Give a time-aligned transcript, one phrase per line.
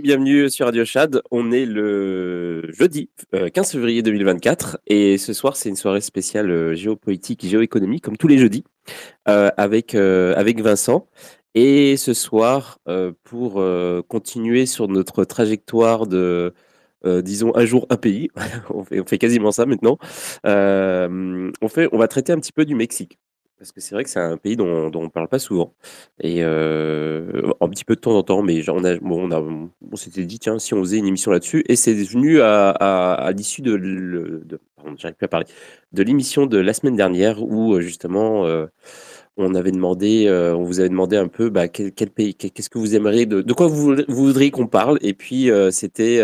[0.00, 1.20] Bienvenue sur Radio Chad.
[1.30, 6.50] On est le jeudi 15 euh, février 2024 et ce soir c'est une soirée spéciale
[6.50, 8.64] euh, géopolitique géoéconomie comme tous les jeudis
[9.28, 11.06] euh, avec, Vincent.
[11.54, 12.78] Et ce soir,
[13.24, 13.62] pour
[14.08, 16.54] continuer sur notre trajectoire de,
[17.04, 18.30] disons, un jour, un pays,
[18.70, 19.98] on, fait, quasiment ça maintenant,
[20.44, 23.18] on va traiter un petit peu du Mexique.
[23.62, 25.72] Parce que c'est vrai que c'est un pays dont, on ne parle pas souvent.
[26.18, 30.24] Et un petit peu de temps en temps, mais on, a, bon, on, on s'était
[30.24, 31.62] dit, tiens, si on faisait une émission là-dessus.
[31.68, 34.60] Et c'est venu à, l'issue de, de,
[34.96, 35.46] j'arrive plus à parler,
[35.92, 38.68] de l'émission de la semaine dernière où justement on
[39.36, 43.68] on vous avait demandé un peu bah, quel, pays, qu'est-ce que vous aimeriez, de, quoi
[43.68, 44.98] vous, voudriez qu'on parle.
[45.02, 46.16] Et puis c'était,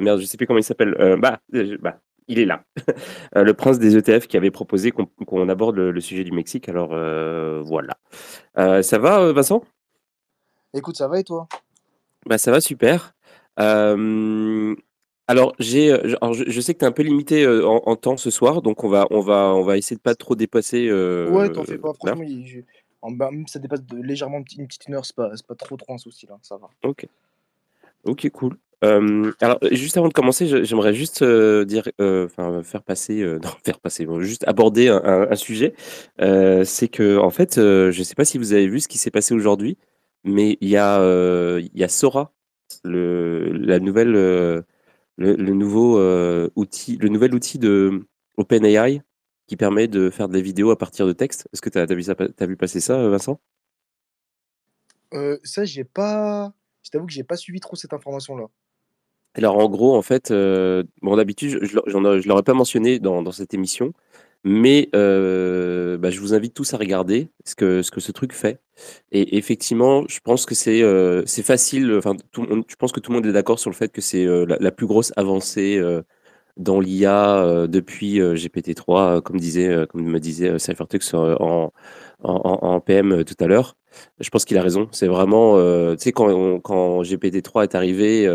[0.00, 1.38] merde, je sais plus comment il s'appelle, bah,
[1.82, 2.64] bah il est là.
[3.36, 6.68] Euh, le prince des ETF qui avait proposé qu'on aborde le, sujet du Mexique.
[6.68, 7.98] Alors euh, voilà.
[8.56, 9.62] Euh, ça va, Vincent?
[10.72, 11.46] Écoute, ça va et toi?
[12.26, 13.14] Bah, Ça va super.
[13.56, 18.82] alors, j'ai, je, sais que tu es un peu limité en, temps ce soir, donc
[18.82, 20.90] on va, on va, on va essayer de pas trop dépasser.
[20.90, 21.92] ouais, t'en fais pas.
[21.92, 22.24] Franchement,
[23.02, 26.38] même ça dépasse légèrement une petite heure, c'est pas, pas trop trop un souci là,
[26.42, 26.68] ça va.
[26.82, 27.06] Ok.
[28.04, 33.80] Ok, cool alors, juste avant de commencer, j'aimerais juste dire, enfin, faire passer, non, faire
[33.80, 35.74] passer, juste aborder un, sujet.
[36.18, 39.10] c'est que, en fait, je ne sais pas si vous avez vu ce qui s'est
[39.10, 39.78] passé aujourd'hui,
[40.24, 42.32] mais il y a, y a Sora,
[42.84, 44.64] le, la nouvelle, le,
[45.36, 46.00] nouveau
[46.54, 49.02] outil, le nouvel outil de OpenAI
[49.48, 51.48] qui permet de faire des vidéos à partir de texte.
[51.52, 52.04] Est-ce que tu as, vu,
[52.38, 53.40] as vu passer ça, Vincent?
[55.42, 56.52] Ça, j'ai pas.
[56.82, 58.46] Je t'avoue que j'ai pas suivi trop cette information-là.
[59.34, 63.54] Alors en gros, en fait, euh, bon d'habitude, je ne l'aurais pas mentionné dans, cette
[63.54, 63.92] émission,
[64.44, 68.32] mais euh, bah, je vous invite tous à regarder ce que, ce que ce truc
[68.32, 68.60] fait.
[69.12, 71.94] Et effectivement, je pense que c'est euh, facile.
[71.98, 74.70] Enfin, je pense que tout le monde est d'accord sur le fait que c'est la,
[74.72, 75.80] plus grosse avancée
[76.56, 81.72] dans l'IA depuis GPT-3, comme disait, comme me disait Cyphertux en,
[82.22, 83.76] en, PM tout à l'heure.
[84.20, 84.88] Je pense qu'il a raison.
[84.92, 85.56] C'est vraiment,
[85.96, 88.26] tu sais, quand, quand GPT-3 est arrivé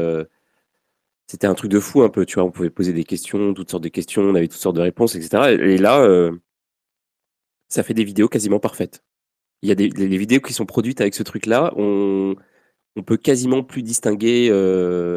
[1.34, 2.44] c'était un truc de fou un peu, tu vois.
[2.44, 5.16] On pouvait poser des questions, toutes sortes de questions, on avait toutes sortes de réponses,
[5.16, 5.58] etc.
[5.60, 6.32] Et, là, euh,
[7.70, 9.04] ça fait des vidéos quasiment parfaites.
[9.64, 11.74] Il y a des vidéos qui sont produites avec ce truc-là.
[11.76, 12.36] On,
[12.96, 14.52] on peut quasiment plus distinguer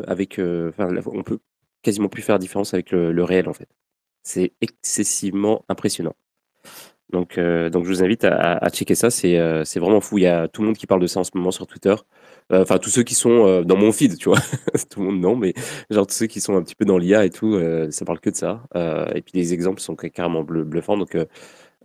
[0.07, 1.41] avec, enfin, on peut
[1.83, 3.69] quasiment plus faire différence avec le, réel en fait.
[4.23, 6.15] C'est excessivement impressionnant.
[7.11, 10.17] Donc, donc je vous invite à, checker ça, c'est vraiment fou.
[10.17, 11.95] Il y a tout le monde qui parle de ça en ce moment sur Twitter.
[12.51, 14.39] Enfin, tous ceux qui sont dans mon feed, tu vois.
[14.91, 15.53] tout le monde non, mais
[15.91, 17.61] genre tous ceux qui sont un petit peu dans l'IA et tout,
[17.91, 18.63] ça parle que de ça.
[19.15, 20.97] et puis les exemples sont carrément bluffants.
[20.97, 21.17] Donc,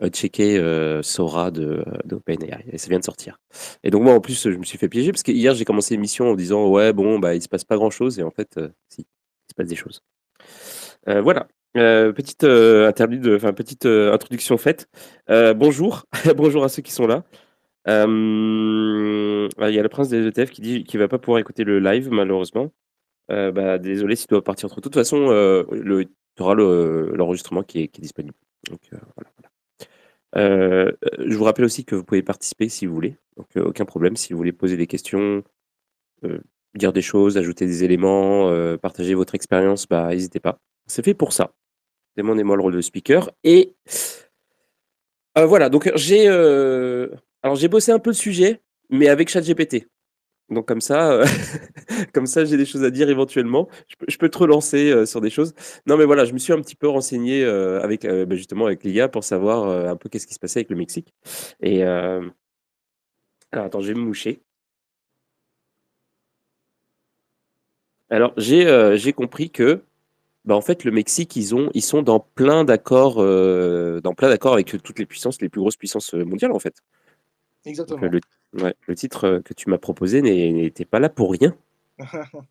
[0.02, 2.66] euh, checker euh, Sora de, d'OpenAI.
[2.72, 3.38] Et ça vient de sortir.
[3.84, 5.94] Et donc, moi, en plus, je me suis fait piéger parce que hier, j'ai commencé
[5.94, 8.18] l'émission en disant Ouais, bon, bah, il se passe pas grand chose.
[8.18, 10.02] Et en fait, euh, si, il se passe des choses.
[11.06, 11.48] voilà.
[11.74, 14.88] petite interlude, enfin petite introduction faite.
[15.28, 16.06] bonjour,
[16.36, 17.24] bonjour à ceux qui sont là.
[17.86, 18.06] Ah,
[19.70, 21.80] il y a le prince des ETF qui dit qu'il va pas pouvoir écouter le
[21.80, 22.72] live malheureusement.
[23.30, 24.82] bah, désolé si tu dois partir trop.
[24.82, 25.28] De toute façon,
[26.36, 28.36] tu auras l'enregistrement qui, est, disponible.
[28.70, 29.32] Donc voilà.
[30.38, 33.86] Euh, je vous rappelle aussi que vous pouvez participer si vous voulez, donc euh, aucun
[33.86, 34.16] problème.
[34.16, 35.44] Si vous voulez poser des questions,
[36.24, 36.40] euh,
[36.76, 40.60] dire des choses, ajouter des éléments, partager votre expérience, bah, n'hésitez pas.
[40.88, 41.54] C'est fait pour ça.
[42.18, 43.32] Demandez-moi le rôle de speaker.
[43.44, 43.76] Et
[45.36, 46.28] voilà, donc j'ai
[47.44, 49.88] alors j'ai bossé un peu le sujet, mais avec ChatGPT.
[50.52, 51.26] Donc comme ça, euh,
[52.14, 53.70] comme ça, j'ai des choses à dire éventuellement.
[54.08, 55.54] Je peux, te relancer euh, sur des choses.
[55.88, 58.84] Non, mais voilà, je me suis un petit peu renseigné euh, avec bah, justement avec
[58.84, 61.14] l'IA pour savoir un peu qu'est-ce qui se passait avec le Mexique.
[61.62, 62.32] Et alors
[63.66, 64.42] attends, je vais me moucher.
[68.10, 68.66] Alors j'ai
[68.98, 69.84] j'ai compris que
[70.46, 74.54] bah, en fait le Mexique ils ont ils sont dans plein d'accords dans plein d'accords
[74.54, 76.76] avec toutes les puissances, les plus grosses puissances mondiales en fait.
[77.66, 78.10] Exactement.
[78.54, 81.56] le, titre euh, que tu m'as proposé n'était pas là pour rien.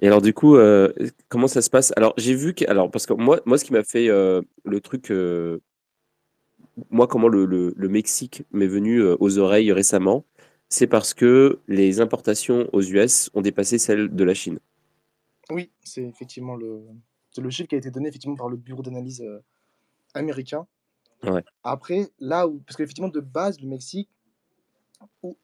[0.00, 0.92] Et alors du coup, euh,
[1.28, 1.92] comment ça se passe?
[1.96, 4.80] Alors j'ai vu que, alors parce que moi, moi ce qui m'a fait euh, le
[4.80, 5.12] truc,
[6.90, 10.24] moi comment le, Mexique m'est venu aux oreilles récemment,
[10.68, 14.58] c'est parce que les importations aux US ont dépassé celles de la Chine.
[15.50, 16.82] Oui, c'est effectivement le,
[17.38, 19.24] le chiffre qui a été donné effectivement par le bureau d'analyse
[20.14, 20.66] américain.
[21.62, 24.08] Après, là où parce qu'effectivement, de base, le Mexique,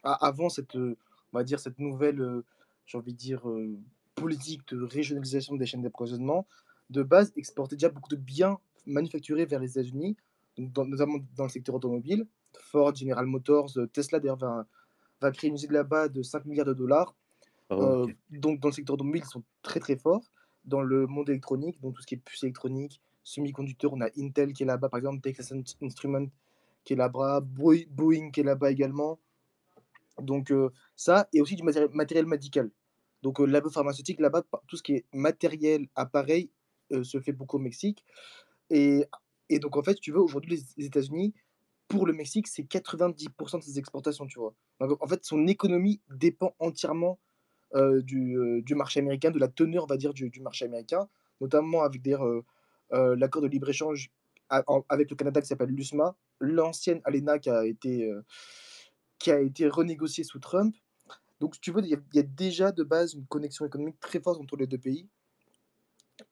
[0.03, 0.97] avant cette, on
[1.33, 2.43] va dire, cette nouvelle,
[2.87, 3.43] j'ai envie de dire,
[4.15, 6.47] politique de régionalisation des chaînes d'approvisionnement,
[6.91, 10.17] de base, exportait déjà beaucoup de biens manufacturés vers les États-Unis,
[10.57, 12.27] notamment dans le secteur automobile.
[12.59, 14.67] Ford, General Motors, Tesla, d'ailleurs, va,
[15.21, 17.15] va créer une usine là-bas de 5 milliards de dollars.
[17.71, 20.25] Oh, donc, dans le secteur automobile, ils sont très très forts.
[20.65, 24.53] Dans le monde électronique, donc tout ce qui est puces électroniques, semi-conducteurs, on a Intel
[24.53, 25.53] qui est là-bas, par exemple, Texas
[25.83, 26.29] Instruments
[26.85, 29.19] qui est là-bas, Boeing qui est là-bas également.
[30.21, 32.71] Donc euh, ça, et aussi du matériel, médical.
[33.23, 36.51] Donc euh, labo pharmaceutique, là-bas, tout ce qui est matériel, appareil,
[36.93, 38.05] euh, se fait beaucoup au Mexique.
[38.71, 39.05] Et,
[39.51, 41.35] et donc en fait, tu veux, aujourd'hui, les, États-Unis,
[41.89, 44.55] pour le Mexique, c'est 90% de ses exportations, tu vois.
[44.81, 47.19] Donc, en fait, son économie dépend entièrement
[47.75, 51.09] du, du, marché américain, de la teneur, on va dire, du, du marché américain,
[51.41, 52.15] notamment avec des
[52.93, 54.11] euh, l'accord de libre-échange
[54.89, 60.39] avec le Canada qui s'appelle l'USMA, l'ancienne ALENA qui a été, euh, été renégociée sous
[60.39, 60.75] Trump.
[61.41, 64.57] Donc, tu veux, il y, a déjà de base une connexion économique très forte entre
[64.57, 65.07] les deux pays.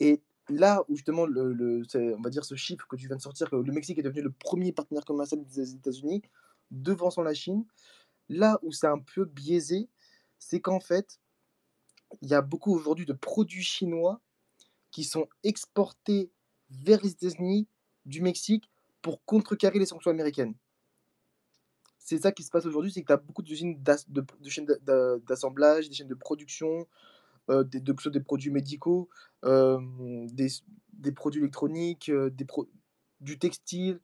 [0.01, 3.51] Et là où justement, le, on va dire ce chiffre que tu viens de sortir,
[3.51, 6.23] que le Mexique est devenu le premier partenaire commercial des États-Unis,
[6.71, 7.65] devançant la Chine,
[8.29, 9.89] là où c'est un peu biaisé,
[10.39, 11.21] c'est qu'en fait,
[12.23, 14.21] il y a beaucoup aujourd'hui de produits chinois
[14.91, 16.31] qui sont exportés
[16.71, 17.69] vers les États-Unis
[18.05, 18.71] du Mexique
[19.03, 20.55] pour contrecarrer les sanctions américaines.
[21.99, 24.67] C'est ça qui se passe aujourd'hui, c'est que tu as beaucoup d'usines de, chaînes
[25.27, 26.87] d'assemblage, des chaînes de production,
[27.51, 29.09] euh, des, de, des produits médicaux,
[29.45, 29.81] euh,
[30.33, 32.31] des, produits électroniques, euh,
[33.21, 34.01] du textile,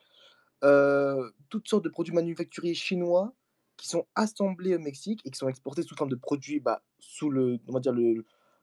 [1.48, 3.32] toutes sortes de produits manufacturiers chinois
[3.76, 7.30] qui sont assemblés au Mexique et qui sont exportés sous forme de produits bah, sous
[7.30, 7.58] le,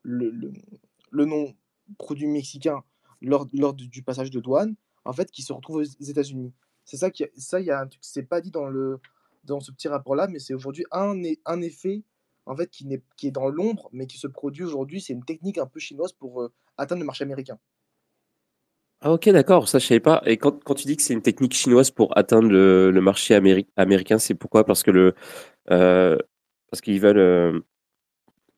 [0.03, 1.55] le nom
[1.97, 2.83] produit mexicain
[3.21, 6.53] lors, lors du passage de douane, en fait, qui se retrouvent aux États-Unis.
[6.85, 8.99] C'est ça qui, ça, il y a un truc, c'est pas dit dans le,
[9.43, 12.03] dans ce petit rapport-là, mais c'est aujourd'hui un, un effet
[12.45, 15.01] en fait qui, n'est, qui est dans l'ombre, mais qui se produit aujourd'hui.
[15.01, 17.59] C'est une technique un peu chinoise pour euh, atteindre le marché américain.
[19.01, 20.21] Ah ok, d'accord, ça je savais pas.
[20.25, 23.33] Et quand, quand tu dis que c'est une technique chinoise pour atteindre le, marché
[23.77, 24.65] américain, c'est pourquoi?
[24.65, 25.15] Parce que le
[25.71, 26.17] euh,
[26.69, 27.59] parce qu'ils veulent euh,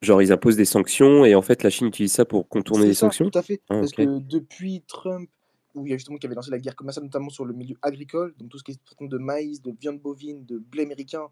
[0.02, 2.94] Genre, ils imposent des sanctions et en fait, la Chine utilise ça pour contourner les
[2.94, 3.62] sanctions Tout à fait.
[3.68, 5.30] Ah, Parce que depuis Trump,
[5.74, 7.76] où il y a justement qui avait lancé la guerre commerciale, notamment sur le milieu
[7.82, 11.28] agricole, donc tout ce qui est de maïs, de viande bovine, de blé américain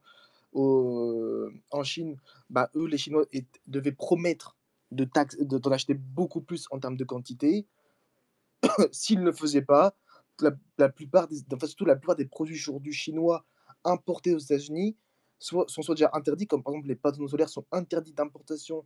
[0.53, 2.17] au, en Chine,
[2.49, 3.25] bah, eux, les Chinois,
[3.67, 4.57] devaient promettre
[4.93, 7.67] de taxes, d'en acheter beaucoup plus en termes de quantité.
[8.93, 9.97] S'ils ne le faisaient pas,
[10.79, 13.45] la, plupart des, enfin, surtout la plupart des produits aujourd'hui chinois
[13.85, 14.97] importés aux États-Unis
[15.41, 18.85] sont soit déjà interdits, comme par exemple les panneaux solaires sont interdits d'importation,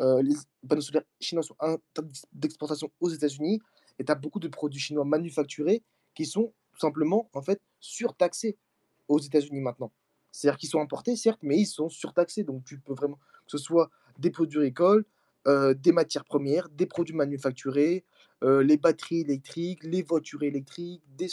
[0.00, 0.34] euh, les
[0.68, 3.60] panneaux solaires chinois sont interdits d'exportation aux États-Unis,
[3.98, 5.82] et tu as beaucoup de produits chinois manufacturés
[6.14, 8.56] qui sont tout simplement en fait surtaxés
[9.08, 9.92] aux États-Unis maintenant.
[10.30, 12.42] C'est-à-dire qu'ils sont importés, certes, mais ils sont surtaxés.
[12.42, 15.04] Donc tu peux vraiment, que ce soit des produits agricoles,
[15.46, 18.04] euh, des matières premières, des produits manufacturés,
[18.42, 21.28] euh, les batteries électriques, les voitures électriques, des,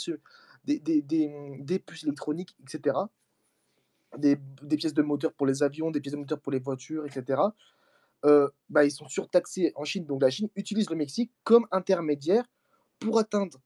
[0.64, 2.96] des, des, des, des puces électroniques, etc.
[4.18, 7.06] Des, des, pièces de moteur pour les avions, des pièces de moteur pour les voitures,
[7.06, 7.40] etc.
[8.24, 10.04] Euh, bah, ils sont surtaxés en Chine.
[10.04, 12.44] Donc la Chine utilise le Mexique comme intermédiaire
[12.98, 13.58] pour atteindre.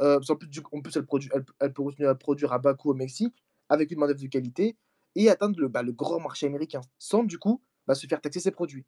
[0.00, 2.74] Euh, en plus, en plus elle, produit, elle, elle, peut continuer à produire à bas
[2.74, 3.34] coût au Mexique
[3.68, 4.76] avec une main-d'œuvre de qualité
[5.16, 8.40] et atteindre le, bah, le, grand marché américain sans du coup bah, se faire taxer
[8.40, 8.84] ses produits.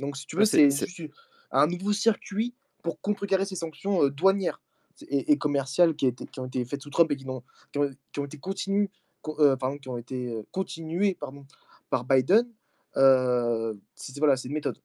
[0.00, 1.10] Donc, si tu veux, c'est juste
[1.50, 4.60] un nouveau circuit pour contrecarrer ces sanctions euh, douanières
[5.08, 7.42] et, et, commerciales qui, étaient, qui, ont été faites sous Trump et qui, ont,
[7.72, 8.90] qui, ont, qui ont été continues,
[9.28, 11.44] euh, qui ont été euh, continuées pardon,
[11.90, 12.46] par Biden.
[12.96, 14.78] Euh, c'est voilà, une méthode.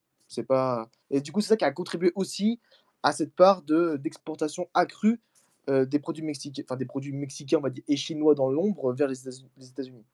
[0.47, 2.57] Pas et du coup c'est ça qui a contribué aussi
[3.03, 5.19] à cette part de d'exportation accrue
[5.67, 9.27] des produits mexicains, des produits mexicains on va dire et chinois dans l'ombre vers les
[9.27, 10.05] États-Unis.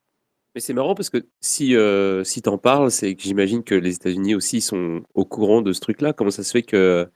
[0.56, 1.76] Mais c'est marrant parce que si,
[2.24, 5.72] si tu en parles, c'est que j'imagine que les États-Unis aussi sont au courant de
[5.72, 6.12] ce truc-là.
[6.12, 7.08] Comment ça se fait que.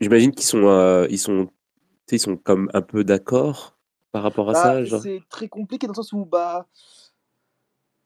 [0.00, 0.60] J'imagine qu'ils sont,
[1.16, 1.50] sont,
[2.12, 3.74] ils sont comme un peu d'accord
[4.14, 4.84] par rapport à bah, ça.
[4.84, 5.02] Genre.
[5.02, 6.68] C'est très compliqué dans le sens où bah,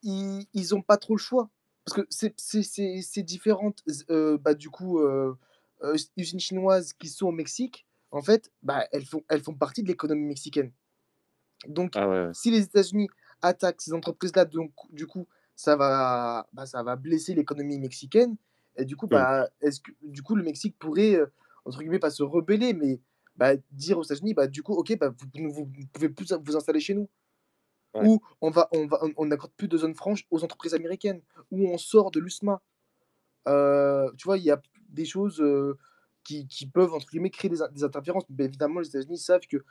[0.03, 1.51] ils n'ont pas trop le choix.
[1.85, 5.37] Parce que c'est différentes, euh, bah, du coup, euh,
[5.85, 9.83] euh, usines chinoises qui sont au Mexique, en fait, bah, elles, font, elles font partie
[9.83, 10.73] de l'économie mexicaine.
[11.67, 12.31] Donc, Ah ouais, ouais.
[12.33, 13.11] si les États-Unis
[13.43, 18.37] attaquent ces entreprises-là, donc du coup, ça va, bah, ça va blesser l'économie mexicaine.
[18.77, 19.11] Et du coup, Mm.
[19.11, 21.27] bah, est-ce que du coup, le Mexique pourrait, euh,
[21.67, 22.99] entre guillemets, pas se rebeller, mais
[23.39, 26.57] bah, dire aux États-Unis, bah, du coup, ok, bah, vous, vous, vous pouvez plus vous
[26.57, 27.09] installer chez nous.
[27.95, 28.07] Ouais.
[28.07, 31.23] Ou on va, on va, on n'accorde plus de zone franche aux entreprises américaines.
[31.51, 32.61] Ou on sort de l'USMA.
[33.47, 35.79] Euh, tu vois, il y a des choses euh,
[36.25, 38.25] qui, qui peuvent, entre guillemets, créer des, des interférences.
[38.29, 39.65] Mais évidemment, les États-Unis savent que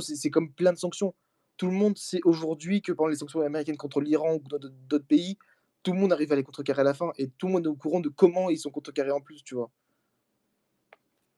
[0.00, 1.14] c'est comme plein de sanctions.
[1.56, 4.42] Tout le monde sait aujourd'hui que pendant les sanctions américaines contre l'Iran ou
[4.88, 5.38] d'autres pays,
[5.82, 7.68] tout le monde arrive à les contrecarrer à la fin et tout le monde est
[7.68, 9.70] au courant de comment ils sont contrecarrés en plus, tu vois.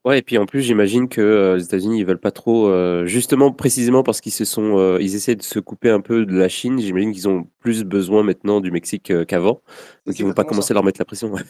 [0.05, 3.07] Ouais, et puis en plus, j'imagine que euh, les États-Unis, ils veulent pas trop, euh,
[3.07, 6.37] justement, précisément parce qu'ils se sont, euh, ils essaient de se couper un peu de
[6.37, 6.79] la Chine.
[6.79, 9.63] J'imagine qu'ils ont plus besoin maintenant du Mexique euh, qu'avant,
[10.05, 10.73] donc ils vont pas commencer ça.
[10.73, 11.33] à leur mettre la pression.
[11.33, 11.41] ouais.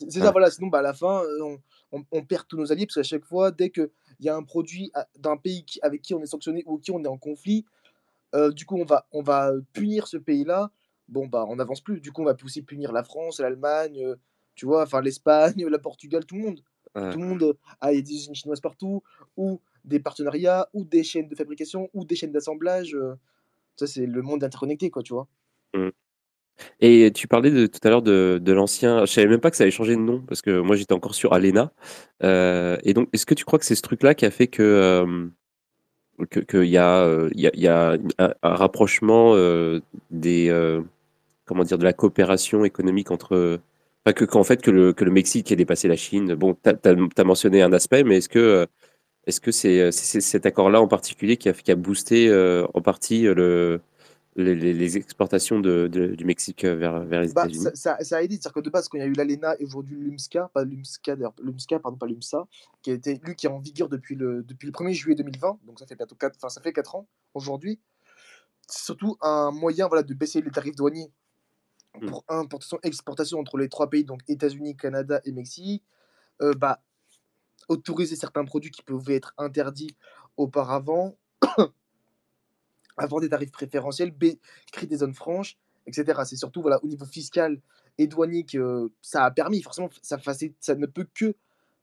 [0.00, 0.32] C'est ça, Ouais.
[0.32, 0.50] voilà.
[0.50, 3.02] Sinon, bah, à la fin, euh, on, on- on perd tous nos alliés parce qu'à
[3.02, 6.26] chaque fois, dès qu'il y a un produit à- d'un pays avec qui on est
[6.26, 7.66] sanctionné ou qui on est en conflit,
[8.34, 10.70] euh, du coup, on va, on va punir ce pays-là.
[11.08, 12.00] Bon, bah, on n'avance plus.
[12.00, 14.16] Du coup, on va aussi punir la France, l'Allemagne, euh,
[14.54, 16.60] tu vois, enfin l'Espagne, la Portugal, tout le monde.
[16.94, 17.12] Ouais.
[17.12, 19.02] Tout le monde a des usines chinoises partout,
[19.36, 22.94] ou des partenariats, ou des chaînes de fabrication, ou des chaînes d'assemblage.
[22.94, 23.14] euh,
[23.76, 25.28] ça, c'est le monde interconnecté, quoi, tu vois.
[25.74, 25.88] Mm.
[26.80, 29.04] Et tu parlais de, tout à l'heure de, de l'ancien.
[29.06, 31.14] Je savais même pas que ça avait changé de nom parce que moi j'étais encore
[31.14, 31.72] sur Alena.
[32.22, 34.62] Euh, et donc, est-ce que tu crois que c'est ce truc-là qui a fait que
[34.62, 35.28] euh,
[36.30, 39.34] que qu'il y a euh, y a, y a un, un rapprochement
[40.10, 40.80] des
[41.46, 43.58] comment dire de la coopération économique entre
[44.04, 46.34] enfin que qu'en fait que le que le Mexique ait dépassé la Chine.
[46.34, 48.66] Bon, t'as, t'as mentionné un aspect, mais est-ce que euh,
[49.26, 53.26] est-ce que c'est cet accord-là en particulier qui a qui a boosté euh, en partie
[53.26, 53.80] euh, le
[54.36, 57.64] les, exportations de, de- du Mexique euh, vers, vers les Bah, États-Unis?
[57.64, 59.56] ça, ça, ça a aidé, c'est-à-dire que de base, quand il y a eu l'ALENA
[59.60, 62.46] et aujourd'hui l'UMSCA, pas l'UMSCA l'UMSCA, pardon, pas l'UMSA,
[62.82, 65.58] qui a été, lui, qui est en vigueur depuis le, depuis le 1er juillet 2020,
[65.66, 67.78] donc ça fait bientôt 4, enfin, ça fait 4 ans aujourd'hui,
[68.68, 71.10] c'est surtout un moyen voilà, de baisser les tarifs douaniers.
[72.00, 75.84] Pour importation exportation entre les trois pays, donc États-Unis, Canada et Mexique,
[76.40, 76.82] euh, bah,
[77.68, 79.96] autoriser certains produits qui pouvaient être interdits
[80.36, 81.16] auparavant,
[82.96, 84.14] avoir des tarifs préférentiels,
[84.72, 86.22] créer des zones franches, etc.
[86.24, 87.60] C'est surtout voilà, au niveau fiscal
[87.98, 89.62] et douanier que ça a permis.
[89.62, 91.34] Forcément, ça, facilite, ça ne peut que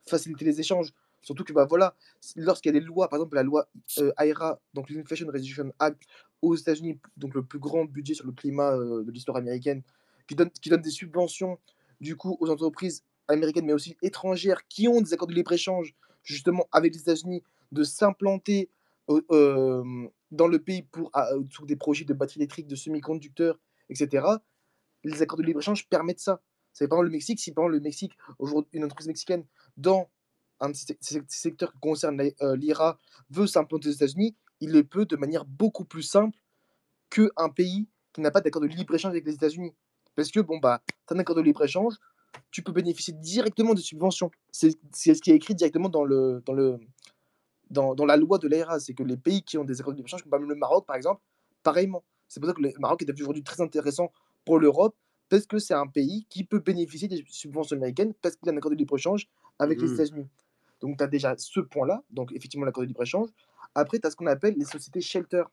[0.06, 0.94] faciliter les échanges.
[1.22, 1.96] Surtout que bah, voilà,
[2.36, 4.12] lorsqu'il y a des lois, par exemple la loi euh,
[4.74, 6.04] donc l'Inflation Reduction Act
[6.42, 9.84] aux États-Unis, donc le plus grand budget sur le climat euh, de l'histoire américaine,
[10.30, 11.60] qui donne, des subventions
[12.00, 16.68] du coup aux entreprises américaines mais aussi étrangères qui ont des accords de libre-échange justement
[16.72, 18.70] avec les États-Unis de s'implanter
[19.10, 22.76] euh, euh, dans le pays pour ah, euh, sur des projets de batteries électriques, de
[22.76, 23.60] semi-conducteurs,
[23.90, 24.26] etc.
[25.04, 26.42] Les accords de libre-échange permettent ça.
[26.74, 29.46] C'est par exemple le Mexique, si par exemple le Mexique, aujourd'hui, une entreprise mexicaine
[29.78, 30.10] dans
[30.60, 32.22] un secteurs qui concerne
[32.56, 36.38] l'IRA veut s'implanter aux États-Unis, il le peut de manière beaucoup plus simple
[37.10, 39.74] qu'un pays qui n'a pas d'accord de libre-échange avec les États-Unis.
[40.20, 41.94] Parce que, bon, bah, tu as un accord de libre-échange,
[42.52, 44.30] tu peux bénéficier directement de subventions.
[44.52, 46.78] C'est ce qui est écrit directement dans, le, dans, le,
[47.72, 48.82] dans, dans la loi de l'AIRA.
[48.82, 50.86] C'est que les pays qui ont des accords de libre-échange, comme par exemple le Maroc,
[50.86, 51.22] par exemple,
[51.64, 52.04] pareillement.
[52.28, 54.12] C'est pour ça que le Maroc est aujourd'hui très intéressant
[54.44, 54.94] pour l'Europe,
[55.30, 58.58] parce que c'est un pays qui peut bénéficier des subventions américaines parce qu'il a un
[58.58, 59.94] accord de libre-échange avec les mmh.
[59.94, 60.28] États-Unis.
[60.82, 63.30] Donc, tu as déjà ce point-là, donc effectivement l'accord de libre-échange.
[63.74, 65.44] Après, tu as ce qu'on appelle les sociétés shelter.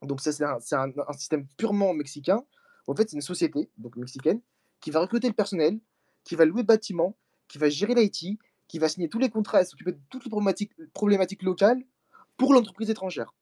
[0.00, 0.58] Donc, ça, c'est un,
[1.06, 2.42] un, système purement mexicain.
[2.86, 4.40] En fait, c'est une société donc mexicaine
[4.80, 5.80] qui va recruter le personnel,
[6.24, 7.16] qui va louer le bâtiment,
[7.48, 8.38] qui va gérer l'IT,
[8.68, 10.30] qui va signer tous les contrats et s'occuper de toutes les
[10.92, 11.82] problématiques, locales
[12.36, 13.34] pour l'entreprise étrangère.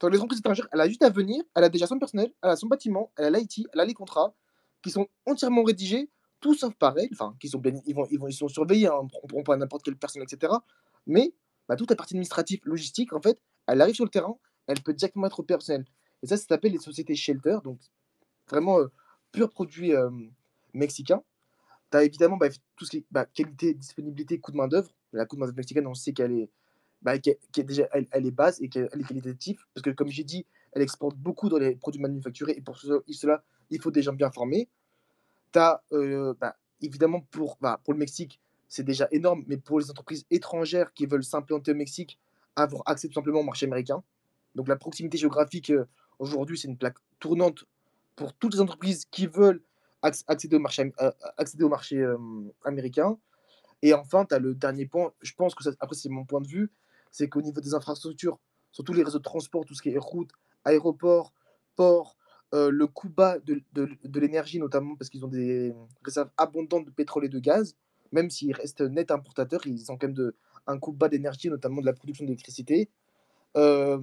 [0.00, 2.56] Donc, l'entreprise étrangère, elle a juste à venir, elle a déjà son personnel, elle a
[2.56, 4.34] son bâtiment, elle a l'IT, elle a les contrats
[4.82, 6.08] qui sont entièrement rédigés,
[6.40, 9.26] tout sauf pareil, enfin, qui sont ils, vont, ils, vont, ils sont surveillés, hein, on
[9.26, 10.52] prend pas n'importe quelle personne, etc.
[11.06, 11.34] Mais
[11.68, 14.94] bah, toute la partie administrative, logistique, en fait, elle arrive sur le terrain, elle peut
[14.94, 15.84] directement être opérationnelle.
[16.22, 17.80] Et ça, ça s'appelle les sociétés shelter, donc
[18.48, 18.88] vraiment euh,
[19.32, 20.10] pur produit euh,
[20.74, 21.22] mexicain.
[21.90, 24.90] Tu as évidemment bah, tout ce qui est bah, qualité, disponibilité, coût de main-d'œuvre.
[25.12, 26.50] La coût de main-d'œuvre mexicaine, on sait qu'elle est,
[27.02, 29.64] bah, déjà elle, est basse et qu'elle est qualitative.
[29.74, 33.42] Parce que, comme j'ai dit, elle exporte beaucoup dans les produits manufacturés et pour cela,
[33.70, 34.68] il faut des gens bien formés.
[35.52, 39.80] Tu as euh, bah, évidemment pour, bah, pour le Mexique, c'est déjà énorme, mais pour
[39.80, 42.18] les entreprises étrangères qui veulent s'implanter au Mexique,
[42.54, 44.02] avoir accès tout simplement au marché américain.
[44.54, 45.72] Donc la proximité géographique,
[46.18, 47.64] aujourd'hui, c'est une plaque tournante
[48.18, 49.62] pour toutes les entreprises qui veulent
[50.02, 52.04] accéder au marché, euh, accéder au marché
[52.64, 53.16] américain.
[53.82, 56.48] Et enfin, tu as le dernier point, je pense que après c'est mon point de
[56.48, 56.72] vue,
[57.12, 58.38] c'est qu'au niveau des infrastructures,
[58.72, 60.30] surtout les réseaux de transport, tout ce qui est route,
[60.64, 61.32] aéroport,
[61.76, 62.16] port,
[62.54, 66.86] euh, le coût bas de, de, de l'énergie, notamment parce qu'ils ont des réserves abondantes
[66.86, 67.76] de pétrole et de gaz,
[68.10, 70.34] même s'ils restent net importateurs, ils ont quand même de,
[70.66, 72.90] un coût bas d'énergie, notamment de la production d'électricité.
[73.56, 74.00] Euh,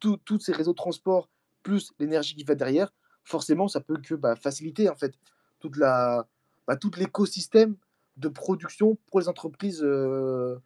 [0.00, 1.28] tous ces réseaux de transport,
[1.62, 2.92] plus l'énergie qui va derrière,
[3.24, 5.14] forcément, ça peut que bah, faciliter en fait
[5.58, 6.26] toute la,
[6.66, 7.76] bah, tout l'écosystème
[8.16, 10.56] de production pour les entreprises, euh,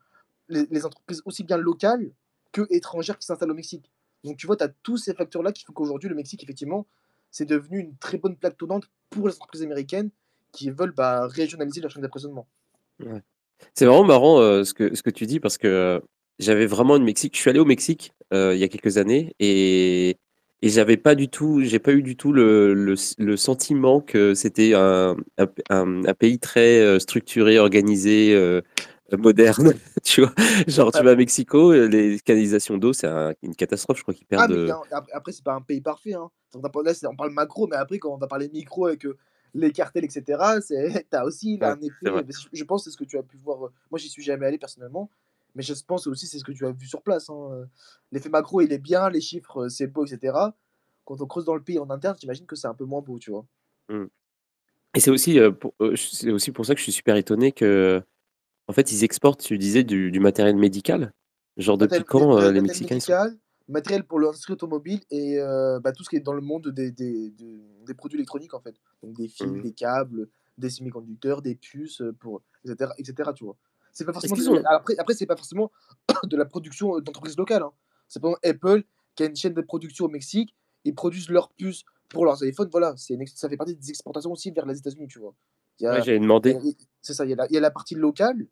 [0.49, 2.11] les, entreprises aussi bien locales
[2.53, 3.91] que étrangères qui s'installent au Mexique.
[4.25, 6.87] Donc tu vois, tu as tous ces facteurs-là qui font qu'aujourd'hui, le Mexique, effectivement,
[7.31, 10.11] c'est devenu une très bonne plaque tournante pour les entreprises américaines
[10.53, 12.47] qui veulent bah, régionaliser leur chaîne d'approvisionnement.
[13.75, 16.01] C'est vraiment marrant euh, ce, que, ce que tu dis parce que euh,
[16.39, 17.37] j'avais vraiment une Mexique.
[17.37, 20.19] Je suis allé au Mexique il y a quelques années et
[20.61, 24.75] et j'avais pas du tout, j'ai pas eu du tout le, le, sentiment que c'était
[24.75, 25.17] un,
[25.71, 28.61] un, pays très euh, structuré, organisé, euh,
[29.17, 29.75] moderne.
[30.03, 30.33] tu vois,
[30.67, 33.09] genre tu vas à Mexico, les canalisations d'eau, c'est
[33.43, 33.99] une catastrophe.
[33.99, 34.53] Je crois qu'ils perdent.
[34.53, 36.15] Ah, mais après, après c'est pas un pays parfait.
[36.15, 36.29] Hein.
[36.55, 36.61] Là,
[37.09, 39.17] on parle macro, mais après, quand on va parler micro avec euh,
[39.55, 40.25] les cartels, etc.,
[41.11, 42.35] t'as aussi un effet.
[42.53, 43.59] Je pense que c'est ce que tu as pu voir.
[43.91, 45.11] Moi, j'y suis jamais allé personnellement.
[45.59, 47.29] Mais je pense aussi c'est ce que tu as vu sur place.
[47.31, 47.69] Hein.
[48.13, 50.33] L'effet macro, il est bien, les chiffres, c'est beau, etc.
[51.05, 53.19] Quand on creuse dans le pays en interne, j'imagine que c'est un peu moins beau,
[53.19, 53.45] tu vois.
[53.89, 54.05] Mmh.
[54.95, 58.01] Et c'est aussi, pour, c'est aussi pour ça que je suis super étonné que,
[58.69, 61.13] en fait, ils exportent, tu disais, du, matériel médical.
[61.57, 65.39] Genre depuis quand les Mexicains médical, Matériel pour l'industrie automobile et
[65.83, 68.77] bah, tout ce qui est dans le monde des, des, des, produits électroniques, en fait.
[69.03, 73.31] Donc des fils, mmh des câbles, des semi-conducteurs, des puces, pour, etc., etc.
[73.35, 73.57] Tu vois.
[73.93, 75.71] C'est pas forcément Après, après c'est pas forcément
[76.25, 77.63] de la production d'entreprises locales.
[77.63, 77.73] Hein.
[78.09, 81.85] C'est pas Apple qui a une chaîne de production au Mexique, ils produisent leurs puces
[82.09, 82.69] pour leurs iPhones.
[82.71, 85.35] Voilà, c'est ça fait partie des exportations aussi vers les États-Unis, tu vois.
[85.81, 86.57] Ouais, J'ai demandé.
[87.03, 88.47] C'est ça, il y, a la, il y, a la partie locale,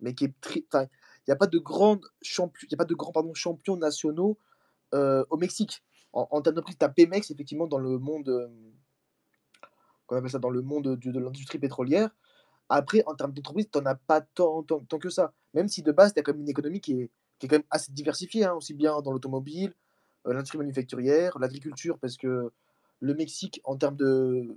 [0.00, 0.60] mais qui est très.
[0.60, 0.88] il
[1.28, 4.38] n'y a pas de grands champions, il y a pas de grands pardon, champions nationaux
[4.94, 5.82] euh, au Mexique.
[6.12, 8.28] En, en termes de prix, tu as Pemex, effectivement, dans le monde.
[8.28, 8.48] Euh,
[10.06, 12.10] qu'on appelle ça dans le monde de, de l'industrie pétrolière.
[12.68, 15.32] Après, en termes d'entreprise, tu n'en as pas tant, tant, tant, que ça.
[15.54, 17.56] Même si de base, tu as quand même une économie qui est, qui est quand
[17.56, 19.74] même assez diversifiée, hein, aussi bien dans l'automobile,
[20.26, 22.50] euh, l'industrie manufacturière, l'agriculture, parce que
[23.00, 24.56] le Mexique, en termes de.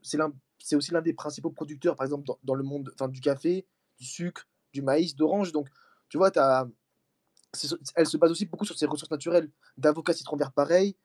[0.62, 3.66] C'est aussi l'un des principaux producteurs, par exemple, dans, le monde du café,
[3.98, 5.52] du sucre, du maïs, d'orange.
[5.52, 5.70] Donc,
[6.10, 6.68] tu vois, as,
[7.96, 10.96] elle se base aussi beaucoup sur ses ressources naturelles, d'avocats citron vert pareil,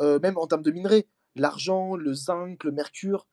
[0.00, 3.26] euh, même en termes de minerais, l'argent, le zinc, le mercure,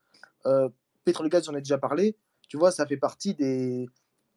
[0.45, 0.69] euh,
[1.05, 2.15] pétrole et gaz, j'en ai déjà parlé
[2.47, 3.87] tu vois, ça fait partie des,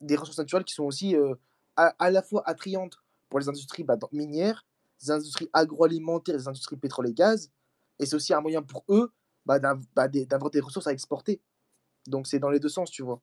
[0.00, 1.34] des ressources naturelles qui sont aussi euh,
[1.76, 4.64] à, la fois attrayantes pour les industries bah, minières,
[5.02, 7.50] les industries agroalimentaires, les industries pétrole et gaz,
[7.98, 9.12] et c'est aussi un moyen pour eux
[9.44, 9.58] bah,
[9.94, 11.40] bah d'avoir des ressources à exporter.
[12.06, 13.20] Donc c'est dans les deux sens, tu vois.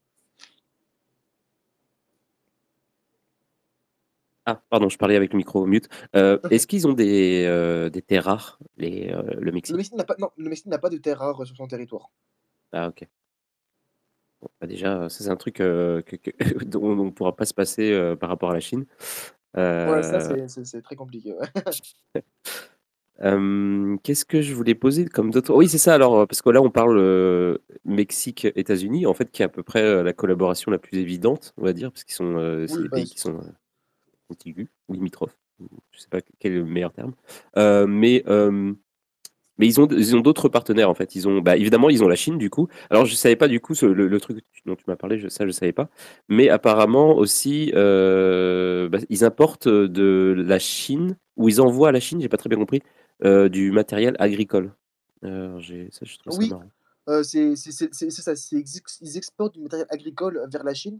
[4.45, 5.87] Ah, pardon, je parlais avec le micro mute.
[6.15, 9.07] Euh, est-ce qu'ils ont des, euh, des terres rares, les,
[9.39, 9.71] le Mexique?
[9.71, 12.11] Le Mexique n'a pas, non, le Mexique n'a pas de terres rares sur son territoire.
[12.73, 13.07] Ah, ok.
[14.59, 18.51] Bah, déjà, ça c'est un truc dont on ne pourra pas se passer par rapport
[18.51, 18.85] à la Chine.
[19.55, 21.35] Ouais, ça c'est très compliqué.
[24.03, 25.93] Qu'est-ce que je voulais poser comme d'autres Oui, c'est ça.
[25.93, 30.13] Alors, parce que là, on parle Mexique-États-Unis, en fait, qui est à peu près la
[30.13, 33.19] collaboration la plus évidente, on va dire, parce qu'ils sont, c'est des bah, pays qui
[33.19, 33.39] sont
[34.27, 35.37] contigus ou limitrophes.
[35.59, 37.13] Je ne sais pas quel est le meilleur terme.
[37.87, 38.23] mais
[39.57, 41.15] Mais ils ont, ils ont d'autres partenaires en fait.
[41.15, 42.67] Ils ont, bah, évidemment, ils ont la Chine du coup.
[42.89, 45.51] Alors je savais pas du coup le, truc dont tu m'as parlé, je, ça je
[45.51, 45.89] savais pas.
[46.27, 51.99] Mais apparemment aussi, euh, bah, ils importent de la Chine ou ils envoient à la
[51.99, 52.81] Chine, j'ai pas très bien compris,
[53.23, 54.73] euh, du matériel agricole.
[55.21, 56.51] ça, je trouve oui,
[57.23, 58.33] c'est ça.
[59.01, 60.99] Ils exportent du matériel agricole vers la Chine.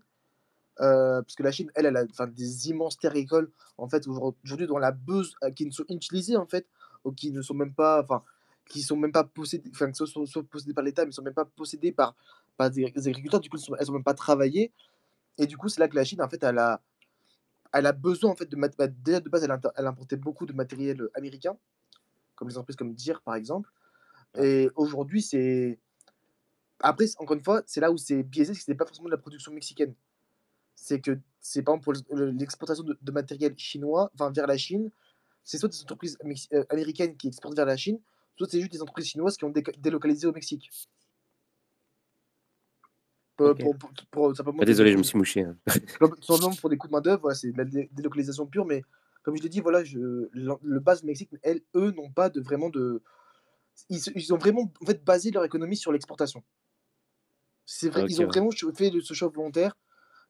[0.77, 4.77] parce que la Chine, elle, elle a des immenses terres agricoles en fait aujourd'hui dont
[4.77, 6.67] la beuse qui ne sont utilisées en fait
[7.03, 8.23] ou qui ne sont même pas, enfin,
[8.69, 11.33] qui sont même pas possédés, enfin, qui sont, sont, possédés par l'État, mais sont même
[11.33, 12.15] pas possédés par,
[12.57, 13.39] par des, agriculteurs.
[13.39, 14.71] Du coup, elles sont même pas travaillées.
[15.37, 16.81] Et du coup, c'est là que la Chine, en fait, elle a,
[17.73, 20.53] elle a besoin, en fait, de bah, déjà de base, elle, elle importait beaucoup de
[20.53, 21.57] matériel euh, américain,
[22.35, 23.69] comme les entreprises comme Deere, par exemple.
[24.37, 25.79] Et aujourd'hui, c'est.
[26.79, 29.07] Après, encore une fois, c'est là où c'est biaisé, c'est que ce n'est pas forcément
[29.07, 29.93] de la production mexicaine.
[30.75, 34.89] C'est que c'est par exemple pour l'exportation de, de, matériel chinois, enfin vers la Chine,
[35.43, 36.17] c'est soit des entreprises
[36.53, 37.99] euh, américaines qui exportent vers la Chine,
[38.37, 40.69] soit c'est juste des entreprises chinoises qui ont délocalisé au Mexique.
[43.35, 43.55] Pour,
[44.63, 45.41] désolé, je me suis mouché.
[45.41, 45.57] Hein.
[46.21, 48.83] Simplement pour des coûts de main-d'œuvre, c'est de la délocalisation pure, mais
[49.23, 52.41] comme je l'ai dit, voilà, je, le, base du Mexique, elles, eux, n'ont pas de
[52.41, 53.01] vraiment de.
[53.89, 56.43] Ils, ont vraiment en fait, basé leur économie sur l'exportation.
[57.65, 59.75] C'est vrai qu'ils ont vraiment fait de ce choix volontaire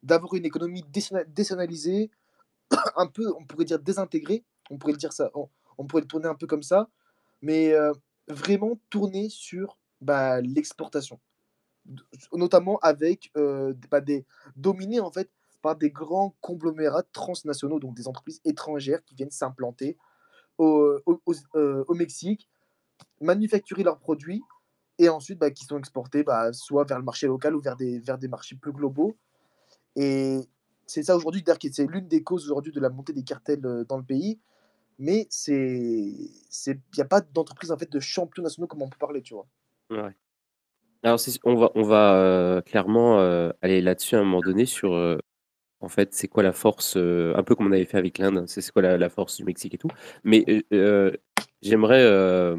[0.04, 0.84] d'avoir une économie
[1.28, 2.12] décentralisée,
[2.96, 6.28] un peu, on pourrait dire désintégrée, on pourrait le dire ça, on, pourrait le tourner
[6.28, 6.90] un peu comme ça,
[7.44, 7.94] mais euh,
[8.28, 11.20] vraiment tourner sur bah, l'exportation,
[12.32, 14.26] notamment avec euh, bah, des
[14.56, 15.30] dominés en fait
[15.62, 19.98] par des grands conglomérats transnationaux, donc des entreprises étrangères qui viennent s'implanter
[20.58, 21.00] au,
[21.56, 22.50] euh, Mexique,
[23.20, 24.42] manufacturer leurs produits
[24.98, 28.18] et ensuite bah, qui sont exportés soit vers le marché local ou vers des, vers
[28.18, 29.18] des marchés plus globaux.
[29.98, 30.40] Et
[30.86, 34.04] c'est ça aujourd'hui, c'est l'une des causes aujourd'hui de la montée des cartels dans le
[34.04, 34.40] pays
[35.00, 36.30] mais c'est
[36.68, 39.34] il n'y a pas d'entreprise en fait de champions nationaux comme on peut parler, tu
[39.34, 39.48] vois.
[41.04, 44.94] Alors on va on va euh, clairement euh, aller là-dessus à un moment donné sur
[44.94, 45.18] euh,
[45.82, 48.72] en fait c'est quoi la force un peu comme on avait fait avec l'Inde, c'est
[48.72, 49.90] quoi la, la, force du Mexique et tout.
[50.24, 50.46] Mais
[51.62, 52.56] j'aimerais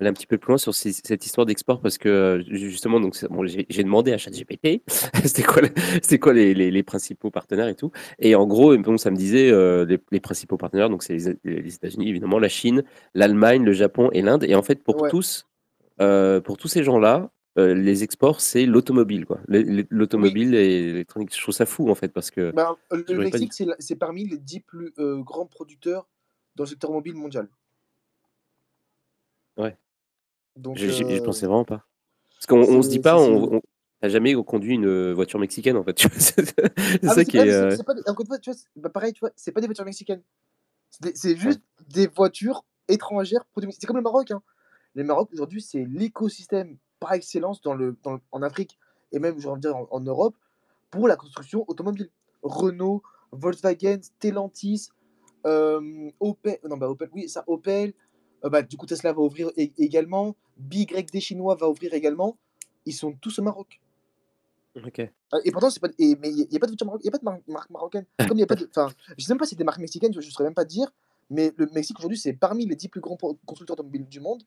[0.00, 3.16] aller un petit peu plus loin sur cette histoire d'export parce que euh, justement, donc
[3.30, 4.82] bon, j'ai demandé à ChatGPT
[5.24, 5.62] c'était quoi,
[6.02, 7.90] c'est quoi les, les, principaux partenaires et tout.
[8.18, 12.08] Et en gros, bon, ça me disait euh, les, principaux partenaires, donc c'est les, États-Unis
[12.08, 12.84] évidemment, la Chine,
[13.14, 14.44] l'Allemagne, le Japon et l'Inde.
[14.44, 15.46] Et en fait, pour tous,
[16.00, 19.40] euh, pour tous ces gens-là, les exports, c'est l'automobile, quoi.
[19.48, 21.34] L'automobile et l'électronique.
[21.34, 24.60] Je trouve ça fou en fait parce que bah, le Mexique, c'est parmi les dix
[24.60, 26.06] plus grands producteurs
[26.54, 27.48] dans le secteur mobile mondial.
[29.56, 29.76] Ouais.
[30.58, 31.84] Donc, J'y pensais vraiment pas.
[32.34, 33.60] Parce qu'on on se dit pas, on,
[34.02, 35.98] n'a jamais conduit une voiture mexicaine en fait.
[36.18, 36.54] c'est
[37.04, 37.50] ah, ça qui est.
[37.50, 39.84] Euh pas, encore une fois, tu vois, bah, pareil, tu vois, c'est pas des voitures
[39.84, 40.22] mexicaines.
[41.14, 44.30] C'est juste des voitures étrangères C'est comme le Maroc.
[44.30, 44.42] Hein.
[44.94, 48.78] Le Maroc aujourd'hui, c'est l'écosystème par excellence dans le, dans en Afrique
[49.12, 50.36] et même, je dire, en, Europe
[50.90, 52.10] pour la construction automobile.
[52.42, 54.88] Renault, Volkswagen, Stellantis,
[55.46, 57.94] euh, Opel, non bah Opel, oui, ça, Opel,
[58.44, 60.36] euh, bah, du coup, Tesla va ouvrir également.
[60.56, 62.36] BYD chinois va ouvrir également.
[62.86, 63.80] Ils sont tous au Maroc.
[64.84, 65.00] Ok.
[65.32, 65.88] Ah, et pourtant, c'est pas.
[65.98, 68.04] Et, mais il n'y a, pas de voiture a pas de marque marocaine.
[68.18, 68.68] Comme il y a pas de.
[69.18, 70.90] Je sais même pas si c'est des marques mexicaines, je ne saurais même pas dire.
[71.30, 74.42] Mais le Mexique aujourd'hui, c'est parmi les 10 plus grands constructeurs automobiles du monde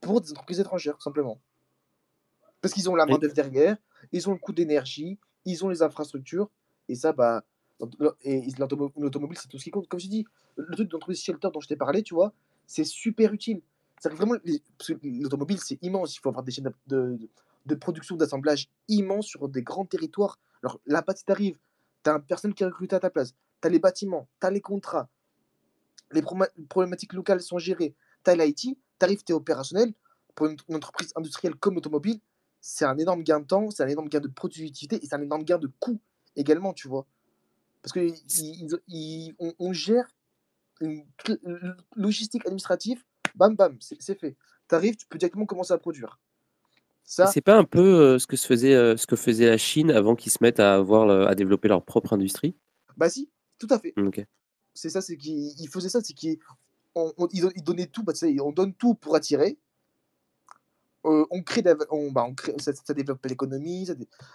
[0.00, 1.38] pour des entreprises étrangères, tout simplement.
[2.60, 3.76] Parce qu'ils ont la main d'œuvre derrière,
[4.10, 6.50] ils ont le coût d'énergie, ils ont les infrastructures,
[6.88, 7.44] et ça, bah.
[8.24, 9.88] Et l'automobile, c'est tout ce qui compte.
[9.88, 10.24] Comme je dis,
[10.56, 12.32] le truc d'entreprise Shelter dont je t'ai parlé, tu vois,
[12.66, 13.62] c'est super utile.
[14.04, 14.34] vraiment,
[15.02, 16.16] l'automobile, c'est immense.
[16.16, 17.18] Il faut avoir des chaînes de,
[17.66, 20.38] de, production, d'assemblage immenses sur des grands territoires.
[20.62, 21.58] Alors là, si tu arrives,
[22.02, 24.46] tu as une personne qui est recrutée à ta place, tu as les bâtiments, tu
[24.46, 25.08] as les contrats,
[26.12, 26.22] les
[26.68, 27.94] problématiques locales sont gérées,
[28.24, 29.92] tu as l'IT, tu arrives, tu es opérationnel.
[30.34, 32.18] Pour une, entreprise industrielle comme l'automobile,
[32.60, 35.20] c'est un énorme gain de temps, c'est un énorme gain de productivité et c'est un
[35.20, 36.00] énorme gain de coût
[36.36, 37.06] également, tu vois.
[37.82, 38.06] Parce qu'on
[39.58, 40.14] on gère
[40.84, 43.02] une logistique administrative,
[43.34, 44.36] bam bam, c'est fait.
[44.68, 46.20] Tu arrives, tu peux directement commencer à produire.
[47.04, 49.58] Ça, c'est pas un peu euh, ce que se faisait, euh, ce que faisait la
[49.58, 52.54] Chine avant qu'ils se mettent à avoir à développer leur propre industrie?
[52.96, 53.94] Bah si, tout à fait.
[54.74, 56.38] C'est ça, c'est qu'ils faisaient ça, c'est qu'ils
[56.94, 59.58] on, ils donnaient tout, bah, on donne tout pour attirer.
[61.04, 63.88] Euh, on crée, on, bah, on crée ça, développe l'économie,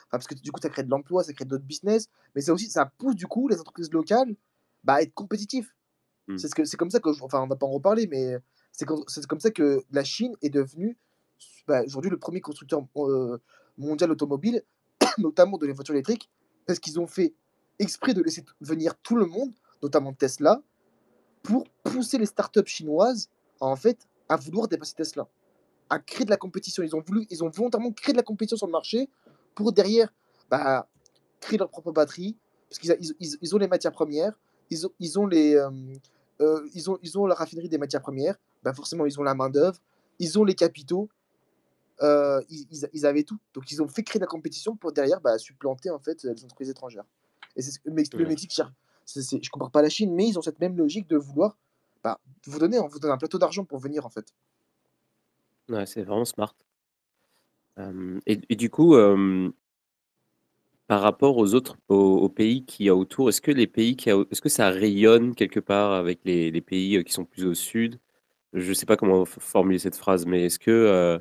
[0.10, 2.70] parce que du coup ça crée de l'emploi, ça crée d'autres business, mais ça aussi
[2.70, 4.36] ça pousse du coup les entreprises locales
[4.84, 5.74] bah, à être compétitifs.
[6.28, 6.38] Mmh.
[6.38, 8.38] C'est ce comme ça que, enfin, on va pas en reparler, mais
[8.72, 10.98] c'est comme, ça que la Chine est devenue
[11.68, 13.38] bah, aujourd'hui le premier constructeur euh,
[13.78, 14.64] mondial automobile,
[15.18, 16.30] notamment de les voitures électriques,
[16.66, 17.34] parce qu'ils ont fait
[17.80, 19.52] exprès de laisser venir tout le monde,
[19.84, 20.62] notamment Tesla,
[21.44, 25.28] pour pousser les startups chinoises à en fait à vouloir dépasser Tesla,
[25.90, 26.84] à créer de la compétition.
[26.84, 29.10] Ils ont, voulu, ils ont volontairement créé de la compétition sur le marché
[29.56, 30.14] pour derrière
[30.50, 30.88] bah,
[31.40, 32.38] créer leur propre batterie,
[32.70, 34.34] parce qu'ils ils, ils, ont les matières premières,
[34.70, 35.70] ils ont, ils ont, les, euh,
[36.42, 39.34] euh, ils ont, ils ont la raffinerie des matières premières, bah forcément ils ont la
[39.34, 39.80] main-d'œuvre,
[40.20, 41.10] ils ont les capitaux,
[42.02, 43.40] euh, ils, ils, avaient tout.
[43.54, 46.70] Donc ils ont fait créer la compétition pour derrière bah, supplanter en fait les entreprises
[46.70, 47.06] étrangères.
[47.56, 50.60] Et c'est le, le Mexique, je ne compare pas la Chine, mais ils ont cette
[50.60, 51.58] même logique de vouloir
[52.04, 54.34] bah, vous donner, on vous donne un plateau d'argent pour venir en fait.
[55.70, 56.56] Ouais, c'est vraiment smart.
[57.78, 59.52] et, et, du coup, euh,
[60.88, 61.78] par rapport aux autres,
[62.30, 65.60] pays qui y a autour, est-ce que les pays qui est-ce que ça rayonne quelque
[65.60, 68.00] part avec les, pays qui sont plus au sud?
[68.54, 71.20] Je ne sais pas comment formuler cette phrase, mais est-ce que euh,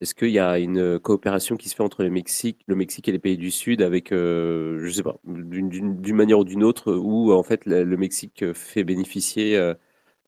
[0.00, 3.12] est-ce qu'il y a une coopération qui se fait entre le Mexique, le Mexique et
[3.12, 7.32] les pays du Sud avec, euh, je sais pas, d'une manière ou d'une autre, où
[7.32, 9.56] en fait le, Mexique fait bénéficier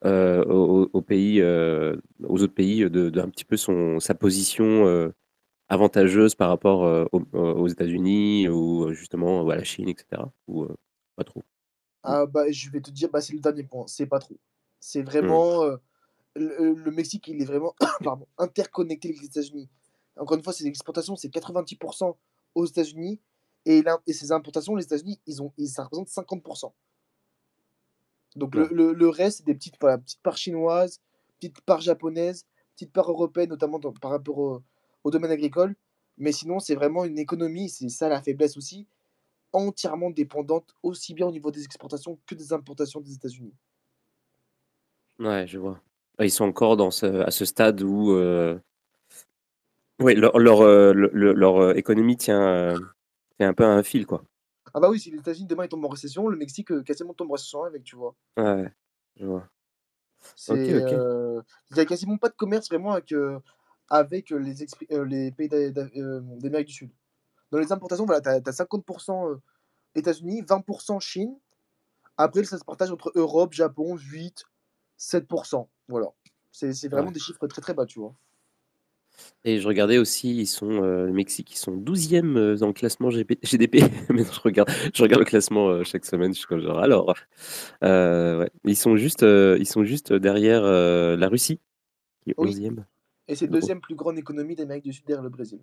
[0.04, 5.12] euh, aux, pays, aux autres pays d'un petit peu son, sa position
[5.68, 10.22] avantageuse par rapport euh, aux, États-Unis ou euh, justement à la Chine, etc.
[10.46, 10.76] Ou euh,
[11.16, 11.42] pas trop?
[12.02, 14.36] Ah, bah, Je vais te dire, bah, c'est le dernier point, c'est pas trop.
[14.80, 15.06] C'est mmh.
[15.06, 15.64] vraiment.
[16.36, 17.74] le, Mexique, il est vraiment
[18.04, 19.68] pardon, interconnecté avec les États-Unis.
[20.16, 22.14] Encore une fois, ses exportations, c'est 90%
[22.54, 23.20] aux États-Unis.
[23.66, 26.70] Et, et ses importations, les États-Unis, ils ont, ils, ça représente 50%.
[28.36, 31.00] Donc le, le, reste, c'est des petites, voilà, petites parts chinoises,
[31.38, 34.62] petites parts japonaises, petites parts européennes, notamment par rapport au,
[35.04, 35.76] au domaine agricole.
[36.18, 38.86] Mais sinon, c'est vraiment une économie, c'est ça la faiblesse aussi,
[39.52, 43.54] entièrement dépendante aussi bien au niveau des exportations que des importations des États-Unis.
[45.18, 45.80] Ouais, je vois.
[46.20, 48.58] Ils sont encore dans ce, à ce stade où euh...
[49.98, 52.74] leur, leur, euh, leur, euh, économie tient,
[53.36, 54.24] tient, un peu à un fil, quoi.
[54.72, 57.30] Ah bah oui, si les États-Unis demain ils tombent en récession, le Mexique quasiment tombe
[57.30, 58.14] en récession avec, tu vois.
[58.36, 58.72] Ouais,
[59.16, 59.48] je vois.
[60.48, 61.42] Il
[61.74, 63.12] n'y a quasiment pas de commerce vraiment avec,
[63.88, 64.54] avec les,
[65.06, 66.90] les pays d'Amérique du Sud.
[67.50, 69.38] Dans les importations, voilà, tu as, 50%
[69.94, 71.36] États-Unis, 20% Chine.
[72.16, 74.44] Après, ça se partage entre Europe, Japon, 8%,
[74.98, 75.66] 7%.
[75.88, 76.08] Voilà.
[76.50, 78.14] C'est vraiment des chiffres très très bas, tu vois.
[79.44, 83.82] Et je regardais aussi, ils sont, le Mexique, ils sont 12e dans le classement GDP.
[84.10, 86.32] Mais je regarde, je regarde le classement chaque semaine.
[86.32, 87.14] Je suis comme genre, alors,
[87.82, 88.50] ouais.
[88.64, 91.60] ils, sont juste, ils sont juste derrière la Russie,
[92.22, 92.84] qui est 11e.
[93.28, 95.60] Et c'est deuxième plus grande économie d'Amérique du Sud derrière le Brésil.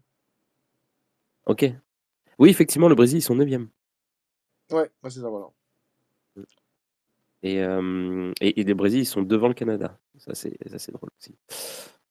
[1.46, 1.66] Ok.
[2.40, 3.68] Oui, effectivement, le Brésil, ils sont 9e.
[4.72, 5.48] Ouais, c'est ça, voilà.
[7.44, 9.98] Et, et, les Brésil, ils sont devant le Canada.
[10.18, 11.36] Ça, c'est drôle aussi.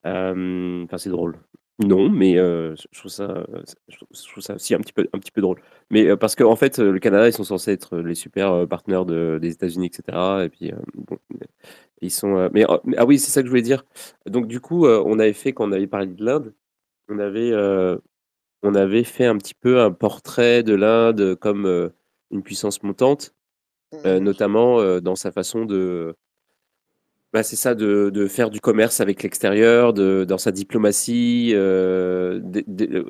[0.04, 1.36] Enfin, c'est drôle.
[1.80, 3.46] Non, mais je, trouve ça,
[3.88, 5.60] je trouve ça aussi un petit peu, un petit peu drôle.
[5.90, 9.38] Mais parce qu'en en fait, le Canada, ils sont censés être les super partenaires de,
[9.40, 10.44] des États-Unis, etc.
[10.44, 11.18] Et puis, bon,
[12.00, 12.36] ils sont.
[12.36, 13.84] Euh, mais, oh, ah oui, c'est ça que je voulais dire.
[14.26, 16.54] Donc du coup, on avait fait quand on avait parlé de l'Inde,
[17.08, 17.52] on avait
[18.62, 21.90] on avait fait un petit peu un portrait de l'Inde comme
[22.30, 23.34] une puissance montante,
[23.92, 26.16] mmh notamment dans sa façon de
[27.32, 32.40] bah, c'est ça, de, de, faire du commerce avec l'extérieur, dans sa diplomatie, euh,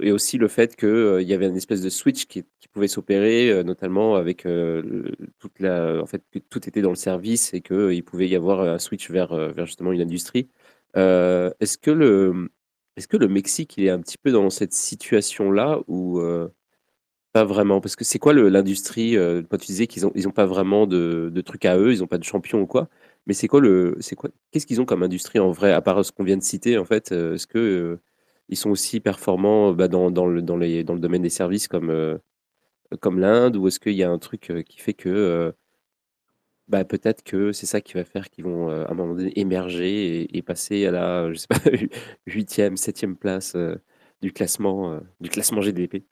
[0.03, 3.51] et aussi le fait qu'il euh, y avait une espèce de switch qui, pouvait s'opérer,
[3.51, 7.63] euh, notamment avec euh, toute la, en fait, que tout était dans le service et
[7.63, 10.49] qu'il pouvait y avoir un switch vers, vers justement une industrie.
[10.95, 12.51] est-ce que le,
[12.97, 16.21] est-ce que le Mexique il est un petit peu dans cette situation-là ou
[17.33, 17.81] pas vraiment?
[17.81, 19.17] Parce que c'est quoi l'industrie
[19.51, 22.01] Quand tu disais qu'ils n'ont ils ont pas vraiment de, de trucs à eux, ils
[22.01, 22.89] n'ont pas de champions ou quoi
[23.27, 26.05] mais c'est quoi le, c'est quoi, qu'est-ce qu'ils ont comme industrie en vrai, à part
[26.05, 28.01] ce qu'on vient de citer en fait euh, Est-ce que euh,
[28.49, 32.19] ils sont aussi performants bah, dans, le, dans, le domaine des services comme, euh,
[33.01, 35.55] comme l'Inde, ou est-ce qu'il y a un truc qui fait que
[36.69, 40.37] bah, peut-être que c'est ça qui va faire qu'ils vont à un moment donné émerger
[40.37, 41.59] et, passer à la, je sais pas,
[42.27, 43.57] huitième, septième place
[44.23, 46.05] du classement, du classement GDP.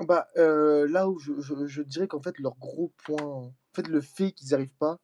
[0.00, 4.00] Bah, là où je, je, je dirais qu'en fait leur gros point, en fait le
[4.00, 4.98] fait qu'ils n'y arrivent pas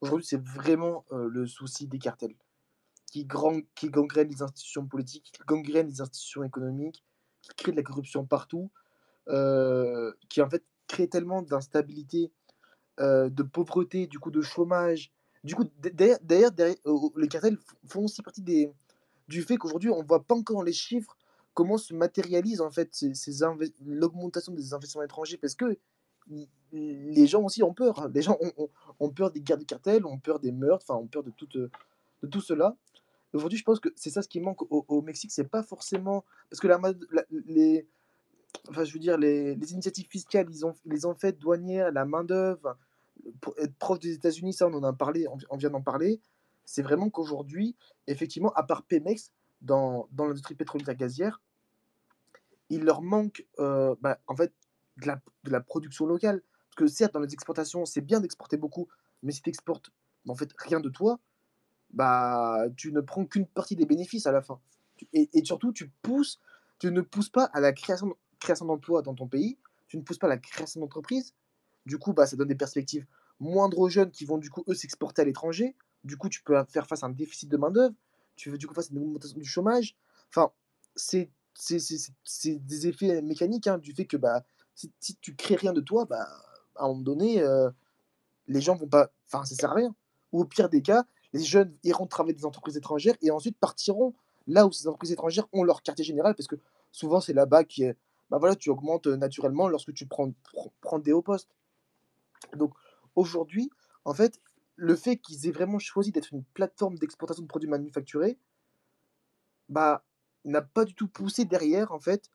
[0.00, 2.34] Aujourd'hui, c'est vraiment le souci des cartels
[3.06, 7.04] qui, gangrènent les institutions politiques, qui gangrènent les institutions économiques,
[7.42, 8.70] qui créent de la corruption partout,
[9.26, 12.32] qui en fait créent tellement d'instabilité,
[12.98, 15.12] de pauvreté, du coup de chômage.
[15.44, 16.50] Du coup, d'ailleurs,
[17.16, 18.42] les cartels font aussi partie
[19.28, 21.16] du fait qu'aujourd'hui, on ne voit pas encore les chiffres
[21.54, 23.04] comment se matérialise en fait
[23.84, 25.78] l'augmentation des investissements étrangers parce que
[26.72, 28.00] les gens aussi ont peur.
[28.00, 28.10] Hein.
[28.14, 28.38] Les gens
[28.98, 31.48] ont, peur des guerres de cartel, ont peur des meurtres, enfin, ont peur de tout,
[31.56, 31.70] euh,
[32.22, 32.76] de tout cela.
[33.32, 35.32] Aujourd'hui, je pense que c'est ça ce qui manque au, au Mexique.
[35.32, 36.24] C'est pas forcément.
[36.48, 36.68] Parce que
[37.46, 37.86] les.
[38.68, 42.04] Enfin, je veux dire, les, les, initiatives fiscales, ils ont, les ont fait douanières, la
[42.04, 42.76] main-d'œuvre.
[43.58, 46.20] Être prof des États-Unis, ça, on en a parlé, on, vient d'en parler.
[46.64, 51.40] c'est vraiment qu'aujourd'hui, effectivement, à part Pemex, dans, dans l'industrie pétrolière gazière,
[52.70, 54.52] il leur manque euh, bah, en fait
[55.00, 56.42] de la, production locale.
[56.68, 58.88] Parce que certes, dans les exportations, c'est bien d'exporter beaucoup,
[59.22, 59.90] mais si tu exportes
[60.28, 61.18] en fait rien de toi,
[61.92, 64.60] bah tu ne prends qu'une partie des bénéfices à la fin.
[65.12, 66.40] Et, surtout, tu pousses,
[66.78, 69.58] tu ne pousses pas à la création, création d'emplois dans ton pays,
[69.88, 71.34] tu ne pousses pas à la création d'entreprises.
[71.86, 73.06] Du coup, bah, ça donne des perspectives
[73.40, 75.74] moindres aux jeunes qui vont du coup eux s'exporter à l'étranger.
[76.04, 77.94] Du coup, tu peux faire face à un déficit de main d'œuvre.
[78.36, 79.96] Tu veux du coup face à une augmentation du chômage.
[80.28, 80.52] Enfin,
[80.94, 84.44] c'est c'est des effets mécaniques hein, du fait que bah,
[84.80, 86.26] si, si, tu crées rien de toi, bah,
[86.76, 87.70] à un moment donné, euh,
[88.46, 89.10] les gens vont pas.
[89.26, 89.94] Enfin, ça sert à rien.
[90.32, 94.14] Ou au pire des cas, les jeunes iront travailler des entreprises étrangères et ensuite partiront
[94.46, 96.56] là où ces entreprises étrangères ont leur quartier général parce que
[96.92, 97.96] souvent c'est là-bas qui est.
[98.30, 100.30] Bah voilà, tu augmentes euh, naturellement lorsque tu prends,
[101.00, 101.50] des hauts postes.
[102.54, 102.72] Donc
[103.16, 103.70] aujourd'hui,
[104.04, 104.40] en fait,
[104.76, 108.38] le fait qu'ils aient vraiment choisi d'être une plateforme d'exportation de produits manufacturés,
[109.68, 110.04] bah,
[110.44, 112.30] n'a pas du tout poussé derrière, en fait,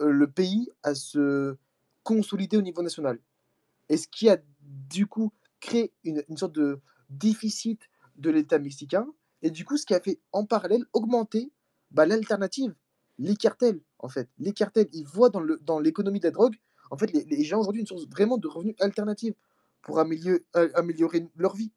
[0.00, 1.56] euh, le pays à se
[2.02, 3.18] consolider au niveau national.
[3.88, 9.06] Et ce qui a, du coup, créé une, sorte de déficit de l'État mexicain,
[9.42, 11.52] et du coup, ce qui a fait, en parallèle, augmenter
[11.90, 12.74] bah, l'alternative,
[13.18, 14.28] les cartels, en fait.
[14.38, 16.56] Les cartels, ils voient dans, le, dans l'économie de la drogue,
[16.90, 19.34] en fait, les, gens aujourd'hui une source vraiment de revenus alternatifs
[19.80, 21.72] pour améliorer, euh, améliorer leur vie.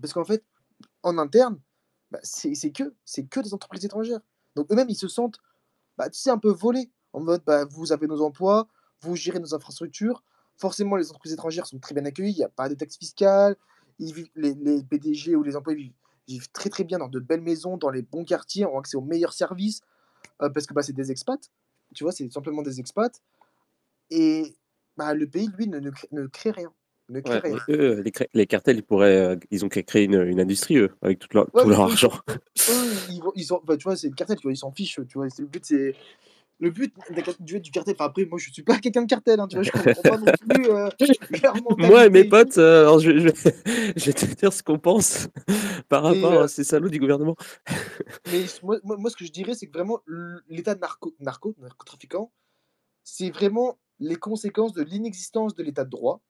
[0.00, 0.44] Parce qu'en fait,
[1.02, 1.60] en interne,
[2.10, 2.94] bah, c'est, que,
[3.28, 4.20] que des entreprises étrangères.
[4.54, 5.40] Donc eux-mêmes, ils se sentent,
[5.96, 6.92] bah, tu sais, un peu volés.
[7.12, 8.68] En mode, bah, vous avez nos emplois,
[9.00, 10.22] vous gérez nos infrastructures.
[10.56, 13.56] Forcément, les entreprises étrangères sont très bien accueillies, il n'y a pas de taxes fiscales.
[13.98, 15.92] Ils vivent, les, les, PDG ou les employés
[16.26, 19.02] vivent, très très bien dans de belles maisons, dans les bons quartiers, ont accès aux
[19.02, 19.80] meilleurs services,
[20.42, 21.50] euh, parce que bah, c'est des expats.
[21.94, 23.22] Tu vois, c'est simplement des expats.
[24.10, 24.56] Et
[24.96, 26.72] bah, le pays, lui, ne, ne crée rien.
[27.08, 27.22] Les,
[28.46, 31.68] cartels, ils pourraient, euh, ils ont créé une, une industrie eux, avec tout leur, tout
[31.68, 32.12] leur argent.
[33.08, 35.16] ils, ils ont, bah, tu vois, c'est le cartel, tu vois, ils s'en fichent, tu
[35.16, 35.26] vois.
[35.38, 35.94] Le but, c'est
[36.60, 36.92] le but
[37.40, 37.94] du, du cartel.
[37.94, 39.62] Enfin après, moi, je suis pas quelqu'un de cartel, hein, tu vois.
[39.62, 40.70] Je comprends pas non plus.
[40.70, 40.88] Euh,
[41.78, 43.28] moi et mes potes, alors je, je,
[43.96, 45.28] je, vais te dire ce qu'on pense
[45.88, 47.36] par rapport à ces salauds du gouvernement.
[48.26, 50.00] mais moi, moi, ce que je dirais, c'est que vraiment
[50.48, 52.32] l'état narco, narco, narcotrafiquant,
[53.04, 56.20] c'est vraiment les conséquences de l'inexistence de l'état de droit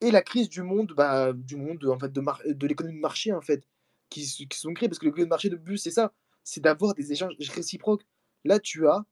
[0.00, 3.32] et la crise du monde, bah, du monde en fait, de, de l'économie de marché
[3.32, 3.66] en fait,
[4.10, 4.88] qui, qui sont créés.
[4.88, 8.04] Parce que l'économie de marché de but, c'est ça, c'est d'avoir des échanges réciproques.
[8.44, 9.04] Là, tu as,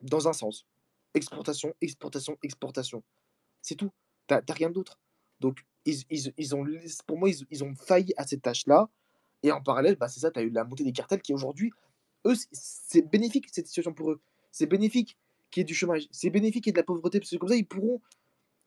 [0.00, 0.66] dans un sens,
[1.14, 3.02] exportation, exportation, exportation.
[3.60, 3.90] C'est tout.
[4.28, 4.98] Tu n'as rien d'autre.
[5.40, 6.64] Donc, ils, ils, ils, ont,
[7.06, 8.88] pour moi, ils, ils ont failli à cette tâche-là.
[9.42, 11.72] Et en parallèle, bah, c'est ça, tu as eu la montée des cartels qui aujourd'hui,
[12.26, 14.20] eux, c'est bénéfique cette situation pour eux.
[14.52, 15.18] C'est bénéfique
[15.50, 16.06] qu'il y ait du chômage.
[16.10, 17.18] C'est bénéfique qu'il y ait de la pauvreté.
[17.18, 18.00] Parce que comme ça, ils pourront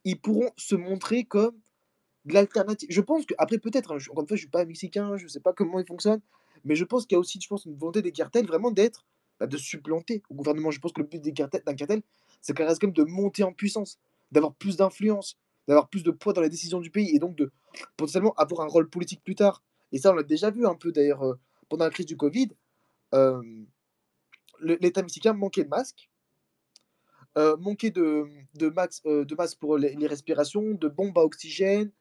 [0.05, 1.59] ils pourront se montrer comme
[2.25, 2.87] de l'alternative.
[2.91, 5.23] Je pense que, après, peut-être, hein, encore une fois, je ne suis pas mexicain, je
[5.23, 6.21] ne sais pas comment ils fonctionnent,
[6.63, 9.05] mais je pense qu'il y a aussi, je pense, une volonté des cartels vraiment d'être,
[9.39, 10.71] bah, de supplanter au gouvernement.
[10.71, 12.01] Je pense que le but d'un cartel,
[12.41, 13.99] c'est quand même de monter en puissance,
[14.31, 17.51] d'avoir plus d'influence, d'avoir plus de poids dans les décisions du pays et donc de
[17.97, 19.63] potentiellement avoir un rôle politique plus tard.
[19.91, 21.35] Et ça, on l'a déjà vu un peu d'ailleurs euh,
[21.69, 22.49] pendant la crise du Covid.
[23.13, 23.41] Euh,
[24.61, 26.09] L'État mexicain manquait de masques
[27.37, 31.91] euh, manquer de, de, de masse pour les, respirations, de bombes à oxygène,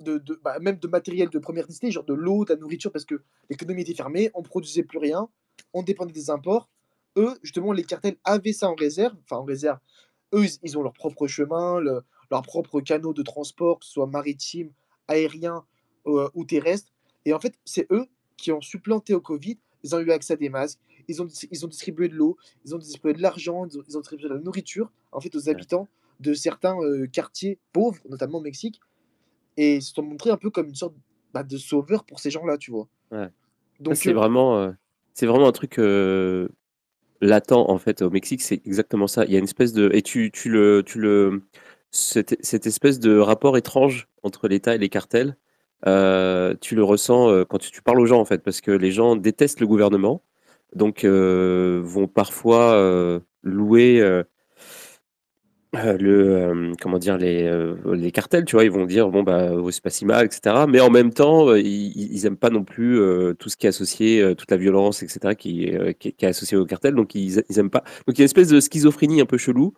[0.00, 2.92] de, de bah, même de matériel de première nécessité, genre de l'eau, de la nourriture,
[2.92, 5.28] parce que l'économie était fermée, on produisait plus rien,
[5.72, 6.68] on dépendait des imports.
[7.16, 9.78] Eux, justement, les cartels avaient ça en réserve, enfin en réserve.
[10.32, 14.06] Eux, ils, ont leur propre chemin, le, leur propre canaux de transport, que ce soit
[14.06, 14.70] maritime,
[15.08, 15.64] aérien
[16.06, 16.92] ou terrestre.
[17.24, 19.58] Et en fait, c'est eux qui ont supplanté au Covid.
[19.82, 22.74] Ils ont eu accès à des masques, ils ont, ils ont distribué de l'eau, ils
[22.74, 25.88] ont distribué de l'argent, ils, ont distribué de la nourriture en fait aux habitants
[26.20, 28.80] de certains euh, quartiers pauvres, notamment au Mexique,
[29.56, 30.94] et ils se sont montrés un peu comme une sorte
[31.32, 32.88] bah, de sauveur pour ces gens-là, tu vois.
[33.80, 34.72] Donc c'est euh, vraiment, euh,
[35.14, 35.78] c'est vraiment un truc
[37.20, 39.24] latent en fait au Mexique, c'est exactement ça.
[39.24, 41.42] Il y a une espèce de et tu, tu le tu le
[41.90, 45.36] cette, cette espèce de rapport étrange entre l'État et les cartels.
[45.84, 49.16] tu le ressens quand tu, tu, parles aux gens en fait, parce que les gens
[49.16, 50.22] détestent le gouvernement,
[50.74, 54.00] donc euh, vont parfois euh, louer
[55.76, 57.48] euh, le comment dire les,
[57.86, 60.80] les cartels tu vois ils vont dire bon bah c'est pas si mal etc mais
[60.80, 63.00] en même temps ils, ils aiment pas non plus
[63.38, 66.94] tout ce qui est associé toute la violence etc qui, qui, est associé au cartel
[66.94, 67.84] donc ils, ils aiment pas.
[68.06, 69.74] Donc il y a une espèce de schizophrénie un peu chelou.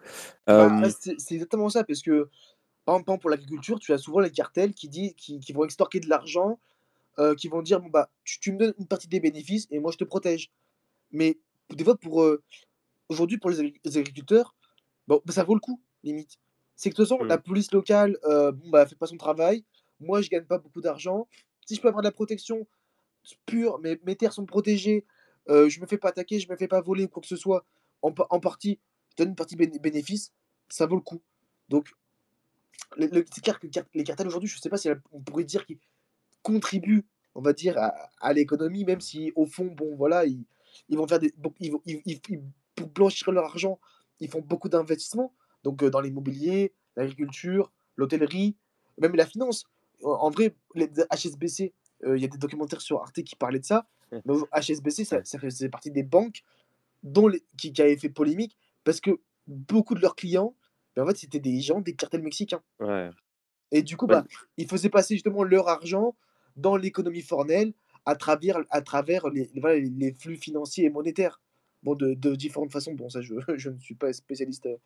[0.46, 2.28] Bah, c'est exactement ça parce que
[2.86, 6.00] par exemple pour l'agriculture tu as souvent les cartels qui disent qui, qui vont extorquer
[6.00, 6.58] de l'argent
[7.36, 9.92] qui vont dire bon bah tu, tu, me donnes une partie des bénéfices et moi
[9.92, 10.50] je te protège.
[11.10, 11.38] Mais
[11.70, 12.24] des fois, pour
[13.08, 14.54] aujourd'hui, pour les, agriculteurs,
[15.08, 16.38] bon, bah, ça vaut le coup, limite.
[16.76, 17.42] C'est que de toute façon, la mmh.
[17.42, 19.64] police locale, bon, bah, fait pas son travail.
[20.00, 21.28] moi, je gagne pas beaucoup d'argent.
[21.66, 22.66] Si je peux avoir de la protection
[23.46, 25.04] pure, mais mes terres sont protégées,
[25.48, 27.36] euh, je me fais pas attaquer, je me fais pas voler ou quoi que ce
[27.36, 27.64] soit,
[28.02, 28.78] en, en partie,
[29.10, 30.32] je donne une partie bénéfice,
[30.68, 31.22] ça vaut le coup.
[31.68, 31.92] Donc,
[32.96, 35.78] les cartels aujourd'hui, je sais pas si on pourrait dire qu'ils
[36.42, 40.44] contribuent, on va dire, à, l'économie, même si au fond, bon, voilà, ils,
[40.88, 41.32] ils vont faire des.
[41.60, 42.20] Ils, ils,
[42.74, 43.78] pour blanchir leur argent,
[44.22, 48.56] ils font beaucoup d'investissements, donc euh, dans l'immobilier, l'agriculture, l'hôtellerie,
[48.98, 49.64] même la finance.
[50.02, 51.72] En vrai, les HSBC,
[52.04, 53.86] euh, il y a des documentaires sur Arte qui parlaient de ça.
[54.12, 56.42] Mais HSBC, ça, ça fait partie des banques
[57.02, 59.10] dont les, qui, qui avaient fait polémique parce que
[59.46, 60.54] beaucoup de leurs clients,
[60.94, 62.62] ben, en fait, c'était des gens des cartels mexicains.
[63.70, 64.24] Et du coup, bah,
[64.58, 66.14] ils faisaient passer justement leur argent
[66.56, 67.72] dans l'économie formelle
[68.04, 71.40] à travers, à travers les, voilà, les flux financiers et monétaires.
[71.82, 72.94] Bon, de, différentes façons.
[72.94, 74.76] Bon, ça, je, je ne suis pas spécialiste euh,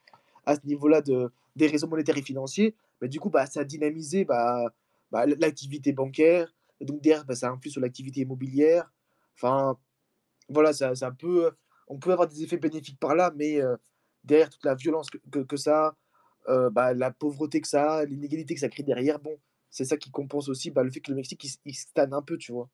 [0.44, 2.74] à ce niveau-là de, des réseaux monétaires et financiers.
[3.00, 4.72] Mais du coup, bah, ça a dynamisé bah,
[5.10, 6.54] bah, l'activité bancaire.
[6.80, 8.90] Donc, derrière, bah, ça influe sur l'activité immobilière.
[9.34, 9.78] Enfin,
[10.48, 11.52] voilà, ça, ça peut,
[11.88, 13.76] on peut avoir des effets bénéfiques par là, mais euh,
[14.24, 15.96] derrière toute la violence que, que, ça
[16.48, 19.38] euh, bah, la pauvreté que ça a, l'inégalité que ça crée derrière, bon,
[19.70, 22.22] c'est ça qui compense aussi bah, le fait que le Mexique, il, il stagne un
[22.22, 22.70] peu, tu vois.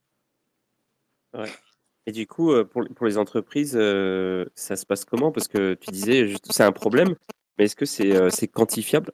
[2.07, 5.30] Et du coup, pour, pour les entreprises, ça se passe comment?
[5.30, 7.14] Parce que tu disais, c'est un problème,
[7.59, 9.12] mais est-ce que c'est c'est quantifiable?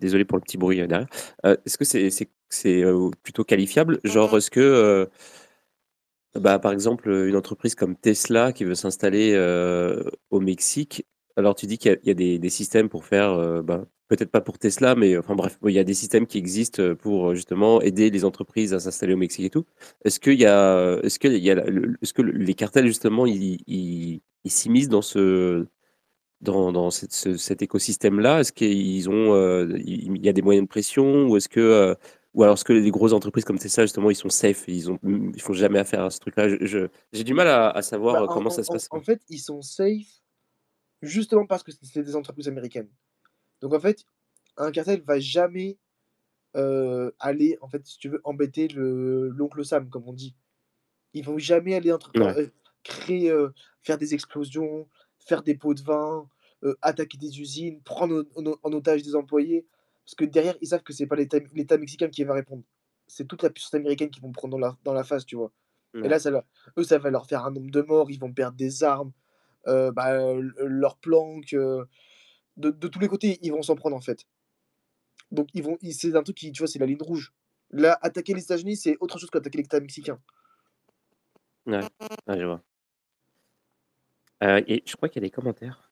[0.00, 1.06] Désolé pour le petit bruit derrière.
[1.44, 2.84] est-ce que c'est
[3.22, 4.00] plutôt qualifiable?
[4.04, 5.10] Genre, est-ce que,
[6.34, 9.36] bah, par exemple, une entreprise comme Tesla qui veut s'installer
[10.30, 11.06] au Mexique,
[11.36, 14.58] alors tu dis qu'il y a, des, des, systèmes pour faire, bah, peut-être pas pour
[14.58, 18.24] Tesla, mais enfin bref, il y a des systèmes qui existent pour justement aider les
[18.24, 19.64] entreprises à s'installer au Mexique et tout.
[20.04, 21.64] Est-ce qu'il y a, est-ce que il y a,
[22.02, 25.66] est-ce que les cartels justement, ils, ils, ils s'immiscent dans ce,
[26.40, 28.40] dans, dans cette, cet écosystème-là?
[28.40, 31.26] Est-ce qu'ils ont, il y a des moyens de pression?
[31.26, 31.96] Ou est-ce que,
[32.34, 34.98] ou alors est-ce que les grosses entreprises comme Tesla justement, ils sont safe, ils ont,
[35.02, 36.48] ils font jamais affaire à ce truc-là?
[36.48, 38.88] Je, J'ai du mal à, à savoir bah, comment ça se passe.
[38.90, 40.23] En, fait, ils sont safe
[41.04, 42.88] justement parce que c'est des entreprises américaines.
[43.60, 44.06] Donc en fait,
[44.56, 45.78] un cartel va jamais
[46.56, 50.34] euh, aller, en fait, si tu veux, embêter l'oncle Sam, comme on dit.
[51.12, 52.46] Ils vont jamais aller entre, euh,
[52.82, 53.50] créer, euh,
[53.82, 54.88] faire des explosions,
[55.18, 56.28] faire des pots de vin,
[56.80, 59.66] attaquer des usines, prendre en, otage des employés.
[60.04, 62.62] Parce que derrière, ils savent que c'est pas l'État mexicain qui va répondre.
[63.06, 65.52] C'est toute la puissance américaine qui vont prendre dans la, dans la face, tu vois.
[65.94, 66.30] Et là, ça
[66.76, 69.12] eux, ça va leur faire un nombre de morts, ils vont perdre des armes,
[69.66, 74.24] bah, leurs planques de, de, tous les côtés, ils vont s'en prendre en fait.
[75.30, 77.32] Donc ils vont, c'est un truc qui, tu vois, c'est la ligne rouge.
[77.70, 80.18] Là, attaquer les États-Unis, c'est autre chose qu'attaquer l'État mexicain.
[81.66, 81.80] Ouais,
[82.28, 82.62] je vois.
[84.42, 85.90] Euh, et je crois qu'il y a des commentaires.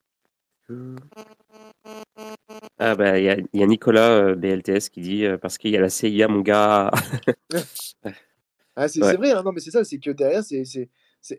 [2.79, 5.71] Ah bah il y, a, y a Nicolas euh, BLTS qui dit euh, parce qu'il
[5.71, 6.91] y a la CIA mon gars.
[8.77, 10.91] ah, c'est vrai, hein, non mais c'est ça, c'est que derrière c'est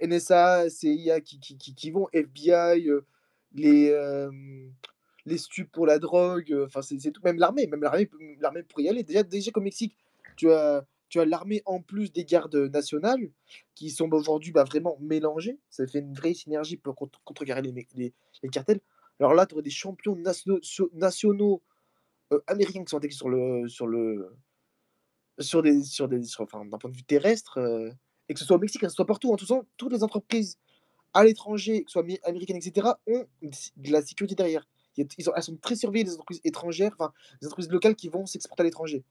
[0.01, 2.89] NSA, CIA qui, qui, qui, qui, vont, FBI,
[3.53, 3.91] les
[5.25, 8.89] les stupes pour la drogue, euh, enfin c'est tout, même l'armée, même l'armée, pour y
[8.89, 9.03] aller.
[9.03, 9.95] Déjà, déjà comme Mexique,
[10.35, 13.29] tu as, tu as l'armée en plus des gardes nationales
[13.75, 15.59] qui sont aujourd'hui bah, vraiment mélangées.
[15.69, 18.81] Ça fait une vraie synergie pour contrecarrer les, les, les cartels.
[19.19, 21.61] Alors là, tu aurais des champions nationaux,
[22.31, 24.35] euh, américains qui sont attaqués sur le, sur le,
[25.39, 27.91] sur des, sur des, enfin, d'un point de vue terrestre, euh,
[28.33, 30.57] que ce soit au Mexique, que ce soit partout, en tout cas, toutes les entreprises
[31.13, 34.67] à l'étranger, que ce soit américaines, etc., ont de la sécurité derrière.
[34.97, 38.63] Elles sont très surveillées, les entreprises étrangères, enfin, les entreprises locales qui vont s'exporter à
[38.65, 39.03] l'étranger.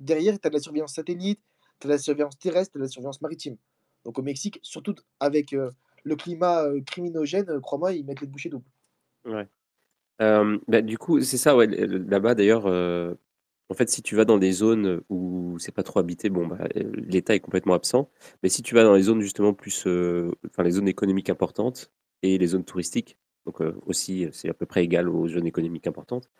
[0.00, 1.40] Derrière, tu as de la surveillance satellite,
[1.80, 3.56] tu as de la surveillance terrestre, tu as de la surveillance maritime.
[4.04, 5.70] Donc au Mexique, surtout avec euh,
[6.04, 8.64] le climat euh, criminogène, euh, crois-moi, ils mettent les bouchées doubles.
[9.24, 9.46] Ouais.
[10.18, 12.64] bah, du coup, c'est ça, ouais, là-bas d'ailleurs,
[13.70, 16.58] en fait, si tu vas dans des zones où c'est pas trop habité, bon, bah,
[16.74, 18.10] l'État est complètement absent.
[18.42, 19.86] Mais si tu vas dans les zones justement plus,
[20.46, 21.90] enfin les zones économiques importantes
[22.22, 26.30] et les zones touristiques, donc aussi c'est à peu près égal aux zones économiques importantes.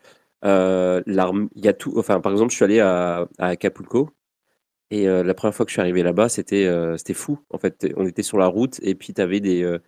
[0.45, 4.11] y a tout, enfin par exemple, je suis allé à, Acapulco
[4.91, 6.67] et la première fois que je suis arrivé là-bas, c'était
[6.97, 7.39] c'était fou.
[7.51, 9.79] En fait, on était sur la route et puis tu avais des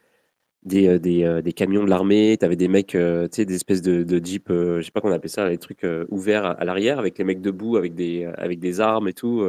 [0.63, 2.99] des, des, des, camions de l'armée, tu avais des mecs, tu
[3.33, 5.87] sais, des espèces de, de jeep, je sais pas comment on appelle ça, les trucs
[6.11, 9.43] ouverts à, l'arrière avec les mecs debout, avec des, avec des armes et tout,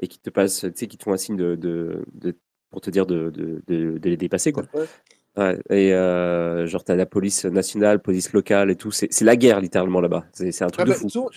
[0.00, 2.36] et qui te passent, tu sais, qui te font un signe de, de,
[2.70, 4.64] pour te dire de, de, de, les dépasser, quoi
[5.70, 8.90] et euh, genre, t'as la police nationale, police locale et tout.
[8.90, 10.26] C'est la guerre, littéralement, là-bas.
[10.32, 11.30] C'est un truc de bah, fou.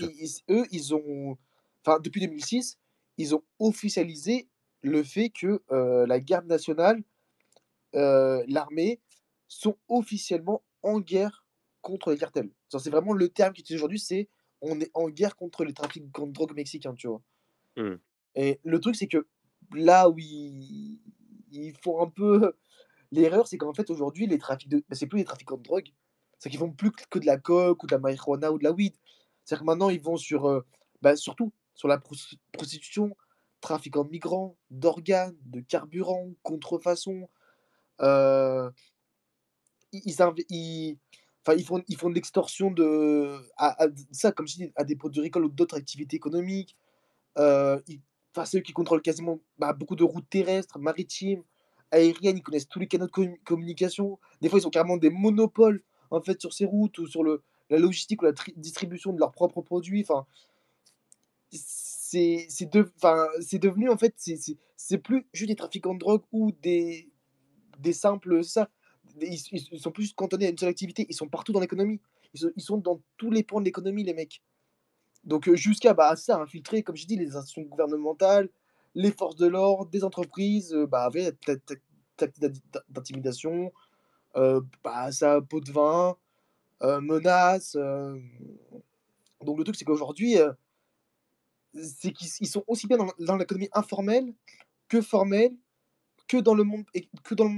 [0.49, 1.37] eux, ils ont.
[1.85, 2.77] Enfin, depuis 2006,
[3.17, 4.47] ils ont officialisé
[4.81, 7.01] le fait que euh, la garde nationale,
[7.95, 8.99] euh, l'armée,
[9.51, 11.45] sont officiellement en guerre
[11.81, 12.49] contre les cartels.
[12.69, 14.29] C'est vraiment le terme qui est aujourd'hui, c'est
[14.61, 17.21] on est en guerre contre les trafics de drogue mexicains, tu vois.
[17.75, 17.95] Mmh.
[18.35, 19.27] Et le truc, c'est que
[19.73, 21.01] là où ils
[21.51, 22.53] ils font un peu
[23.11, 25.89] l'erreur, c'est qu'en fait, aujourd'hui, les trafics de bah, c'est plus les trafiquants de drogue,
[26.39, 28.71] c'est qu'ils font plus que de la coke ou de la marijuana ou de la
[28.71, 28.95] weed.
[29.43, 30.65] C'est-à-dire que maintenant, ils vont sur, heu,
[31.01, 32.15] bah, surtout sur la pros
[32.53, 33.17] prostitution,
[33.59, 37.27] trafiquant de migrants, d'organes, de carburant, contrefaçon,
[38.01, 38.71] heu,
[39.93, 45.21] ils font ils font de l'extorsion de à ça, comme je dis, à des produits
[45.21, 46.75] agricoles ou d'autres activités économiques.
[47.39, 48.01] Heu, ils
[48.35, 51.43] enfin, c'est eux qui contrôlent quasiment, bah, beaucoup de routes terrestres, maritimes,
[51.91, 52.37] aériennes.
[52.37, 54.19] Ils connaissent tous les canaux de commu communication.
[54.41, 57.43] Des fois, ils ont carrément des monopoles, en fait, sur ces routes ou sur le
[57.69, 60.01] la logistique ou la tri distribution de leurs propres produits.
[60.03, 60.25] Enfin,
[61.51, 64.13] c'est c'est devenu, en fait,
[64.77, 67.09] c'est plus juste des trafiquants de drogue ou des
[67.79, 68.69] des simples ça,
[69.21, 69.39] ils
[69.71, 71.05] ils sont plus cantonnés à une seule activité.
[71.09, 71.99] Ils sont partout dans l'économie.
[72.33, 74.41] Ils sont dans tous les pans de l'économie, les mecs.
[75.23, 78.49] Donc heu, jusqu'à, bah, ça, infiltrer, comme j'ai dit, les institutions gouvernementales,
[78.95, 81.35] les forces de l'ordre, des entreprises, heu, bah, avec
[82.89, 83.71] d'intimidation,
[84.37, 86.17] heu, bah, ça, pots de vin,
[86.81, 87.77] menaces,
[89.43, 90.37] donc le truc, c'est qu'aujourd'hui,
[91.73, 94.33] c'est qu'ils sont aussi bien dans l'économie informelle
[94.87, 95.55] que formelle,
[96.27, 96.85] que dans le monde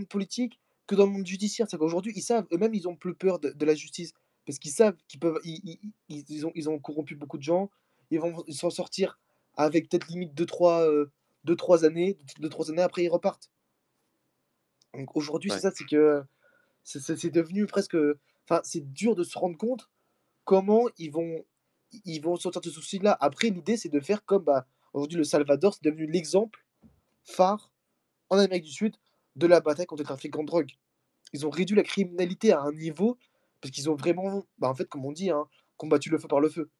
[0.07, 1.67] politique, que dans le monde judiciaire.
[1.69, 4.13] C'est qu'aujourd'hui, ils savent, eux-mêmes, ils ont plus peur de de la justice
[4.45, 5.79] parce qu'ils savent qu'ils peuvent ils
[6.09, 7.69] ils ils ont ils ont corrompu beaucoup de gens.
[8.11, 9.19] Ils vont s'en sortir
[9.55, 11.11] avec peut-être limite 2-3, heu,
[11.45, 13.49] 2-3 années, 2-3 années après ils repartent.
[14.93, 16.23] Donc aujourd'hui, c'est ça, c'est que
[16.83, 17.97] c'est devenu presque,
[18.47, 19.89] enfin, c'est dur de se rendre compte
[20.43, 21.43] comment ils vont
[22.05, 23.15] ils vont sortir de ce souci-là.
[23.21, 26.65] Après, l'idée, c'est de faire comme, bah, aujourd'hui, le Salvador, c'est devenu l'exemple
[27.23, 27.71] phare
[28.29, 28.95] en Amérique du Sud
[29.35, 30.71] de la bataille contre les trafiquants de drogue.
[31.33, 33.17] Ils ont réduit la criminalité à un niveau
[33.61, 36.41] parce qu'ils ont vraiment, bah, en fait, comme on dit, hein: «Combattu le feu par
[36.41, 36.71] le feu».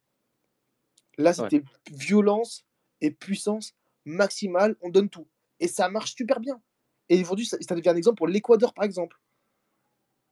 [1.18, 2.66] Là, c'était violence
[3.02, 3.74] et puissance
[4.06, 5.28] maximale, on donne tout
[5.60, 6.62] et ça marche super bien
[7.10, 9.18] et aujourd'hui, ça ça devient un exemple pour l'Équateur, par exemple.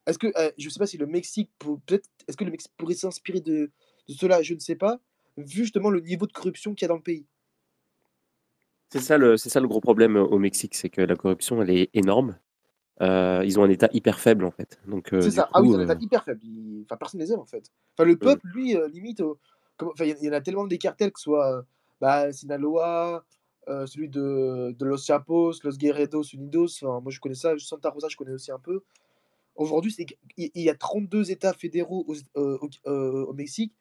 [0.07, 2.95] Est-ce que, heu, je sais pas si le Mexique peut-être est-ce que le Mexique pourrait
[2.95, 3.71] s'inspirer de
[4.07, 4.41] de cela?
[4.41, 4.99] Je ne sais pas,
[5.37, 7.27] vu justement le niveau de corruption qu'il y a dans le pays.
[8.93, 11.61] C'est ça le c'est ça le gros problème, heu, au Mexique, c'est que la corruption,
[11.61, 12.37] elle est énorme.
[13.01, 15.49] Heu, ils ont un État hyper faible, en fait, donc C'est du ça.
[15.53, 16.41] Ah oui, ils ont un état hyper faible.
[16.85, 17.71] Enfin, personne les aime, en fait.
[17.97, 19.21] Enfin, le peuple, lui, limite,
[19.81, 21.65] enfin, il y en a tellement des cartels, que ce soit,
[21.99, 23.23] bah, Sinaloa,
[23.67, 28.07] celui de de Los Chapos, Los Guerreros Unidos, enfin, moi, je connais ça, Santa Rosa,
[28.09, 28.81] je connais aussi un peu.
[29.55, 30.05] Aujourd'hui, c'est
[30.37, 32.05] il y a 32 États fédéraux
[32.85, 33.73] au Mexique,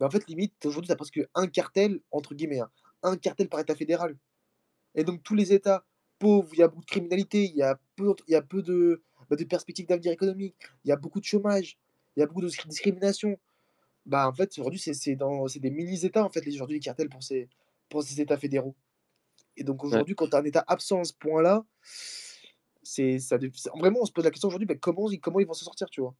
[0.00, 2.70] mais en fait, limite, aujourd'hui, tu as presque «un cartel» entre guillemets, hein,
[3.04, 4.16] 1 cartel par État fédéral
[4.94, 5.84] et donc tous les États
[6.18, 8.62] pauvres, il y a beaucoup de criminalité, il y a peu il y a peu
[8.62, 11.78] de, bah, de perspectives d'avenir économique, il y a beaucoup de chômage,
[12.16, 13.38] il y a beaucoup de sc discrimination.
[14.06, 15.16] Bah, en fait, aujourd'hui, c'est
[15.60, 17.48] des mini États, en fait, les aujourd'hui, les cartels pour ces
[17.90, 18.76] pour ces États fédéraux
[19.56, 20.04] et donc Ouais.
[20.04, 21.64] aujourd'hui, quand tu as un État absent à ce point-là,
[22.82, 23.38] c'est ça
[23.78, 26.00] vraiment, on se pose la question aujourd'hui, comment ils comment ils vont s'en sortir, tu
[26.00, 26.14] vois?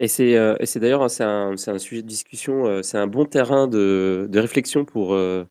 [0.00, 0.36] Et c'est,
[0.66, 4.38] c'est d'ailleurs, c'est un un sujet de discussion, heu, c'est un bon terrain de de
[4.40, 5.46] réflexion pour, le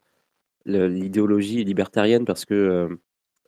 [0.65, 2.89] l'idéologie libertarienne parce que,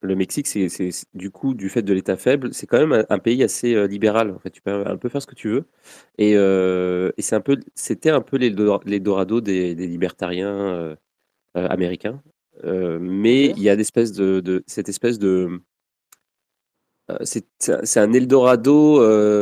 [0.01, 0.67] le Mexique, c'est
[1.13, 4.31] du coup, du fait de l'État faible, c'est quand même un un pays assez, libéral,
[4.31, 4.51] en fait.
[4.51, 5.65] Tu peux un peu faire ce que tu veux
[6.19, 10.97] et et c'est un peu c'était un peu l'Eldorado des des libertariens, heu,
[11.55, 12.21] américains,
[12.65, 15.61] mais il y a l'espèce de de cette espèce de,
[17.11, 19.01] heu, c'est un eldorado,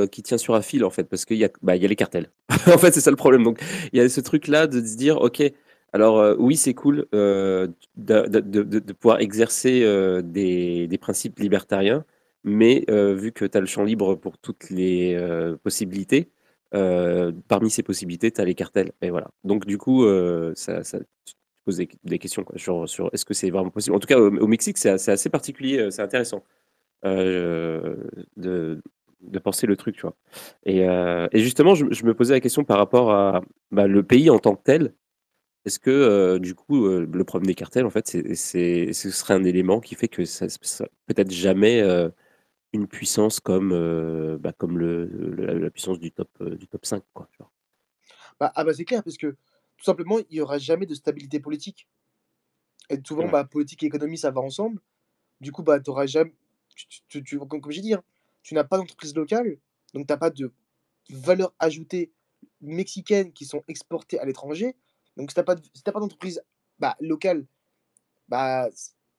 [0.09, 1.89] qui tient sur un fil, en fait, parce qu'il y a bah, il y a
[1.89, 2.32] les cartels.
[2.67, 3.61] En fait, c'est ça le problème, donc
[3.93, 5.43] il y a ce truc-là de se dire: «OK,
[5.94, 12.06] alors, heu, oui, c'est cool, heu, de pouvoir exercer, heu, des principes libertariens,
[12.44, 15.18] mais vu que tu as le champ libre pour toutes les,
[15.64, 16.32] possibilités,
[16.72, 20.06] parmi ces possibilités, tu as les cartels» et voilà, donc du coup,
[20.56, 21.34] ça tu
[21.66, 23.96] poses des questions, sur est-ce que c'est vraiment possible?
[23.96, 26.44] En tout cas, au Mexique, c'est assez particulier, c'est intéressant,
[27.06, 28.82] de
[29.44, 30.16] penser le truc, tu vois?
[30.66, 30.86] Et
[31.42, 34.39] justement, je me je me posais la question par rapport à, bah, le pays en
[34.39, 34.94] tant que tel.
[35.66, 39.12] Est-ce que, heu, du coup, heu, le problème des cartels, en fait, c'est c'est ce
[39.12, 42.12] serait un élément qui fait que ça ça peut-être jamais, heu,
[42.74, 43.72] une puissance comme,
[44.39, 47.30] bah, comme le le la la puissance du top, du top 5, quoi?
[48.39, 49.28] Bah, ah, bah, c'est clair parce que,
[49.78, 51.88] tout simplement, il y aura jamais de stabilité politique
[52.89, 53.30] et souvent, Ouais.
[53.30, 54.82] bah, politique et économie, ça va ensemble.
[55.41, 56.32] Du coup, bah, tu auras jam
[56.76, 58.03] tu tu tu tu comme comme j'ai dit, hein,
[58.43, 59.57] tu n'as pas d'entreprise locale,
[59.93, 60.53] donc tu as pas de
[61.12, 62.12] valeur ajoutée
[62.62, 64.76] mexicaine qui sont exportées à l'étranger,
[65.22, 66.41] donc si tu as pas d'entreprise,
[66.80, 67.45] bah, locale,
[68.28, 68.69] bah,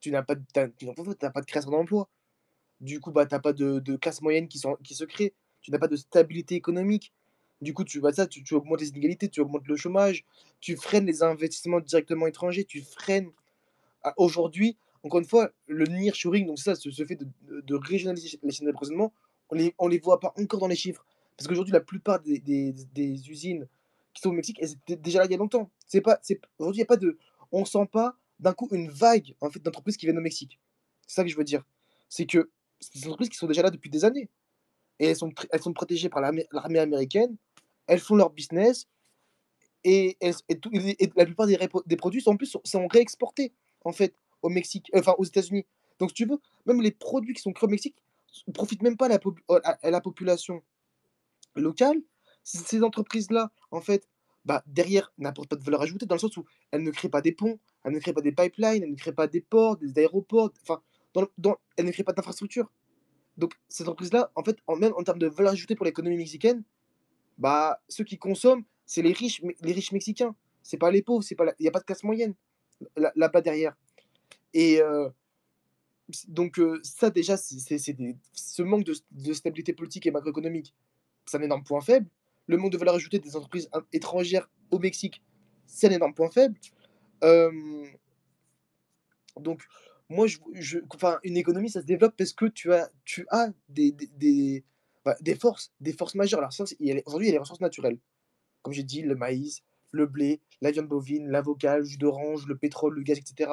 [0.01, 2.09] tu n'as pas d tu as tu as pas de création d'emploi.
[2.81, 5.33] Du coup, bah, tu as pas de de classe moyenne qui se crée.
[5.61, 7.13] Tu n'as pas de stabilité économique.
[7.61, 10.25] Du coup, tu vois ça, tu augmentes les inégalités, tu augmentes le chômage,
[10.61, 13.31] tu freines les investissements directement étrangers, tu freines,
[14.17, 17.29] aujourd'hui, encore une fois, le nearshoring, donc ça, ce, fait de,
[17.61, 19.13] de, régionaliser les chaînes d'approvisionnement,
[19.49, 21.07] on les, les voit pas encore dans les chiffres.
[21.37, 23.69] Parce qu'aujourd'hui, la plupart des, usines
[24.15, 25.71] qui sont au Mexique, elles étaient déjà là il y a longtemps.
[25.87, 27.19] C'est pas, c'est, aujourd'hui, il y a pas de,
[27.51, 30.59] on sent pas d'un coup une vague en fait d'entreprises qui viennent au Mexique.
[31.07, 31.65] C'est ça que je veux dire.
[32.09, 32.51] C'est que
[32.81, 34.29] c'est des entreprises qui sont déjà là depuis des années
[34.99, 37.37] et elles sont, elles sont protégées par l'armée américaine.
[37.87, 38.87] Elles font leur business
[39.85, 40.17] et,
[41.17, 43.53] la plupart des, des produits sont en plus sont, réexportés
[43.85, 45.67] en fait au Mexique, euh, enfin aux États-Unis.
[45.99, 47.97] Donc si tu veux, même les produits qui sont créés au Mexique
[48.47, 50.63] ne profitent même pas à la, population
[51.55, 51.97] locale.
[52.45, 54.09] Ces entreprises-là, en fait,
[54.45, 57.21] bah, derrière, n'apportent pas de valeur ajoutée dans le sens où elles ne créent pas
[57.21, 59.99] des ponts, elles ne créent pas des pipelines, elles ne créent pas des ports, des
[59.99, 60.83] aéroports, enfin,
[61.77, 62.71] elles ne créent pas d'infrastructures.
[63.37, 66.65] Donc, ces entreprises-là, en fait, en, même en termes de valeur ajoutée pour l'économie mexicaine,
[67.39, 70.35] bah, ceux qui consomment, c'est les riches, les riches mexicains.
[70.63, 72.35] C'est pas les pauvres, il n'y a pas de classe moyenne
[72.97, 73.77] là-bas derrière.
[74.55, 75.09] Et euh,
[76.29, 80.75] donc, euh, ça, déjà, c'est ce manque de, de, stabilité politique et macroéconomique,
[81.27, 82.07] c'est un énorme point faible.
[82.53, 85.23] Le manque de valeur ajoutée des entreprises étrangères au Mexique,
[85.65, 86.55] c'est un énorme point faible.
[87.25, 87.51] Euh,
[89.41, 89.63] donc,
[90.11, 90.27] moi,
[91.25, 92.91] une économie, ça se développe parce que tu as,
[95.03, 96.41] bah, des forces, des forces majeures.
[96.41, 97.99] Alors, aujourd'hui, il y a les ressources naturelles.
[98.61, 102.59] Comme j'ai dit, le maïs, le blé, la viande bovine, l'avocat, le jus d'orange, le
[102.59, 103.51] pétrole, le gaz, etc.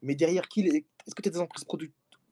[0.00, 1.66] Mais derrière qui Est-ce que tu as des entreprises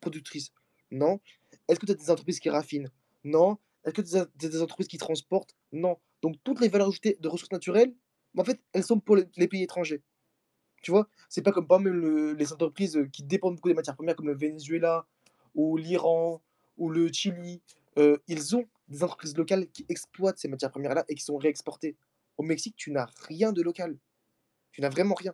[0.00, 0.50] productrices?
[0.90, 1.20] Non.
[1.68, 2.90] Est-ce que tu as des entreprises qui raffinent?
[3.22, 3.58] Non.
[3.84, 5.54] Est-ce que tu as des entreprises qui transportent?
[5.72, 5.98] Non.
[6.26, 7.94] Donc, toutes les valeurs ajoutées de ressources naturelles,
[8.36, 10.02] en fait, elles sont pour les pays étrangers.
[10.82, 14.16] Tu vois, c'est pas comme pas même les entreprises qui dépendent beaucoup des matières premières
[14.16, 15.06] comme le Venezuela
[15.54, 16.42] ou l'Iran
[16.78, 17.62] ou le Chili.
[17.96, 21.96] Euh, ils ont des entreprises locales qui exploitent ces matières premières-là et qui sont réexportées.
[22.38, 23.96] Au Mexique, tu n'as rien de local.
[24.72, 25.32] Tu n'as vraiment rien.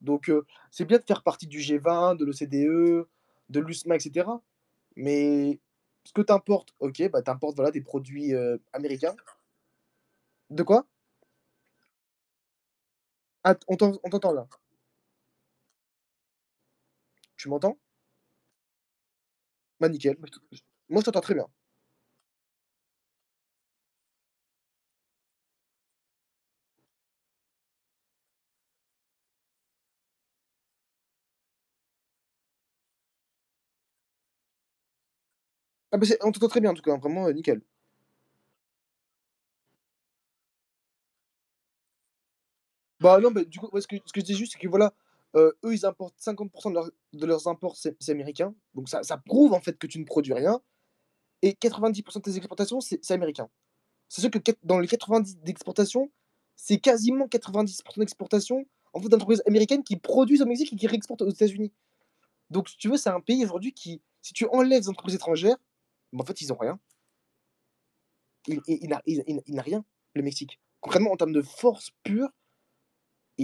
[0.00, 3.06] Donc, euh, c'est bien de faire partie du G20, de l'OCDE,
[3.50, 4.30] de l'USMA, etc.
[4.96, 5.60] Mais
[6.04, 9.14] ce que tu importes, ok, bah, tu importes voilà, des produits euh, américains.
[10.52, 10.84] De quoi?
[13.44, 14.46] Ah, on t'entend là.
[17.36, 17.78] Tu m'entends?
[19.80, 20.16] Bah nickel.
[20.88, 21.46] Moi je t'entends très bien.
[35.90, 37.62] Ah bah on t'entend très bien en tout cas, vraiment euh, nickel.
[43.02, 44.94] Bah non, mais du coup, ce que, ce que je dis juste, c'est que voilà,
[45.34, 48.54] euh, eux, ils importent 50% de, de leurs imports, c'est américain.
[48.74, 50.60] Donc ça, ça prouve en fait que tu ne produis rien.
[51.42, 53.48] Et 90% de tes exportations, c'est américain.
[54.08, 56.12] C'est sûr que dans les 90 d'exportation,
[56.54, 61.22] c'est quasiment 90% d'exportation en fait d'entreprises américaines qui produisent au Mexique et qui réexportent
[61.22, 61.72] aux États-Unis.
[62.50, 65.56] Donc, si tu veux, c'est un pays aujourd'hui qui, si tu enlèves les entreprises étrangères,
[66.12, 66.78] bah, en fait, ils n'ont rien.
[68.46, 69.84] Il n'a rien,
[70.14, 70.60] le Mexique.
[70.80, 72.28] Concrètement, en termes de force pure,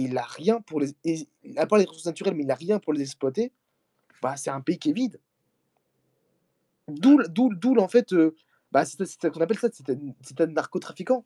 [0.01, 0.95] il a rien pour les.
[1.03, 3.51] Les ressources naturelles, mais il a rien pour les exploiter.
[4.21, 5.19] Bah, c'est un pays qui est vide.
[6.87, 8.35] D'où, d'où, en fait, euh,
[8.71, 11.25] bah, c'est, qu'on appelle ça, c'est un, narcotrafiquant.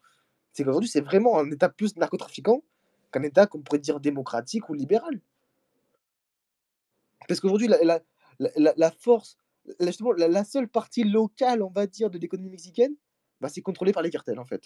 [0.52, 2.64] C'est qu'aujourd'hui, c'est vraiment un État plus narcotrafiquant
[3.12, 5.20] qu'un État qu'on pourrait dire démocratique ou libéral.
[7.28, 8.02] Parce qu'aujourd'hui, la, la,
[8.40, 9.38] la, la force,
[9.80, 12.96] justement, la, seule partie locale, on va dire, de l'économie mexicaine,
[13.42, 14.64] bah, c'est contrôlé par les cartels, en fait.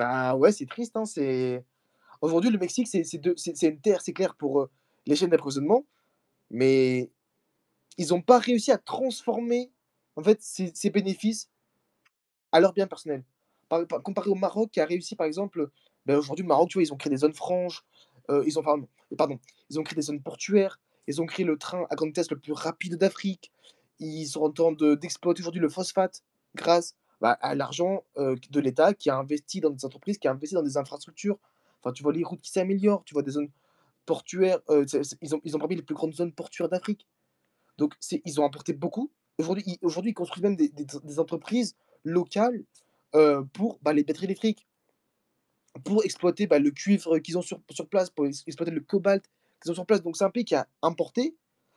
[0.00, 1.64] Ah ouais, c'est triste, hein, c'est
[2.20, 4.68] aujourd'hui, le Mexique, c'est c'est une terre, c'est clair, pour,
[5.06, 5.84] les chaînes d'approvisionnement,
[6.50, 7.10] mais
[7.98, 9.72] ils ont pas réussi à transformer,
[10.16, 11.50] en fait, ces ces bénéfices
[12.52, 13.24] à leur bien personnel.
[13.68, 15.70] Par par comparé au Maroc qui a réussi, par exemple,
[16.06, 17.84] ben aujourd'hui, le Maroc, tu vois, ils ont créé des zones franches,
[18.30, 19.38] heu, ils ont pardon pardon,
[19.70, 22.38] ils ont créé des zones portuaires, ils ont créé le train à grande vitesse le
[22.38, 23.52] plus rapide d'Afrique.
[24.00, 26.22] Ils sont en train de d'exploiter aujourd'hui le phosphate
[26.54, 30.54] grâce bah, à l'argent de l'État qui a investi dans des entreprises, qui a investi
[30.54, 31.38] dans des infrastructures.
[31.80, 33.50] Enfin, tu vois les routes qui s'améliorent, tu vois des zones
[34.06, 34.60] portuaires.
[34.68, 37.06] Ils, ont, ils ont parmi les plus grandes zones portuaires d'Afrique.
[37.78, 37.94] Donc,
[38.24, 39.10] ils ont apporté beaucoup.
[39.38, 42.62] Aujourd'hui, ils, ils construisent même des, des, entreprises locales
[43.52, 44.66] pour bah, les batteries électriques,
[45.84, 49.24] pour exploiter bah, le cuivre qu'ils ont sur, sur place, pour exploiter le cobalt
[49.62, 50.02] qu'ils ont sur place.
[50.02, 51.36] Donc, c'est un pays qui a importé,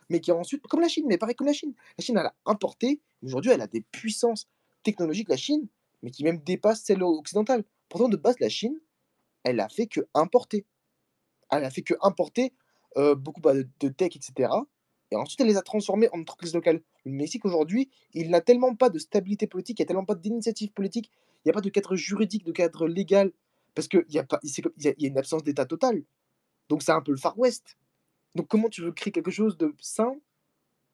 [0.09, 1.73] mais qui a ensuite, comme la Chine, mais pareil comme la Chine.
[1.97, 4.47] La Chine, elle a importé, aujourd'hui, elle a des puissances
[4.83, 5.67] technologique, la Chine,
[6.01, 7.63] mais qui même dépasse celle occidentale.
[7.89, 8.79] Pourtant, de base, la Chine,
[9.43, 10.65] elle a fait que importer.
[11.51, 12.53] Elle a fait que importer
[12.97, 14.51] euh, beaucoup bah, de, tech, etc.
[15.11, 16.81] Et ensuite, elle les a transformés en entreprises locales.
[17.05, 20.15] Le Mexique, aujourd'hui, il n'a tellement pas de stabilité politique, il n'y a tellement pas
[20.15, 21.11] d'initiative politique,
[21.43, 23.31] il y a pas de cadre juridique, de cadre légal,
[23.75, 26.03] parce qu'il y y y a une absence d'État totale.
[26.69, 27.77] Donc c'est un peu le Far West.
[28.35, 30.15] Donc comment tu veux créer quelque chose de sain,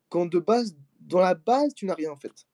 [0.10, 2.48] quand de base dans la base, tu n'as rien en fait?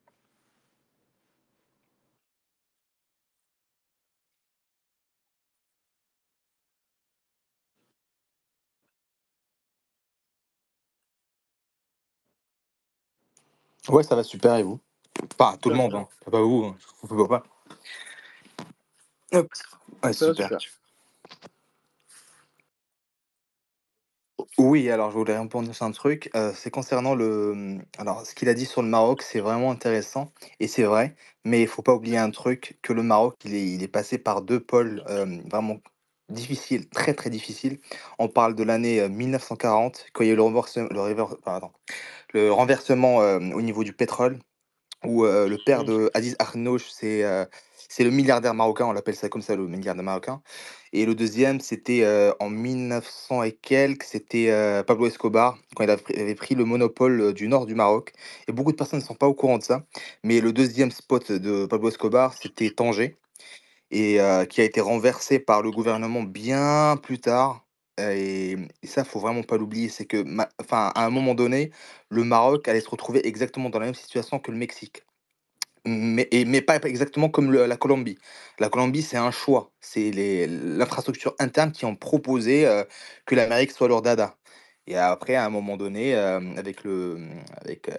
[13.90, 14.80] Ouais, ça va super et vous?
[15.40, 17.44] Enfin, tout le monde, hein, pas vous, hein, je vous veux pas.
[19.34, 19.48] Hop,
[20.04, 20.60] ouais, Ça va super.
[20.60, 20.60] super.
[24.58, 28.36] Oui, alors je voulais répondre sur un truc, heu, c'est concernant le, mmh, alors ce
[28.36, 31.16] qu'il a dit sur le Maroc, c'est vraiment intéressant et c'est vrai,
[31.46, 34.18] mais il faut pas oublier un truc, que le Maroc, il est il est passé
[34.18, 35.80] par 2 pôles, hem, vraiment
[36.30, 37.80] difficiles, très, très difficiles.
[38.20, 41.24] On parle de l'année, heu, 1940 quand il y a eu le renverse le réver
[41.44, 41.72] pardon,
[42.34, 44.40] le renversement, au niveau du pétrole
[45.06, 45.86] où, le père Mmh.
[45.86, 47.24] de Aziz Akhnouch, c'est,
[48.04, 50.42] le milliardaire marocain, on l'appelle ça comme ça, le milliardaire marocain
[50.94, 52.06] et le deuxième, c'était,
[52.40, 57.34] en 1900 et quelques, c'était, Pablo Escobar, quand il a pris avait pris le monopole,
[57.34, 58.14] du nord du Maroc
[58.48, 59.84] et beaucoup de personnes ne sont pas au courant de ça,
[60.24, 63.18] mais le deuxième spot de Pablo Escobar, c'était Tanger
[63.96, 67.66] et heu, qui a été renversé par le gouvernement bien plus tard,
[68.00, 69.90] et mmh et ça, faut vraiment pas l'oublier.
[69.90, 70.24] C'est que
[70.62, 71.72] enfin, à un moment donné,
[72.10, 75.04] le Maroc allait se retrouver exactement dans la même situation que le Mexique.
[75.86, 78.18] Mais mais pas exactement comme la Colombie.
[78.60, 79.72] La Colombie, c'est un choix.
[79.82, 80.12] C'est
[80.48, 82.86] l'infrastructure interne qui ont proposé, heu,
[83.26, 84.36] que l'Amérique soit leur dada
[84.88, 87.92] et après, à un moment donné, avec le, mmh, avec,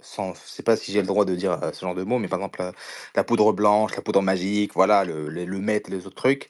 [0.00, 2.28] sans je sais pas si j'ai le droit de dire, ce genre de mots, mais
[2.28, 2.62] par exemple,
[3.16, 6.48] la poudre blanche, la poudre magique, voilà, le les le meth, les autres trucs,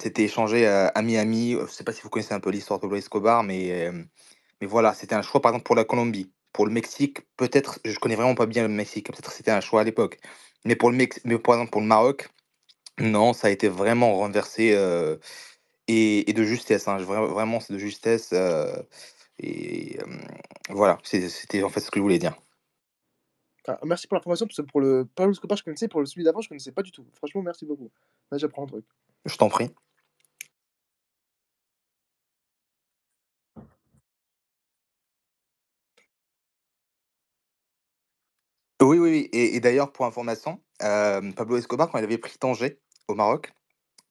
[0.00, 1.54] c'était échangé, heu, à Miami.
[1.54, 3.90] Heu, je sais pas si vous connaissez un peu l'histoire de Pablo Escobar, mais
[4.60, 6.32] mais voilà, c'était un choix, par exemple, pour la Colombie.
[6.52, 9.82] Pour le Mexique, peut-être, je connais vraiment pas bien le Mexique, peut-être c'était un choix
[9.82, 10.18] à l'époque.
[10.64, 12.28] Mais pour le Mex mais par exemple pour le Maroc,
[13.00, 14.74] non, ça a été vraiment renversé,
[15.88, 18.66] et et de justesse, hein, vra vraiment c'est de justesse, heu
[19.40, 20.20] et hem,
[20.70, 22.36] voilà, c'est c'était en fait ce que je voulais dire.
[23.68, 26.24] Ah, merci pour l'information, parce que pour le Pablo Escobar, je connaissais, pour le celui
[26.24, 27.04] d'avant, je connaissais pas du tout.
[27.14, 27.90] Franchement, merci beaucoup.
[28.30, 28.84] Là, j'apprends un truc.
[29.24, 29.70] Je t'en prie.
[38.82, 42.36] Oui, oui, oui et et d'ailleurs pour information, hem, Pablo Escobar, quand il avait pris
[42.38, 42.78] Tanger,
[43.08, 43.52] au Maroc,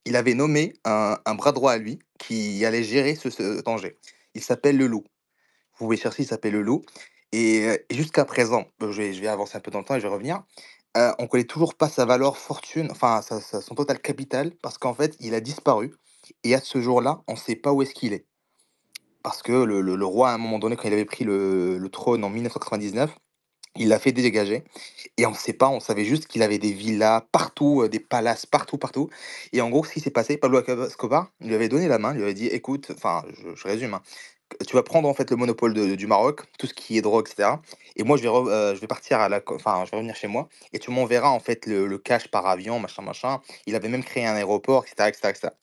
[0.05, 3.97] il avait nommé un bras droit à lui qui allait gérer ce Tanger.
[4.35, 5.03] Il s'appelle le Loup.
[5.73, 6.83] Vous pouvez chercher, il s'appelle le Loup
[7.31, 8.87] et et jusqu'à présent, je
[9.21, 10.43] vais avancer un peu dans le temps et je vais revenir,
[10.97, 15.15] heu, on connaît toujours pas sa valeur fortune, enfin son total capital parce qu'en fait,
[15.19, 15.93] il a disparu
[16.43, 18.25] et à ce jour-là, on sait pas où est-ce qu'il est.
[19.23, 22.23] Parce que le roi, à un moment donné, quand il avait pris le le trône
[22.23, 23.15] en 1999,
[23.77, 24.63] il l'a fait dégager
[25.17, 28.45] et on sait pas, on savait juste qu'il avait des villas partout, heu, des palaces
[28.45, 29.09] partout, partout
[29.53, 32.23] et en gros, ce qui s'est passé, Pablo Escobar, lui avait donné la main, lui
[32.23, 33.23] avait dit: «Écoute» enfin,
[33.55, 34.01] je résume, hein,
[34.67, 37.31] «tu vas prendre, en fait, le monopole du Maroc, tout ce qui est drogue et
[37.31, 37.61] cetera
[37.97, 40.27] et moi, je vais heu, je vais partir à la enfin, je vais revenir chez
[40.27, 43.41] moi et tu m'enverras, en fait, le le cash par avion, machin, machin».
[43.67, 45.53] Il avait même créé un aéroport et cetera et cetera et cetera.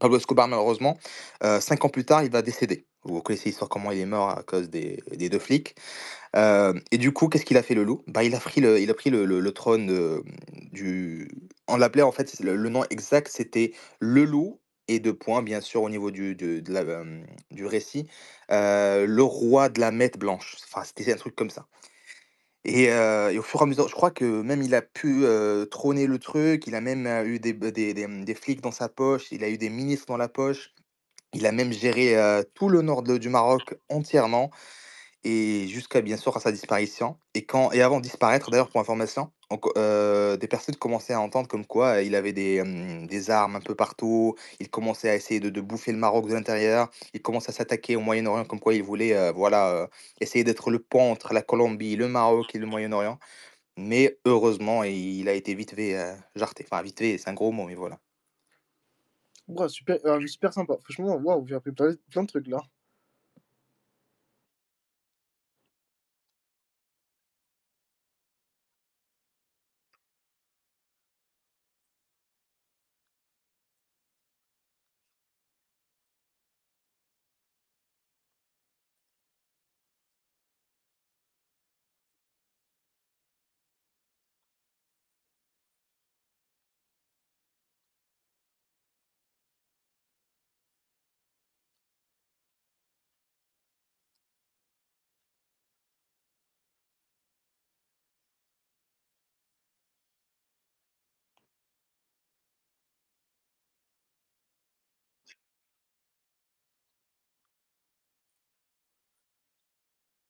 [0.00, 0.98] Pablo Escobar, malheureusement,
[1.44, 2.86] heu, 5 ans plus tard, il va décéder.
[3.04, 5.76] Vous connaissez l'histoire, comment il est mort à cause des des 2 flics,
[6.34, 8.02] hem et du coup, qu'est-ce qu'il a fait le loup?
[8.08, 10.22] Bah, il a pris le il a pris le le trône, hem,
[10.72, 11.28] du
[11.68, 15.60] on l'appelait, en fait, le le nom exact, c'était le loup et 2 points, bien
[15.62, 18.08] sûr, au niveau du de de hem, du récit,
[18.50, 20.56] le roi de la Mette blanche.
[20.72, 21.66] Enfin, c'était un truc comme ça
[22.66, 25.24] et au fur et à mesure je crois que même il a pu,
[25.70, 29.48] trôner le truc, il a même, eu mmh, des flics dans sa poche, il a
[29.50, 30.72] eu des ministres dans la poche.
[31.34, 32.16] Il a même géré,
[32.54, 34.50] tout le nord du Maroc entièrement
[35.24, 39.32] et jusqu'à, bien sûr, à sa disparition et et avant de disparaître, d'ailleurs, pour information,
[39.76, 42.62] heu, des personnes commençaient à entendre comme quoi, il avait des,
[43.06, 44.34] des armes un peu partout.
[44.60, 46.90] Il commençait à essayer de de bouffer le Maroc de l'intérieur.
[47.14, 49.88] Il commence à s'attaquer au Moyen-Orient comme quoi il voulait, heu, voilà,
[50.20, 53.18] essayer d'être le pont entre la Colombie, le Maroc et le Moyen-Orient
[53.78, 56.64] mais heureusement, il a été vite fait, heu, jarté.
[56.70, 57.98] Enfin, vite fait, c'est un gros mot, mais voilà.
[59.48, 60.76] Waouh, super, super sympa.
[60.84, 62.62] Franchement, waouh, j'ai appris plein plein de trucs là.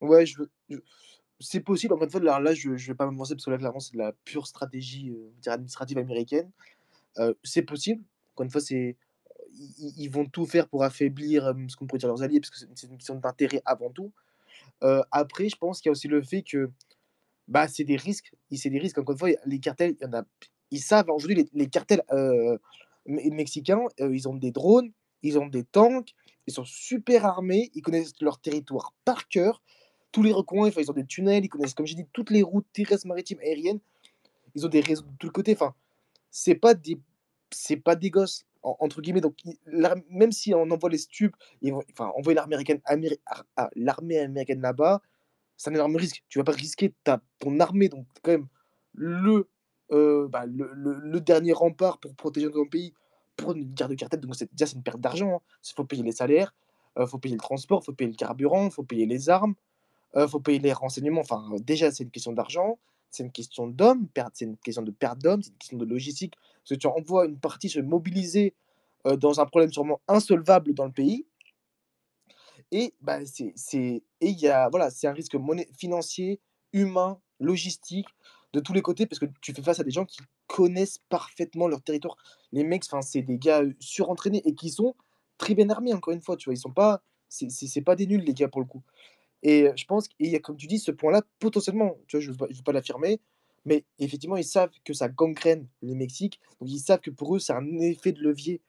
[0.00, 0.24] Ouais,
[1.40, 3.80] c'est possible, encore une fois, là, je je vais pas m'avancer parce que là, clairement,
[3.80, 6.50] c'est de la pure stratégie, dirait administrative américaine.
[7.18, 8.02] Heu, c'est possible,
[8.34, 8.96] encore une fois, c'est
[9.54, 12.50] ils ils vont tout faire pour affaiblir, hem, ce qu'on pourrait dire leurs alliés, parce
[12.50, 14.12] que c'est une question d'intérêt avant tout.
[14.84, 16.70] Heu, après, je pense qu'il y a aussi le fait que,
[17.48, 20.14] bah, c'est des risques c'est des risques, encore une fois, les cartels, il y en
[20.14, 20.24] a
[20.72, 22.02] ils savent aujourd'hui les les cartels,
[23.06, 24.92] mexicains, ils ont des drones,
[25.22, 26.14] ils ont des tanks,
[26.46, 29.62] ils sont super armés, ils connaissent leur territoire par cœur,
[30.16, 32.66] tous les recoins, ils ont des tunnels, ils connaissent, comme j'ai dit, toutes les routes
[32.72, 33.80] terrestres, maritimes, aériennes.
[34.54, 35.74] Ils ont des réseaux de tous les côtés, enfin,
[36.30, 36.98] c'est pas des
[37.52, 39.36] c'est pas des gosses, en entre guillemets, donc
[40.10, 41.36] même si on envoie les stupes,
[41.92, 45.02] enfin, envoyer l'armée américaine améri ar a l'armée américaine là-bas,
[45.58, 46.24] c'est un énorme risque.
[46.30, 48.48] Tu vas pas risquer ta ton armée, donc quand même
[48.94, 49.48] le,
[49.92, 52.94] heu, bah, le dernier rempart pour protéger ton pays,
[53.36, 55.40] pour une guerre de cartel, donc c'est déjà, c'est une perte d'argent, hein.
[55.70, 56.54] Il faut payer les salaires,
[56.98, 59.54] heu, faut payer le transport, faut payer le carburant, faut payer les armes,
[60.16, 62.78] heu, faut payer les renseignements, enfin, déjà, c'est une question d'argent,
[63.10, 66.34] c'est une question d'hommes, c'est une question de perte d'hommes, c'est une question de logistique.
[66.62, 68.54] Parce que tu envoies une partie se mobiliser,
[69.06, 71.26] heu, dans un problème sûrement insolvable dans le pays
[72.72, 74.02] et bah, c'est
[74.70, 76.40] voilà, un risque moné financier,
[76.72, 78.06] humain, logistique,
[78.52, 81.68] de tous les côtés parce que tu fais face à des gens qui connaissent parfaitement
[81.68, 82.16] leur territoire.
[82.52, 84.94] Les mecs, c'est des gars, heu, surentraînés et qui sont
[85.38, 86.54] très bien armés, encore une fois, tu vois?
[86.54, 88.82] Ils sont pas c'est pas des nuls les gars pour le coup
[89.48, 92.20] et je pense et il y a comme tu dis ce point-là potentiellement, tu vois?
[92.22, 93.20] Je je veux pas l'affirmer,
[93.64, 97.38] mais effectivement, ils savent que ça gangrène le Mexique, donc ils savent que pour eux,
[97.40, 98.62] c'est un effet de levier,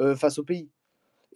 [0.00, 0.70] heu, face au pays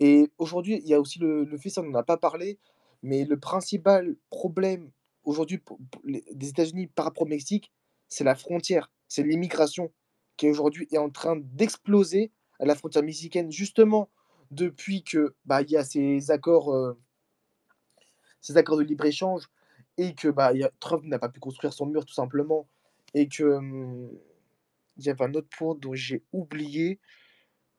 [0.00, 2.58] et aujourd'hui, il y a aussi le le fait, ça on en a pas parlé,
[3.02, 4.90] mais le principal problème
[5.24, 5.60] aujourd'hui
[6.04, 7.72] les des États-Unis par rapport au Mexique,
[8.08, 9.92] c'est la frontière, c'est l'immigration
[10.36, 14.08] qui aujourd'hui est en train d'exploser à la frontière mexicaine justement
[14.50, 16.98] depuis que, bah, il y a ces accords, heu
[18.42, 19.48] ces accords de libre-échange
[19.98, 22.68] et que, bah, Trump n'a pas pu construire son mur tout simplement
[23.14, 23.60] et que,
[24.98, 27.00] il y avait un autre point dont j'ai oublié,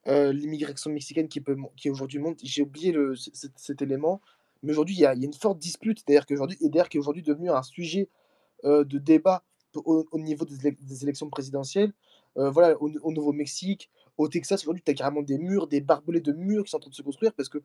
[0.07, 2.39] heu, l'immigration mexicaine qui peut qui aujourd'hui monte.
[2.43, 3.16] J'ai oublié le
[3.57, 4.22] cet élément,
[4.64, 7.64] mais aujourd'hui, il y y a une forte dispute, d'ailleurs qui est aujourd'hui devenu un
[7.64, 8.09] sujet,
[8.66, 9.43] heu, de débat
[9.76, 11.93] au au niveau des élec des élections présidentielles.
[12.38, 16.22] Heu, voilà, au au Nouveau-Mexique, au Texas, aujourd'hui, tu as carrément des murs, des barbelés
[16.22, 17.59] de murs qui sont en train de se construire parce que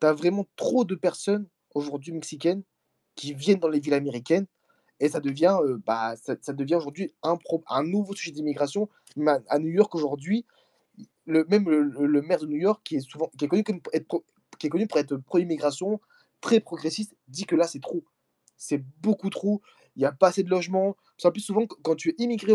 [0.00, 2.62] tu as vraiment trop de personnes aujourd'hui mexicaines
[3.16, 4.46] qui viennent dans les villes américaines
[5.00, 8.88] et ça devient, heu, bah, ça devient aujourd'hui un nouveau sujet d'immigration.
[9.48, 10.46] À New York aujourd'hui,
[11.26, 13.80] le même le le maire de New York qui est souvent qui est connu comme
[13.92, 14.24] être
[14.58, 16.00] qui est connu pour être pro-immigration,
[16.40, 18.04] très progressiste, dit que là, c'est trop.
[18.56, 19.62] C'est beaucoup trop,
[19.96, 20.96] il y a pas assez de logements.
[21.20, 22.54] Qu'en plus souvent quand tu es immigré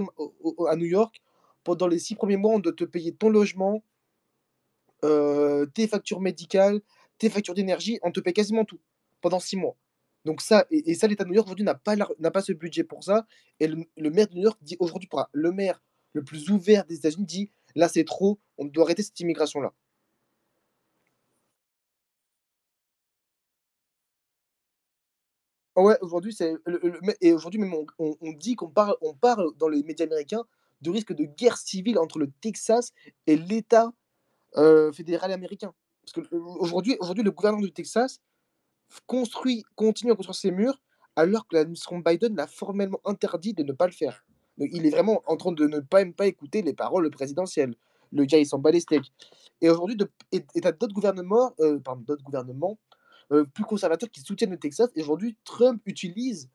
[0.70, 1.22] à New York,
[1.63, 3.84] pendant les 6 premiers mois, on doit te payer ton logement
[5.03, 6.82] heu, tes factures médicales,
[7.17, 8.80] tes factures d'énergie, on te paye quasiment tout,
[9.22, 9.76] pendant 6 mois.
[10.26, 12.84] Donc ça et ça, l'État de New York aujourd'hui n'a pas n'a pas ce budget
[12.84, 13.26] pour ça
[13.59, 15.82] et le le maire de New York dit aujourd'hui le maire
[16.13, 19.74] le plus ouvert des États-Unis dit: «Là, c'est trop, on doit arrêter cette immigration-là».
[25.76, 26.55] Ouais, aujourd'hui, c'est
[27.22, 27.86] et aujourd'hui même on
[28.22, 30.43] on dit qu'on parle on parle dans les médias américains
[30.82, 32.91] de risque de guerre civile entre le Texas
[33.28, 33.91] et l'État,
[34.57, 35.74] heu, fédéral américain.
[36.03, 38.20] Parce que au aujourd'hui le gouvernement du Texas
[39.08, 40.80] construit continue à construire ses murs
[41.16, 44.24] alors que l'administration Biden l'a formellement interdit de ne pas le faire.
[44.58, 47.76] Il est vraiment en train de ne pas même pas écouter les paroles présidentielles.
[48.12, 49.12] Le gars, il s'en bat les steaks
[49.62, 49.98] et aujourd'hui
[50.32, 52.80] et et tu as d'autres gouvernements, heu, pardon, d'autres gouvernements,
[53.32, 56.50] heu, plus conservateurs qui soutiennent le Texas et aujourd'hui Trump utilise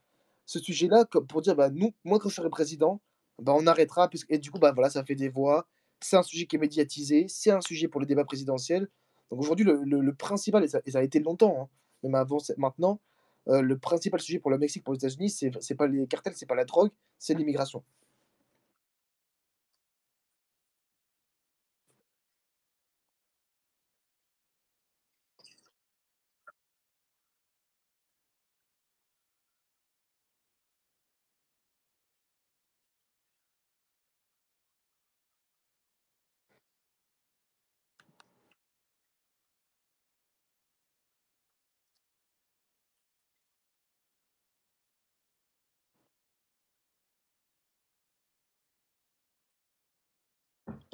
[0.47, 3.01] ce sujet-là pour dire: «Bah, nous, moi, quand je serai président,
[3.43, 5.67] bah, on arrêtera» et du coup, bah, voilà, ça fait des voix.
[6.01, 8.89] C'est un sujet qui est médiatisé, c'est un sujet pour le débat présidentiel.
[9.31, 11.69] Donc aujourd'hui, le le le principal et ça et ça a été longtemps, hein,
[12.13, 13.01] avant maintenant,
[13.49, 16.35] heu, le principal sujet pour le Mexique, pour les États-Unis, c'est c'est pas les cartels,
[16.37, 17.83] c'est pas la drogue, c'est l'immigration.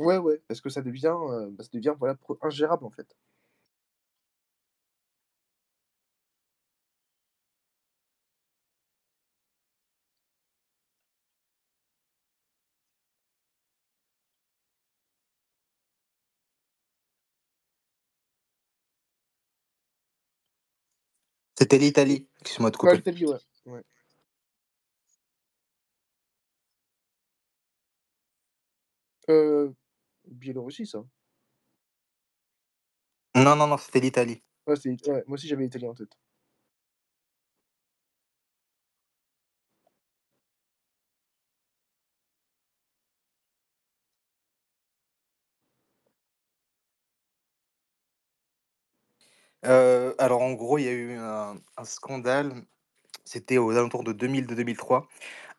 [0.00, 3.14] Ouais, ouais, parce que ça devient, heu, bah, ça devient, voilà, pro ingérable, en fait.
[21.58, 22.28] C'était l'Italie.
[22.40, 22.96] Excuse-moi de Ouais, couper.
[22.96, 23.38] l'Italie, ouais.
[23.66, 23.82] ouais.
[29.28, 29.72] Euh,
[30.40, 31.04] Biélorussie, ça.
[33.34, 34.42] Non, non, non, c'était l'Italie.
[34.66, 36.14] Ouais, c'est ouais, moi aussi j'avais l'Italie en tête.
[49.64, 52.52] Heu, alors en gros, il y a eu un un scandale,
[53.32, 55.06] c'était aux alentours de 2002-2003.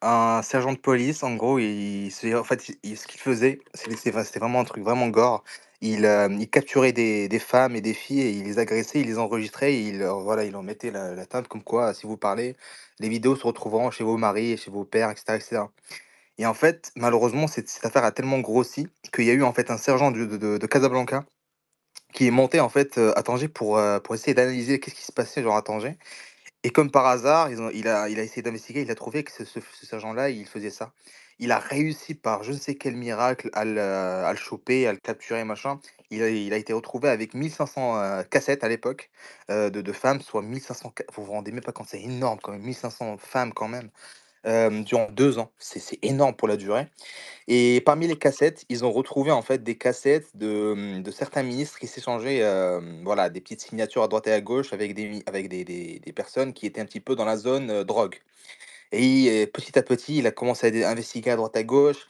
[0.01, 4.63] Un sergent de police, en gros, il en fait, ce qu'il faisait, c'était vraiment un
[4.65, 5.43] truc vraiment gore.
[5.82, 9.17] Il, hem, il capturait des femmes et des filles et il les agressait, il les
[9.19, 12.55] enregistrait et il voilà, il leur mettait la la comme quoi, si vous parlez,
[12.99, 15.72] les vidéos se retrouveront chez vos maris chez vos pères et cetera
[16.39, 19.72] et en fait, malheureusement, cette affaire a tellement grossi qu'il y a eu, en fait,
[19.72, 21.26] un sergent de Casablanca
[22.13, 25.03] qui est monté, en fait, heu, à Tanger pour, heu, pour essayer d'analyser qu'est-ce qui
[25.03, 25.97] se passait, genre, à Tanger
[26.64, 30.45] et comme par hasard, il a essayé d'investiguer, il a trouvé que ce sergent-là, il
[30.47, 30.93] faisait ça.
[31.39, 34.99] Il a réussi par je ne sais quel miracle à le à choper, à le
[34.99, 35.80] capturer, machin.
[36.12, 39.09] Il a été retrouvé avec 1 500, heu, cassettes à l'époque,
[39.49, 42.01] heu, de de femmes, soit 1 500 ca vous vous rendez même pas compte, c'est
[42.01, 43.89] énorme quand même, 1 500 femmes quand même,
[44.44, 45.52] hem, durant 2 ans.
[45.60, 46.88] C'est énorme pour la durée
[47.48, 51.44] et parmi les cassettes, ils ont retrouvé en fait des cassettes de, mmh, de certains
[51.44, 55.24] ministres qui s'échangeaient, hem, voilà, des petites signatures à droite et à gauche avec des
[55.28, 58.20] avec des des personnes qui étaient un petit peu dans la zone, heu, drogue
[58.92, 62.10] et petit à petit, il a commencé à investiguer à droite à gauche.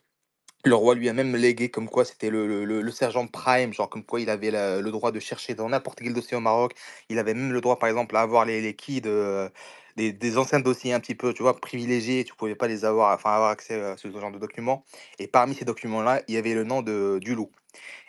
[0.66, 3.90] Le roi lui a même légué comme quoi c'était le le le sergent prime, genre
[3.90, 6.74] comme quoi il avait le droit de chercher dans n'importe quel dossier au Maroc.
[7.10, 9.50] Il avait même le droit, par exemple, à avoir les les keys de,
[9.98, 12.24] des des anciens dossiers un petit peu, tu vois, privilégiés.
[12.26, 14.84] Tu pouvais pas les avoir, enfin avoir accès à ce genre de documents
[15.20, 17.52] et parmi ces documents-là, il y avait le nom de du loup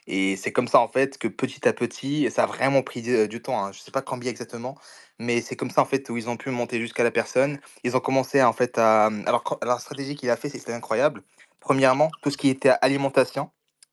[0.07, 3.28] et c'est comme ça, en fait, que petit à petit, ça a vraiment pris du
[3.28, 3.72] du temps, hein.
[3.72, 4.76] Je sais pas combien exactement,
[5.18, 7.61] mais c'est comme ça, en fait, où ils ont pu monter jusqu'à la personne.
[7.85, 11.22] Ils ont commencé, en fait, à, alors la stratégie qu'il a fait, c'était incroyable.
[11.61, 13.51] Premièrement, tout ce qui était alimentation,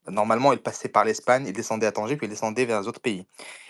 [0.09, 3.01] normalement, il passait par l'Espagne, il descendait à Tanger, puis il descendait vers les autres
[3.01, 3.25] pays.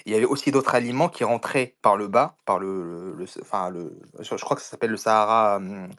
[0.05, 3.97] Il y avait aussi d'autres aliments qui rentraient par le bas, par le enfin, le
[4.19, 5.89] je crois que ça s'appelle le Sahara, mmh,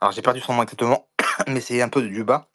[0.00, 1.06] alors j'ai perdu son nom exactement,
[1.48, 2.46] mais c'est un peu du bas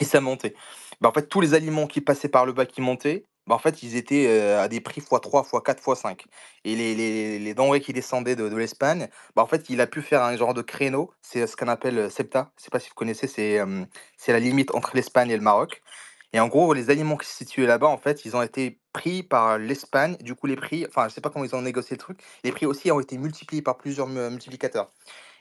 [0.00, 0.54] et ça montait.
[1.00, 3.58] Bah, en fait, tous les aliments qui passaient par le bas, qui montaient, bah, en
[3.58, 6.24] fait, ils étaient, heu, à des prix fois 3, fois 4, fois 5
[6.64, 10.02] et les les les denrées qui descendaient de l'Espagne, bah, en fait, il a pu
[10.02, 11.12] faire un genre de créneau.
[11.22, 12.50] C'est ce qu'on appelle, heu, CEPTA.
[12.58, 13.60] Je sais pas si vous connaissez, c'est,
[14.16, 15.82] c'est la limite entre l'Espagne et le Maroc
[16.32, 19.22] et en gros, les aliments qui se situaient là-bas, en fait, ils ont été pris
[19.22, 20.16] par l'Espagne.
[20.20, 22.20] Du coup, les prix enfin, je sais pas comment ils ont négocié le truc.
[22.44, 24.90] Les prix aussi ont été multipliés par plusieurs mu multiplicateurs.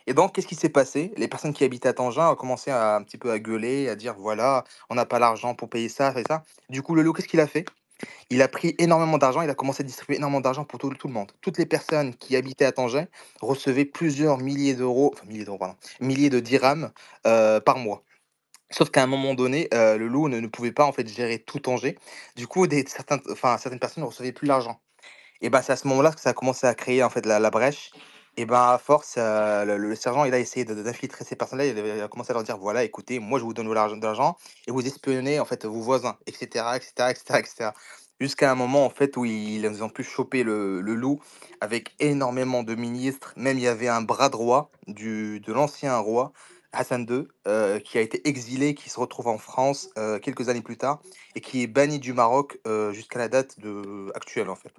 [0.07, 1.13] Et donc, qu'est-ce qui s'est passé?
[1.17, 3.95] Les personnes qui habitaient à Tanger ont commencé à un petit peu à gueuler, à
[3.95, 6.43] dire: «Voilà, on n'a pas l'argent pour payer ça, et ça».
[6.69, 7.65] Du coup, le loup, qu'est-ce qu'il a fait?
[8.29, 11.13] Il a pris énormément d'argent, il a commencé à distribuer énormément d'argent pour tout le
[11.13, 11.31] monde.
[11.41, 13.05] Toutes les personnes qui habitaient à Tanger
[13.41, 16.91] recevaient plusieurs milliers d'euros, enfin milliers d'euros, pardon, milliers de dirhams,
[17.23, 18.03] par mois.
[18.69, 21.59] Sauf qu'à un moment donné, heu, le loup ne pouvait pas, en fait, gérer tout
[21.59, 21.97] Tanger.
[22.35, 23.21] Du coup, des certaines
[23.79, 24.81] personnes ne recevaient plus l'argent.
[25.41, 27.49] Et bah, c'est à ce moment-là que ça a commencé à créer, en fait, la
[27.51, 27.91] brèche
[28.37, 31.65] et ben, à force, heu, le sergent, il a essayé d'infiltrer ces personnes-là.
[31.67, 34.37] Il a commencé à leur dire: «Voilà, écoutez, moi, je vous donne de l'argent
[34.67, 37.73] et vous espionnez, en fait, vos voisins» et cetera et cetera et cetera et cetera.
[38.21, 41.19] Jusqu'à un moment, en fait, où ils ils ont pu choper le le loup
[41.61, 43.33] avec énormément de ministres.
[43.37, 46.33] Même, il y avait un bras droit du de l'ancien roi,
[46.77, 50.61] Hassan II, heu, qui a été exilé, qui se retrouve en France, heu, quelques années
[50.61, 51.01] plus tard
[51.35, 54.71] et qui est banni du Maroc, heu, jusqu'à la date de actuelle, en fait.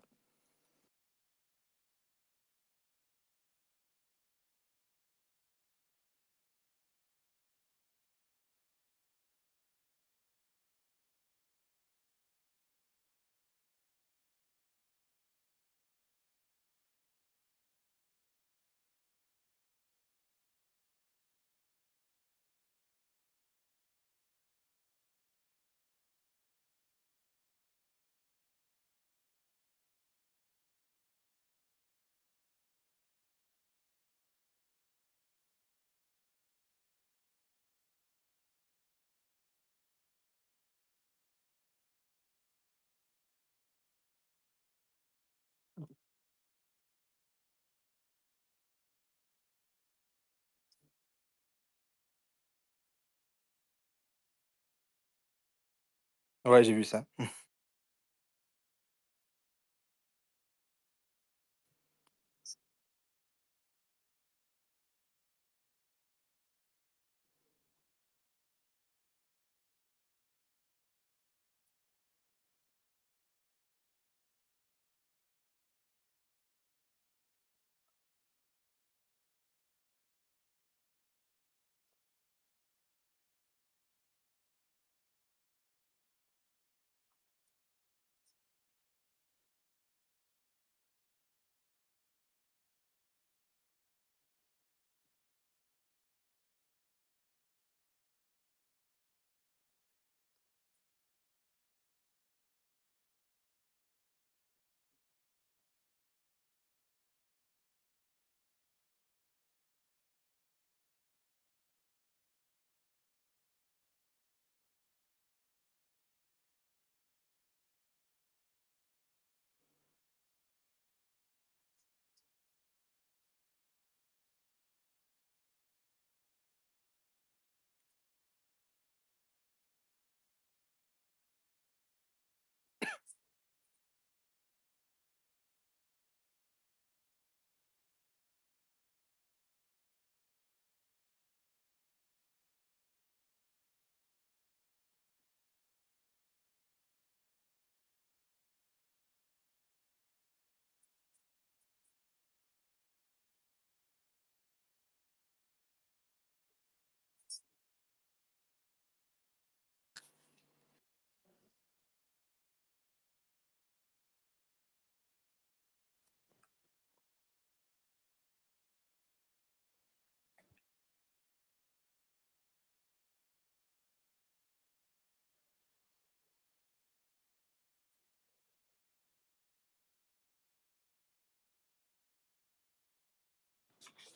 [56.49, 57.05] Ouais, j'ai vu ça.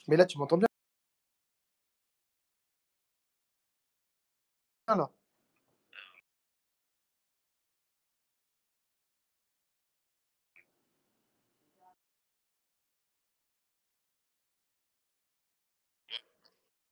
[0.09, 0.67] Mais là, tu m'entends bien?
[4.89, 5.11] Là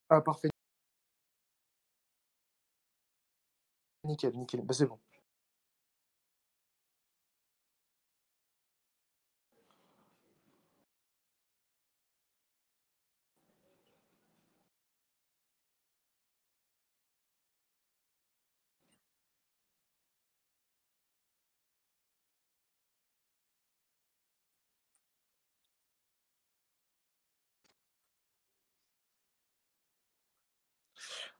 [0.09, 0.51] Ah, parfait.
[4.05, 4.61] Nickel, nickel.
[4.63, 4.99] Bah, c'est bon.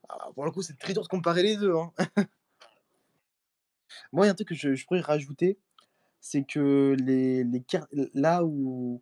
[0.35, 1.73] pour le coup, c'est très dur de comparer les deux.
[1.75, 1.91] Hein.
[4.11, 5.57] Moi, il y a un truc que je, pourrais rajouter,
[6.19, 7.63] c'est que les, les
[8.13, 9.01] là où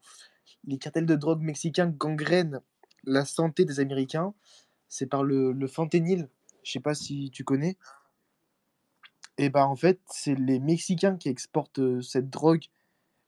[0.66, 2.62] les cartels de drogue mexicains gangrènent
[3.04, 4.34] la santé des Américains,
[4.88, 6.30] c'est par le, le fentanyl.
[6.64, 7.78] Je sais pas si tu connais.
[9.38, 12.66] Et bah en fait, c'est les Mexicains qui exportent euh, cette drogue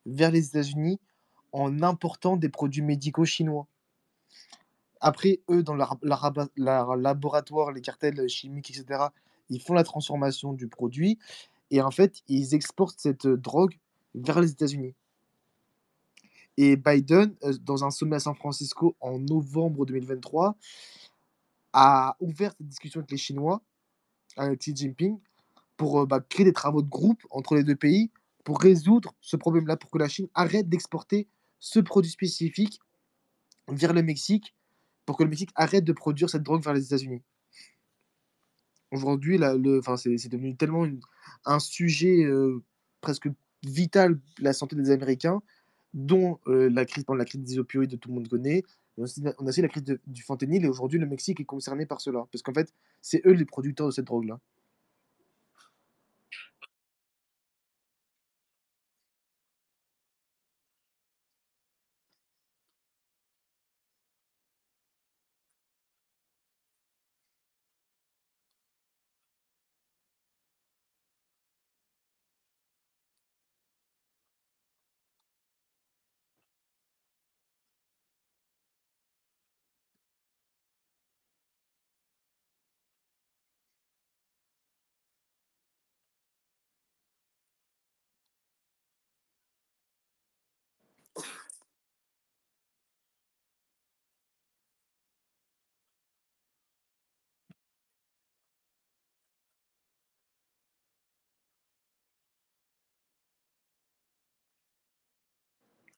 [0.05, 0.99] vers les États-Unis
[1.53, 3.67] en important des produits médicaux chinois.
[5.01, 5.97] Après, eux, dans leur,
[6.95, 9.05] laboratoire, les cartels chimiques, etc.,
[9.49, 11.17] ils font la transformation du produit
[11.71, 13.77] et en fait, ils exportent cette drogue
[14.15, 14.93] vers les États-Unis.
[16.57, 20.55] Et Biden, euh, dans un sommet à San Francisco en novembre 2023,
[21.73, 23.61] a ouvert cette discussion avec les Chinois,
[24.35, 25.17] avec Xi Jinping,
[25.77, 28.11] pour euh, bah, créer des travaux de groupe entre les deux pays
[28.43, 31.27] pour résoudre ce problème-là, pour que la Chine arrête d'exporter
[31.59, 32.79] ce produit spécifique
[33.67, 34.53] vers le Mexique,
[35.05, 37.21] pour que le Mexique arrête de produire cette drogue vers les États-Unis.
[38.91, 40.85] Aujourd'hui, c'est devenu tellement
[41.45, 42.61] un sujet euh,
[42.99, 43.29] presque
[43.63, 45.41] vital, la santé des Américains,
[45.93, 48.63] dont euh, la crise la crise des opioïdes, tout le monde connaît.
[48.97, 52.25] On a aussi, la crise du fentanyl, et aujourd'hui, le Mexique est concerné par cela,
[52.31, 54.39] parce qu'en fait, c'est eux les producteurs de cette drogue-là.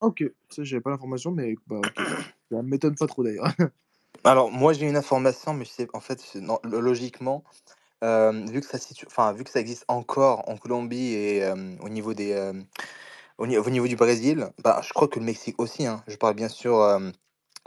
[0.03, 1.80] Ok, ça j'avais pas l'information, mais bah,
[2.51, 3.47] ça m'étonne pas trop d'ailleurs.
[4.25, 6.21] Alors, moi, j'ai une information, mais je en fait,
[6.63, 7.43] logiquement,
[8.01, 8.77] vu que ça
[9.07, 11.49] enfin, vu que ça existe encore en Colombie et
[11.81, 12.51] au niveau des,
[13.38, 16.03] au niveau du Brésil, bah, je crois que le Mexique aussi, hein.
[16.07, 16.99] Je parle bien sûr,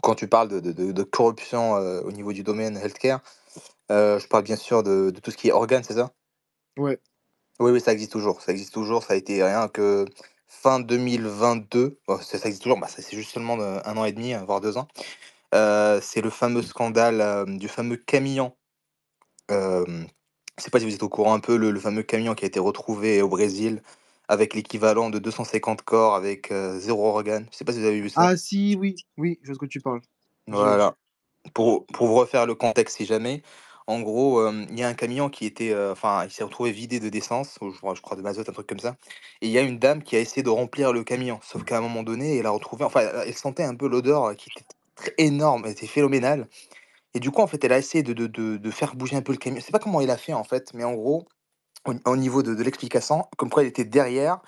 [0.02, 3.22] quand tu parles de de corruption, au niveau du domaine healthcare,
[3.88, 6.12] je parle bien sûr de de tout ce qui est organes, c'est ça?
[6.76, 6.98] Ouais.
[7.58, 10.04] Oui, oui, ça existe toujours, ça existe toujours, ça a été rien que
[10.46, 14.60] fin 2022, ça existe toujours, bah, ça c'est juste seulement, un an et demi, voire
[14.60, 14.88] deux ans.
[15.52, 18.54] c'est le fameux scandale, du fameux camion,
[19.50, 20.06] je
[20.58, 22.58] sais pas si vous êtes au courant un peu, le fameux camion qui a été
[22.58, 23.82] retrouvé au Brésil
[24.28, 27.46] avec l'équivalent de 250 corps avec, 0 organe.
[27.52, 28.22] Je sais pas si vous avez vu ça?
[28.22, 30.00] Ah si, oui, oui, je vois ce que tu parles.
[30.48, 30.96] Voilà.
[31.54, 33.42] Pour pour vous refaire le contexte si jamais,
[33.86, 37.08] en gros, il y a un camion qui était, enfin, il s'est retrouvé vidé de
[37.08, 38.96] d'essence je crois de mazout, un truc comme ça
[39.40, 41.38] et il y a une dame qui a essayé de remplir le camion.
[41.42, 44.50] Sauf qu'à un moment donné, elle a retrouvé enfin, elle sentait un peu l'odeur, qui
[44.50, 46.48] était très énorme, elle était phénoménale
[47.14, 49.58] et du coup, en fait, elle a essayé de faire bouger un peu le camion.
[49.60, 51.26] Je sais pas comment elle a fait, en fait, mais en gros,
[52.06, 54.40] au niveau de de l'explication, comme quoi elle était derrière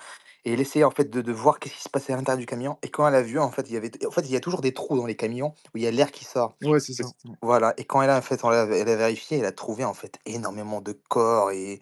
[0.45, 2.45] et elle essayait, en fait, de de voir qu'est-ce qui se passait à l'intérieur du
[2.45, 4.35] camion et quand elle a vu, en fait, il y avait en fait, il y
[4.35, 6.57] a toujours des trous dans les camions où il y a l'air qui sort.
[6.61, 7.05] Ouais, c'est ça.
[7.41, 9.83] Voilà et quand elle a, en fait, elle a elle a vérifié, elle a trouvé,
[9.85, 11.79] en fait, énormément de corps et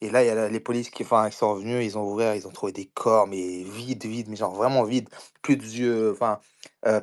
[0.00, 2.34] et là, il y a les polices qui enfin, qui sont revenus, ils ont ouvert,
[2.36, 5.08] ils ont trouvé des corps, mais vides, vides, mais genre vraiment vides.
[5.42, 6.38] Plus de yeux, enfin,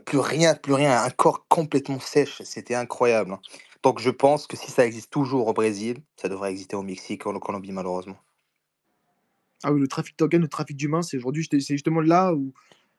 [0.05, 3.41] plus rien, plus rien, un corps complètement sèche, c'était incroyable, hein.
[3.83, 7.27] Donc je pense que si ça existe toujours au Brésil, ça devrait exister au Mexique,
[7.27, 8.17] en Colombie, malheureusement.
[9.63, 12.53] Ah oui, le trafic d'organes, le trafic d'humains, c'est aujourd'hui, c'est justement là où,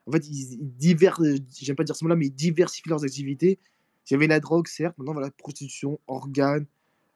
[0.06, 3.58] en fait, ils, ils j'aime pas dire ce mot-là, mais diversifient leurs activités.
[4.08, 6.66] Il y avait la drogue, certes, maintenant, voilà, prostitution, organes,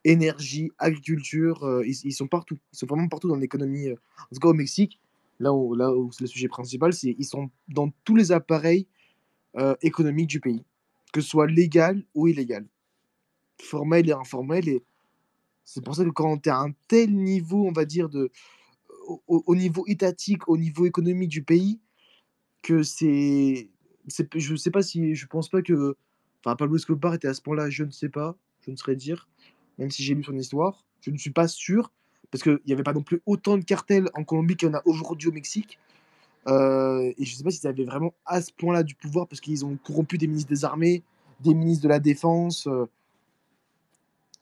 [0.05, 2.59] énergie, agriculture, euh, ils, sont partout.
[2.73, 3.89] Ils sont vraiment partout dans l'économie.
[3.89, 3.97] Euh.
[4.19, 4.99] En tout cas, au Mexique,
[5.39, 8.87] là où, là où c'est le sujet principal, c'est ils sont dans tous les appareils
[9.57, 10.65] euh, économiques du pays.
[11.13, 12.67] que ce soit légal ou illégal,
[13.61, 14.69] formel et informel.
[14.69, 14.83] Et
[15.65, 18.31] c'est pour ça que quand tu à un tel niveau, on va dire, de,
[19.27, 21.81] au, niveau étatique, au niveau économique du pays,
[22.63, 23.71] que c'est.
[24.35, 25.15] Je sais pas si.
[25.15, 25.97] Je pense pas que.
[26.45, 29.29] Enfin, Pablo Escobar était à ce point-là, je ne sais pas, je ne saurais dire,
[29.79, 30.87] même si j'ai lu son histoire.
[31.03, 31.93] Je ne suis pas sûr,
[32.31, 34.75] parce qu'il n'y avait pas non plus autant de cartels en Colombie qu'il y en
[34.75, 35.79] a aujourd'hui au Mexique.
[36.49, 39.41] Euh, et je ne sais pas s'ils avaient vraiment à ce point-là du pouvoir, parce
[39.41, 41.03] qu'ils ont corrompu des ministres des armées,
[41.41, 42.87] des ministres de la défense, euh,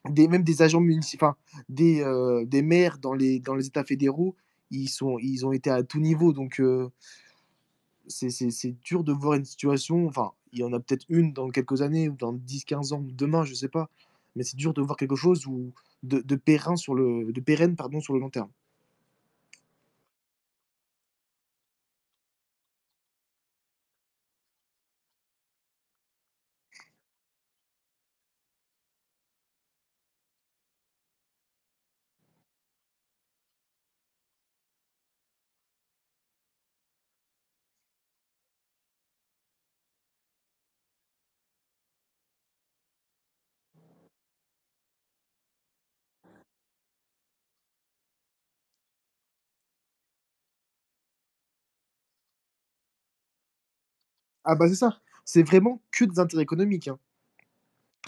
[0.08, 1.36] des, même des agents municipaux, enfin,
[1.68, 4.34] des, euh, des maires dans les, dans les États fédéraux.
[4.70, 6.32] Ils, sont, ils ont été à tout niveau.
[6.32, 6.62] Donc,
[8.08, 10.06] c'est dur de voir une situation.
[10.06, 13.10] Enfin, il y en a peut-être une dans quelques années, ou dans 10-15 ans, ou
[13.12, 13.90] demain, je ne sais pas.
[14.36, 15.44] Mais c'est dur de voir quelque chose
[16.02, 18.50] de, de, sur le, de pérenne pardon, sur le long terme.
[54.50, 54.98] Ah bah c'est ça.
[55.26, 56.88] C'est vraiment que des intérêts économiques.
[56.88, 56.98] Hein.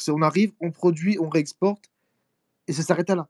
[0.09, 1.93] on arrive, on produit, on réexporte,
[2.67, 3.29] et ça s'arrête à là.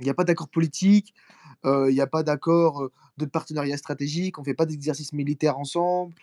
[0.00, 1.14] Il n'y a pas d'accord politique,
[1.64, 2.88] il n'y a pas d'accord
[3.18, 6.14] de partenariat stratégique, on ne fait pas d'exercices militaires ensemble,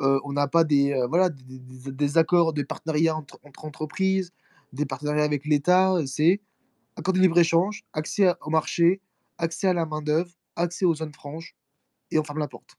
[0.00, 4.32] on n'a pas des, voilà, des, accords de partenariat entre, entre, entreprises,
[4.72, 5.94] des partenariats avec l'État.
[6.06, 6.40] C'est
[6.96, 9.00] accord de libre-échange, accès au marché,
[9.38, 11.54] accès à la main-d'œuvre, accès aux zones franches,
[12.10, 12.76] et on ferme la porte.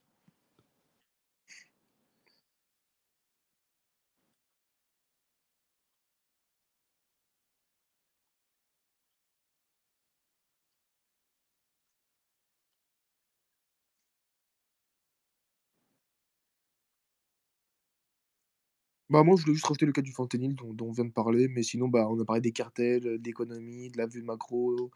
[19.13, 21.11] Bah, moi, je voulais juste rajouter le cas du fentanyl dont dont on vient de
[21.11, 24.91] parler, mais sinon, bah, on a parlé des cartels, heu, d'économie, de la vue macro,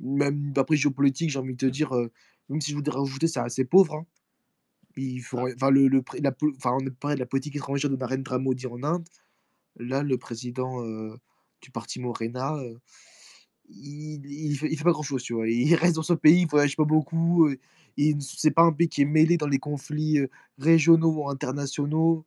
[0.00, 2.12] même d'après géopolitique, j'ai envie de te dire, heu,
[2.50, 4.06] même si je voudrais rajouter, c'est assez pauvre, hein.
[4.98, 7.56] Il faut enfin le le pré la po enfin, on a parlé de la politique
[7.56, 9.06] étrangère de Narendra Modi en Inde.
[9.78, 11.18] Là, le président, heu,
[11.62, 12.56] du parti Morena,
[13.68, 15.48] il il fait il fait pas grand chose, tu vois?
[15.48, 17.58] Il reste dans son pays, il voyage pas beaucoup, heu,
[17.96, 20.18] et c'est pas un pays qui est mêlé dans les conflits,
[20.58, 22.24] régionaux ou internationaux.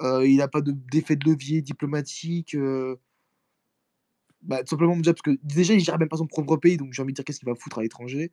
[0.00, 2.54] Euh, il n'a pas d'effet de levier diplomatique.
[2.54, 2.96] Euh,
[4.42, 6.92] bah, tout simplement déjà parce que déjà il gère même pas son propre pays, donc
[6.92, 8.30] j'ai envie de dire qu'est-ce qu'il va foutre à l'étranger?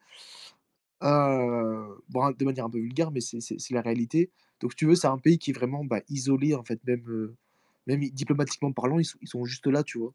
[1.04, 4.32] Euh, bon, de manière un peu vulgaire, mais c'est la réalité.
[4.62, 7.36] Donc tu veux, c'est un pays qui est vraiment bah, isolé en fait, même,
[7.88, 10.14] même diplomatiquement parlant, ils ils sont juste là, tu vois?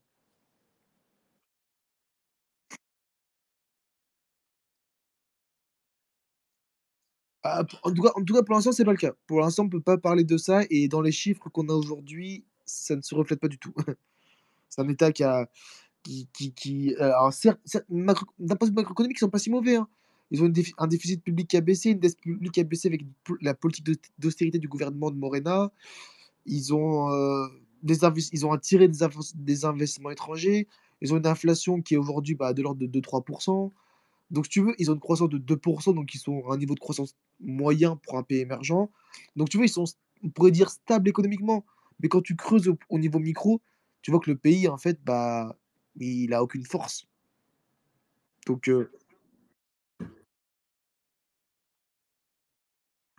[7.43, 9.12] Ah, en tout cas pour l'instant, c'est pas le cas.
[9.27, 12.45] Pour l'instant, on peut pas parler de ça et dans les chiffres qu'on a aujourd'hui,
[12.67, 13.73] ça ne se reflète pas du tout.
[14.71, 15.49] C'est un État qui a
[16.05, 17.61] qui qui qui, heu, alors certes
[17.91, 19.89] d'un point de vue macroéconomique, ils sont pas si mauvais, hein.
[20.33, 23.03] Ils ont un déficit public qui a baissé, une dette publique qui a baissé avec
[23.43, 23.87] la politique
[24.19, 25.73] d'austérité du gouvernement de Morena.
[26.47, 28.99] Ils ont, invest ils ont attiré des
[29.37, 30.69] des investissements étrangers.
[31.03, 33.25] Ils ont une inflation qui est aujourd'hui, bah, de l'ordre de 2-3
[34.31, 36.59] Donc si tu veux, ils ont une croissance de 2% donc ils sont à un
[36.59, 38.89] niveau de croissance moyen pour un pays émergent.
[39.36, 39.85] Donc tu vois, ils sont
[40.23, 41.65] on pourrait dire stables économiquement.
[42.01, 43.61] Mais quand tu creuses au au niveau micro,
[44.02, 45.57] tu vois que le pays, en fait, bah,
[45.97, 47.07] il a aucune force.
[48.47, 48.90] Donc, heu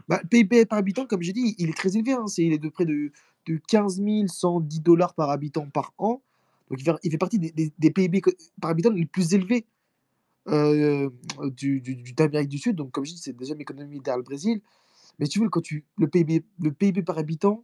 [0.07, 2.27] bah, le PIB par habitant, comme j'ai dit, il est très élevé, hein.
[2.27, 3.11] C'est il est de près de
[3.47, 6.21] de 15 110 par habitant par an.
[6.69, 8.21] Donc il fait partie des PIB
[8.61, 9.65] par habitant les plus élevés,
[10.47, 11.11] heu,
[11.51, 12.75] du du du d'Amérique du Sud.
[12.75, 14.61] Donc comme je dis, c'est déjà économie derrière le Brésil.
[15.19, 17.63] Mais tu veux, quand tu le PIB le PIB par habitant,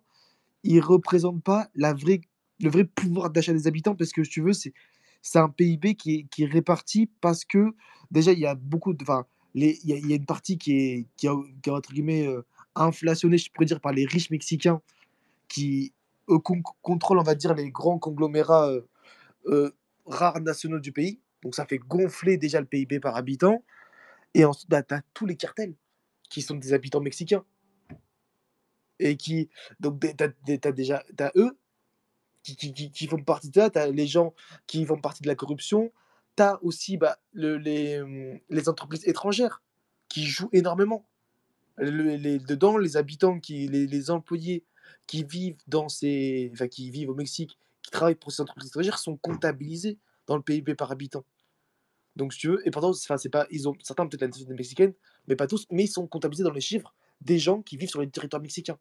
[0.64, 2.22] il représente pas la vraie
[2.60, 4.74] le vrai pouvoir d'achat des habitants parce que tu veux, c'est
[5.22, 7.74] c'est un PIB qui est, qui est réparti parce que
[8.12, 9.26] déjà il y a beaucoup de enfin
[9.56, 12.46] il y a, une partie qui est qui a, entre guillemets euh,
[12.76, 14.82] inflationnée je pourrais dire par les riches mexicains
[15.48, 15.94] qui
[16.82, 18.82] contrôlent on va dire les grands conglomérats euh,
[19.48, 19.72] euh,
[20.06, 23.64] rares nationaux du pays donc ça fait gonfler déjà le PIB par habitant
[24.34, 25.76] et ensuite bah, tu as tous les cartels
[26.30, 27.46] qui sont des habitants mexicains
[29.00, 29.50] et qui
[29.80, 30.24] donc tu
[30.66, 31.58] as, déjà as eux
[32.44, 34.34] qui, font partie de ça, tu as les gens
[34.68, 35.94] qui font partie de la corruption,
[36.36, 39.64] tu as aussi bah, le, les, entreprises étrangères
[40.10, 41.08] qui jouent énormément.
[41.78, 44.66] dedans, les habitants, qui, les, les, employés
[45.08, 49.00] qui vivent dans ces, enfin, qui vivent au Mexique, qui travaillent pour ces entreprises étrangères,
[49.00, 49.98] sont comptabilisés
[50.28, 51.26] dans le PIB par habitant.
[52.18, 54.94] Donc, si tu veux, et pourtant, c'est pas, ils ont certains peut-être la nationalité mexicaine,
[55.28, 58.02] mais pas tous, mais ils sont comptabilisés dans les chiffres des gens qui vivent sur
[58.02, 58.80] les territoires mexicains.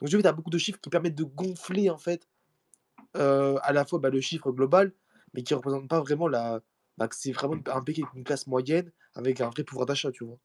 [0.00, 2.28] Donc, je veux tu as beaucoup de chiffres qui permettent de gonfler, en fait,
[3.16, 4.92] euh, à la fois bah, le chiffre global,
[5.34, 6.60] mais qui ne représentent pas vraiment la.
[6.98, 10.24] Bah, c'est vraiment un pays avec une classe moyenne, avec un vrai pouvoir d'achat, tu
[10.24, 10.38] vois.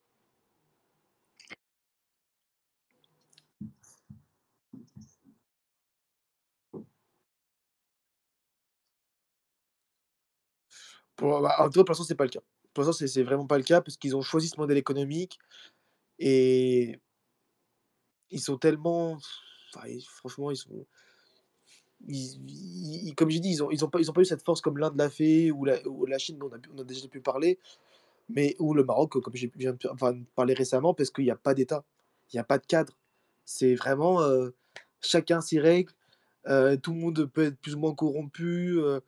[11.19, 12.41] Bah, en tout cas, pour l'instant, c'est pas le cas.
[12.73, 15.39] Pour l'instant, c'est vraiment pas le cas parce qu'ils ont choisi ce modèle économique
[16.19, 16.99] et
[18.31, 19.17] ils sont tellement.
[20.15, 20.85] franchement, ils sont.
[23.15, 25.09] comme j'ai dit, ils n'ont ils ont pas, pas eu cette force comme l'Inde l'a
[25.09, 27.59] fait ou la, ou la Chine, dont on a, déjà pu parler,
[28.29, 31.53] mais ou le Maroc, comme j'ai de enfin, parler récemment, parce qu'il n'y a pas
[31.53, 31.85] d'État,
[32.31, 32.97] il n'y a pas de cadre.
[33.45, 34.49] C'est vraiment euh,
[34.99, 35.93] chacun s'y règle,
[36.47, 38.79] euh, tout le monde peut être plus ou moins corrompu.
[38.79, 38.99] Euh,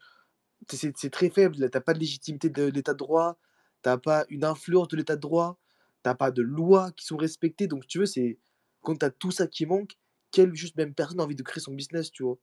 [0.69, 1.56] c'est très faible.
[1.56, 3.38] Tu n'as pas de légitimité de l'état de droit,
[3.84, 5.60] tu n'as pas une influence de l'état de droit,
[6.03, 7.68] tu n'as pas de lois qui sont respectées.
[7.68, 8.40] Donc, tu veux, c'est
[8.82, 9.98] quand tu as tout ça qui manque,
[10.32, 12.38] quelle juste même personne a envie de créer son business, tu vois?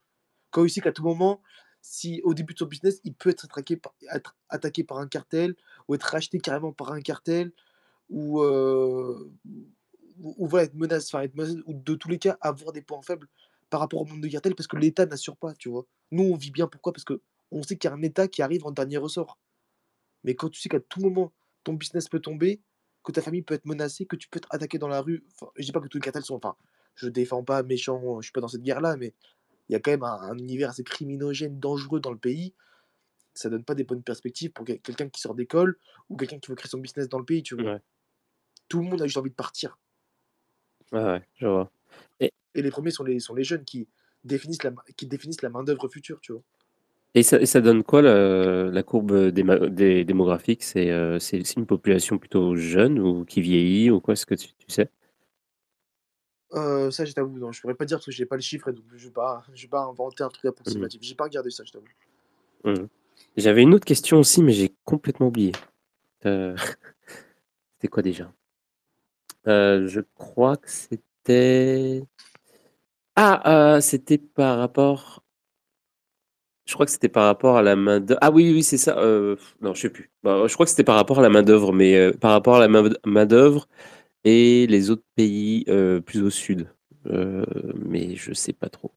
[0.51, 1.43] Quand il sait qu'à tout moment,
[1.83, 5.09] si au début de son business, il peut être attaqué par, être attaqué par un
[5.09, 5.57] cartel
[5.89, 7.53] ou être racheté carrément par un cartel
[8.09, 9.33] ou, euh,
[10.21, 13.29] ou, voilà, être menacé, être menacé, ou de tous les cas avoir des points faibles
[13.71, 15.87] par rapport au monde de cartel parce que l'État n'assure pas, tu vois?
[16.11, 16.93] Nous, on vit bien, pourquoi?
[16.93, 17.21] Parce que
[17.53, 19.39] on sait qu'il y a un État qui arrive en dernier ressort.
[20.25, 21.33] Mais quand tu sais qu'à tout moment,
[21.65, 22.61] ton business peut tomber,
[23.05, 25.51] que ta famille peut être menacée, que tu peux être attaqué dans la rue, enfin,
[25.57, 26.35] je dis pas que tous les cartels sont.
[26.35, 26.57] Enfin,
[26.95, 29.15] je défends pas méchant, je suis pas dans cette guerre-là, mais
[29.69, 32.55] il y a quand même un, univers assez criminogène, dangereux dans le pays.
[33.35, 35.79] Ça donne pas des bonnes perspectives pour quelqu'un qui sort d'école
[36.11, 37.79] ou quelqu'un qui veut créer son business dans le pays, tu vois.
[38.69, 39.79] Tout le monde a juste envie de partir.
[40.93, 41.71] Ouais, ouais, je vois.
[42.21, 43.89] Et, les premiers sont les, sont les jeunes qui
[44.25, 46.43] définissent la, qui définissent la main-d'œuvre future, tu vois.
[47.15, 52.99] Et ça, ça donne quoi la, courbe des, démographique euh, C'est une population plutôt jeune
[52.99, 54.89] ou qui vieillit ou quoi Est-ce que tu, sais?
[56.55, 58.73] Euh, ça, je t'avoue, non, je pourrais pas dire parce que j'ai pas le chiffre
[58.73, 61.01] donc je vais pas, je vais pas inventer un truc approximatif.
[61.01, 61.09] Je mmh.
[61.09, 61.87] J'ai pas regardé ça, je t'avoue.
[62.65, 62.87] Mmh.
[63.37, 65.53] J'avais une autre question aussi, mais j'ai complètement oublié.
[66.25, 66.57] Euh,
[67.77, 68.33] c'était quoi déjà?
[69.45, 72.05] Je crois que c'était.
[73.17, 75.22] Ah, c'était par rapport
[76.73, 78.19] je crois que c'était par rapport à la main d'œuvre.
[78.23, 78.97] Ah oui, oui, c'est ça.
[78.99, 80.11] Euh, non, je sais plus.
[80.23, 82.57] Bah, je crois que c'était par rapport à la main d'œuvre, mais euh, par rapport
[82.57, 83.69] à la main d'œuvre
[84.25, 86.69] et les autres pays euh, plus au sud.
[87.05, 88.93] mais je sais pas trop.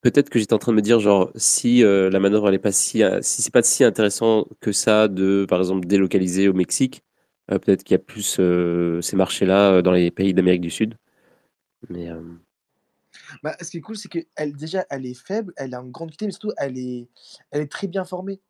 [0.00, 2.72] Peut-être que j'étais en train de me dire, genre, si la main d'œuvre n'est pas
[2.72, 7.02] si, si c'est pas si intéressant que ça de, par exemple, délocaliser au Mexique,
[7.48, 8.40] peut-être qu'il y a plus
[9.02, 10.94] ces marchés-là dans les pays d'Amérique du Sud.
[11.90, 12.08] Mais
[13.42, 16.10] bah, ce qui est cool, c'est qu'elle, déjà, elle est faible, elle a une grande
[16.10, 17.08] qualité, mais surtout, elle est,
[17.50, 18.40] elle est très bien formée.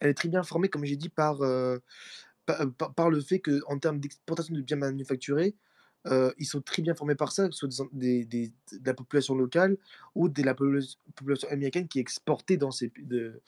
[0.00, 1.78] Elle est très bien formée, comme j'ai dit, par, euh,
[2.50, 5.54] euh, le fait qu'en termes d'exportation de biens manufacturés,
[6.06, 8.94] euh, ils sont très bien formés par ça, que ce soit des, des- de la
[8.94, 9.76] population locale
[10.14, 13.40] ou de la population américaine qui est exportée dans, ces, de,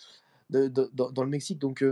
[0.50, 1.58] de- dans le Mexique.
[1.58, 1.84] Donc,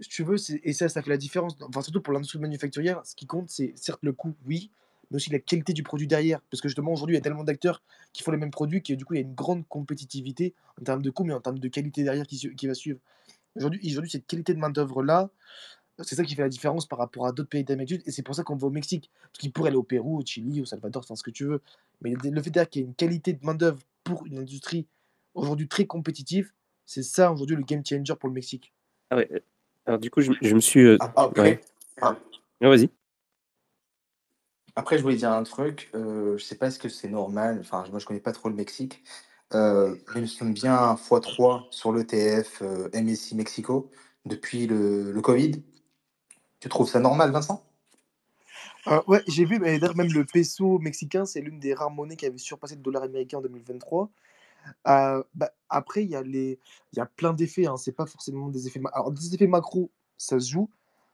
[0.00, 1.56] si tu veux, et ça, ça fait la différence.
[1.62, 4.70] Enfin, surtout pour l'industrie manufacturière, ce qui compte, c'est certes le coût, oui,
[5.10, 6.40] mais aussi la qualité du produit derrière.
[6.50, 7.82] Parce que justement, aujourd'hui, il y a tellement d'acteurs
[8.12, 10.84] qui font les mêmes produits que du coup, il y a une grande compétitivité en
[10.84, 12.98] termes de coût, mais en termes de qualité derrière qui, qui va suivre.
[13.56, 15.30] Aujourd'hui, aujourd'hui cette qualité de main-d'œuvre-là,
[16.02, 18.08] c'est ça qui fait la différence par rapport à d'autres pays d'Amérique du Sud.
[18.08, 19.10] Et c'est pour ça qu'on va au Mexique.
[19.22, 21.60] Parce qu'il pourrait aller au Pérou, au Chili, au Salvador, enfin ce que tu veux.
[22.02, 24.86] Mais le fait qu'il y ait une qualité de main-d'œuvre pour une industrie
[25.34, 26.52] aujourd'hui très compétitive,
[26.84, 28.72] c'est ça aujourd'hui le game changer pour le Mexique.
[29.10, 29.30] Ah ouais.
[29.86, 30.80] Alors du coup, je, me suis.
[30.80, 31.60] Euh, ah, après.
[32.00, 32.16] Ah.
[32.60, 32.90] vas-y.
[34.76, 37.84] Après, je voulais dire un truc, euh, je sais pas ce que c'est normal, enfin,
[37.90, 39.04] moi je connais pas trop le Mexique,
[39.54, 43.90] euh, nous sommes bien x3 sur l'ETF euh, MSI Mexico
[44.24, 45.62] depuis le, Covid.
[46.60, 47.64] Tu trouves ça normal, Vincent?
[48.88, 52.26] Euh, ouais, j'ai vu, d'ailleurs, même le peso mexicain, c'est l'une des rares monnaies qui
[52.26, 54.10] avait surpassé le dollar américain en 2023.
[54.88, 58.66] Euh, bah, après, il y, a y a plein d'effets, hein, c'est pas forcément des
[58.66, 58.80] effets.
[58.92, 60.68] Alors, des effets macro, ça se joue,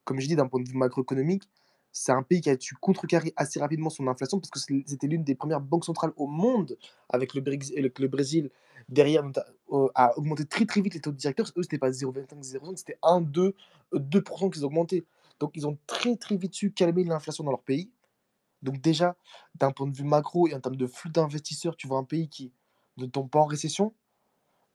[0.05, 1.49] comme je dis, d'un point de vue macroéconomique
[1.93, 5.25] c'est un pays qui a su contrecarrer assez rapidement son inflation parce que c'était l'une
[5.25, 7.41] des premières banques centrales au monde avec le,
[8.09, 8.51] Brésil
[8.89, 9.25] derrière
[9.95, 11.47] a augmenté très très vite les taux de directeurs.
[11.57, 13.55] Eux, c'était pas 0,25, 0,5, c'était 1, 2,
[13.95, 15.05] 2% qu'ils ont augmenté.
[15.39, 17.91] Donc, ils ont très très vite su calmer l'inflation dans leur pays.
[18.63, 19.17] Donc, déjà,
[19.55, 22.29] d'un point de vue macro et en termes de flux d'investisseurs, tu vois un pays
[22.29, 22.53] qui
[22.99, 23.95] ne tombe pas en récession,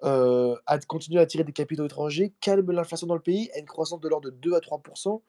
[0.03, 3.65] euh, a continué à attirer des capitaux étrangers, calme l'inflation dans le pays, a une
[3.65, 5.21] croissance de l'ordre de 2 à 3%.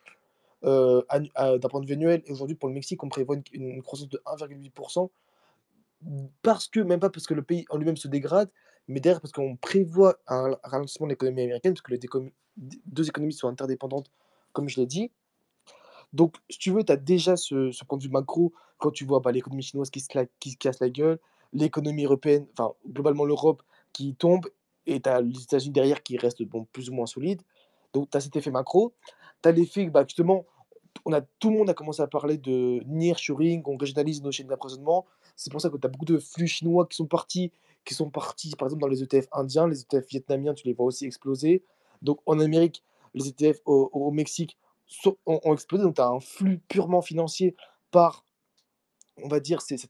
[0.65, 4.21] Euh, d'un point de vue annuel, aujourd'hui pour le Mexique, on prévoit une, croissance de
[4.27, 5.11] 1,8%.
[6.43, 8.51] parce que, même pas parce que le pays en lui-même se dégrade,
[8.89, 12.01] mais derrière parce qu'on prévoit un ralentissement de l'économie américaine, parce que les
[12.87, 14.11] deux économies sont interdépendantes,
[14.53, 15.11] comme je l'ai dit.
[16.13, 19.21] Donc, si tu veux, tu as déjà ce, point de vue macro quand tu vois
[19.21, 20.09] bah, l'économie chinoise qui se,
[20.59, 21.19] casse la gueule,
[21.53, 23.63] l'économie européenne, enfin, globalement l'Europe
[23.93, 24.47] qui tombe,
[24.87, 27.43] et tu as les États-Unis derrière qui restent bon, plus ou moins solides.
[27.93, 28.95] Donc, tu as cet effet macro.
[29.43, 30.45] Tu as l'effet, bah, justement,
[31.05, 34.47] on a, tout le monde a commencé à parler de nearshoring, on régionalise nos chaînes
[34.47, 35.07] d'approvisionnement.
[35.37, 37.53] C'est pour ça que tu as beaucoup de flux chinois qui sont partis,
[37.85, 40.87] qui sont partis, par exemple, dans les ETF indiens, les ETF vietnamiens, tu les vois
[40.87, 41.63] aussi exploser.
[42.03, 42.83] Donc, en Amérique,
[43.15, 44.59] les ETF au, Mexique
[45.27, 45.85] ont, explosé.
[45.85, 47.55] Donc, tu as un flux purement financier
[47.91, 48.25] par,
[49.23, 49.89] on va dire, cette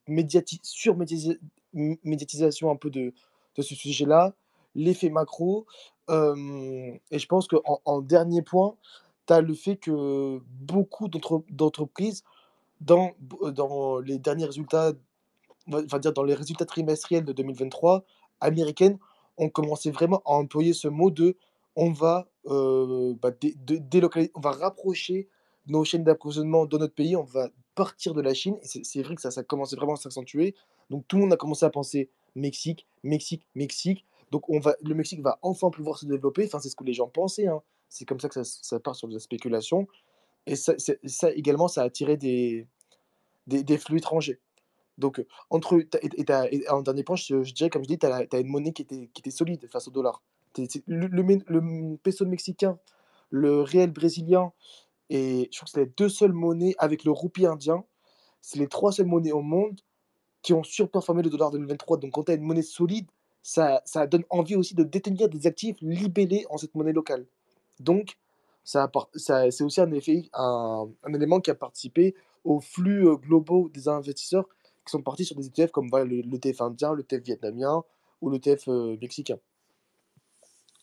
[0.63, 3.13] surmédiatisation un peu de,
[3.57, 4.35] de ce sujet-là,
[4.75, 5.67] l'effet macro.
[6.09, 8.77] et je pense qu'en en dernier point,
[9.27, 12.23] tu le fait que beaucoup d'entreprises,
[12.81, 13.13] dans,
[13.53, 14.93] dans les derniers résultats,
[15.67, 18.05] va dire dans les résultats trimestriels de 2023,
[18.41, 18.99] américaines,
[19.39, 21.37] ont commencé vraiment à employer ce mot de
[21.75, 25.29] on va, bah, délocaliser, on va rapprocher
[25.67, 28.57] nos chaînes d'approvisionnement dans notre pays, on va partir de la Chine.
[28.63, 30.55] Et c'est vrai que ça, ça commençait vraiment à s'accentuer.
[30.91, 34.05] Donc tout le monde a commencé à penser Mexique, Mexique, Mexique.
[34.31, 36.45] Donc le Mexique va enfin pouvoir se développer.
[36.47, 37.47] Enfin, c'est ce que les gens pensaient.
[37.47, 37.63] Hein.
[37.89, 39.87] C'est comme ça que ça, part sur de la spéculation.
[40.47, 40.75] Et ça,
[41.35, 42.67] également, ça a attiré des,
[43.47, 44.41] des, flux étrangers.
[44.99, 48.73] Donc, entre, et, en dernier point, je, dirais, comme je dis, tu as, une monnaie
[48.73, 50.23] qui était, qui était solide face au dollar.
[50.87, 52.79] Le, le, peso mexicain,
[53.31, 54.53] le réel brésilien,
[55.11, 57.85] et je crois que c'est les deux seules monnaies avec le roupie indien.
[58.41, 59.81] C'est les trois seules monnaies au monde
[60.43, 61.99] qui ont surperformé le dollar 2023.
[61.99, 63.07] Donc, quand tu as une monnaie solide,
[63.43, 67.27] ça, ça donne envie aussi de détenir des actifs libellés en cette monnaie locale.
[67.81, 68.17] Donc,
[68.65, 73.89] ça, c'est aussi un, effet, un, élément qui a participé aux flux euh, globaux des
[73.89, 74.49] investisseurs
[74.85, 77.85] qui sont partis sur des ETF comme voilà, le, TF indien, le TF vietnamien
[78.21, 79.39] ou le TF euh, mexicain.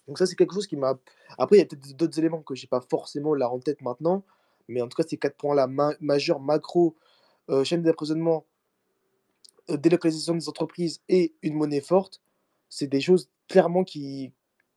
[0.08, 0.98] Donc ça, c'est quelque chose qui m'a...
[1.38, 3.82] Après, il y a peut-être d'autres éléments que je n'ai pas forcément là en tête
[3.82, 4.24] maintenant,
[4.68, 5.68] mais en tout cas, ces quatre points-là,
[6.00, 6.96] majeurs, macro,
[7.50, 8.46] euh, chaîne d'approvisionnement,
[9.70, 12.22] délocalisation des entreprises et une monnaie forte,
[12.70, 14.32] c'est des choses clairement qui,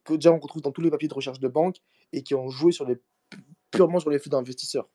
[0.04, 1.76] que déjà on retrouve dans tous les papiers de recherche de banque
[2.12, 2.96] et qui ont joué sur les,
[3.70, 4.88] purement sur les flux d'investisseurs.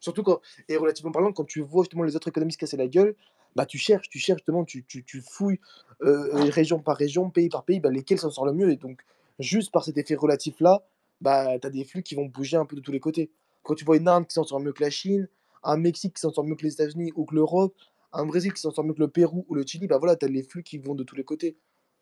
[0.00, 3.14] Surtout quand, et relativement parlant, quand tu vois justement les autres économistes casser la gueule,
[3.54, 5.60] bah tu cherches, tu cherches justement, tu, tu, tu fouilles
[6.02, 8.70] euh, région par région, pays par pays, bah, lesquels s'en sortent le mieux.
[8.70, 9.02] Et donc,
[9.38, 10.82] juste par cet effet relatif-là,
[11.20, 13.30] bah, tu as des flux qui vont bouger un peu de tous les côtés.
[13.62, 15.28] Quand tu vois une Inde qui s'en sort mieux que la Chine,
[15.62, 17.74] un Mexique qui s'en sort mieux que les États-Unis ou que l'Europe,
[18.12, 20.24] un Brésil qui s'en sort mieux que le Pérou ou le Chili, bah voilà, tu
[20.24, 21.56] as les flux qui vont de tous les côtés.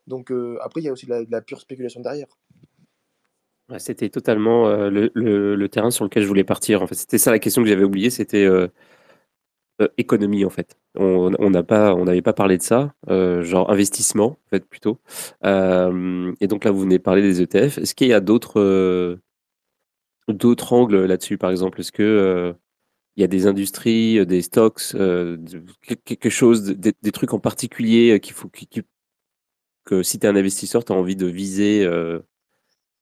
[0.07, 2.27] Donc euh, après, il y a aussi de la, pure spéculation derrière.
[3.78, 6.82] C'était totalement euh, le, terrain sur lequel je voulais partir.
[6.82, 8.68] En fait, c'était ça la question que j'avais oubliée, c'était euh,
[9.97, 10.76] économie en fait.
[10.97, 14.98] On n'avait pas parlé de ça, genre investissement en fait plutôt.
[15.44, 17.78] et donc là, vous venez parler des ETF.
[17.78, 19.18] Est-ce qu'il y a d'autres
[20.70, 21.80] angles là-dessus, par exemple?
[21.80, 22.55] Est-ce que
[23.16, 24.82] il y a des industries, des stocks,
[26.05, 28.20] quelque chose, des, trucs en particulier
[29.84, 32.20] que si tu es un investisseur, tu as envie de viser euh, euh,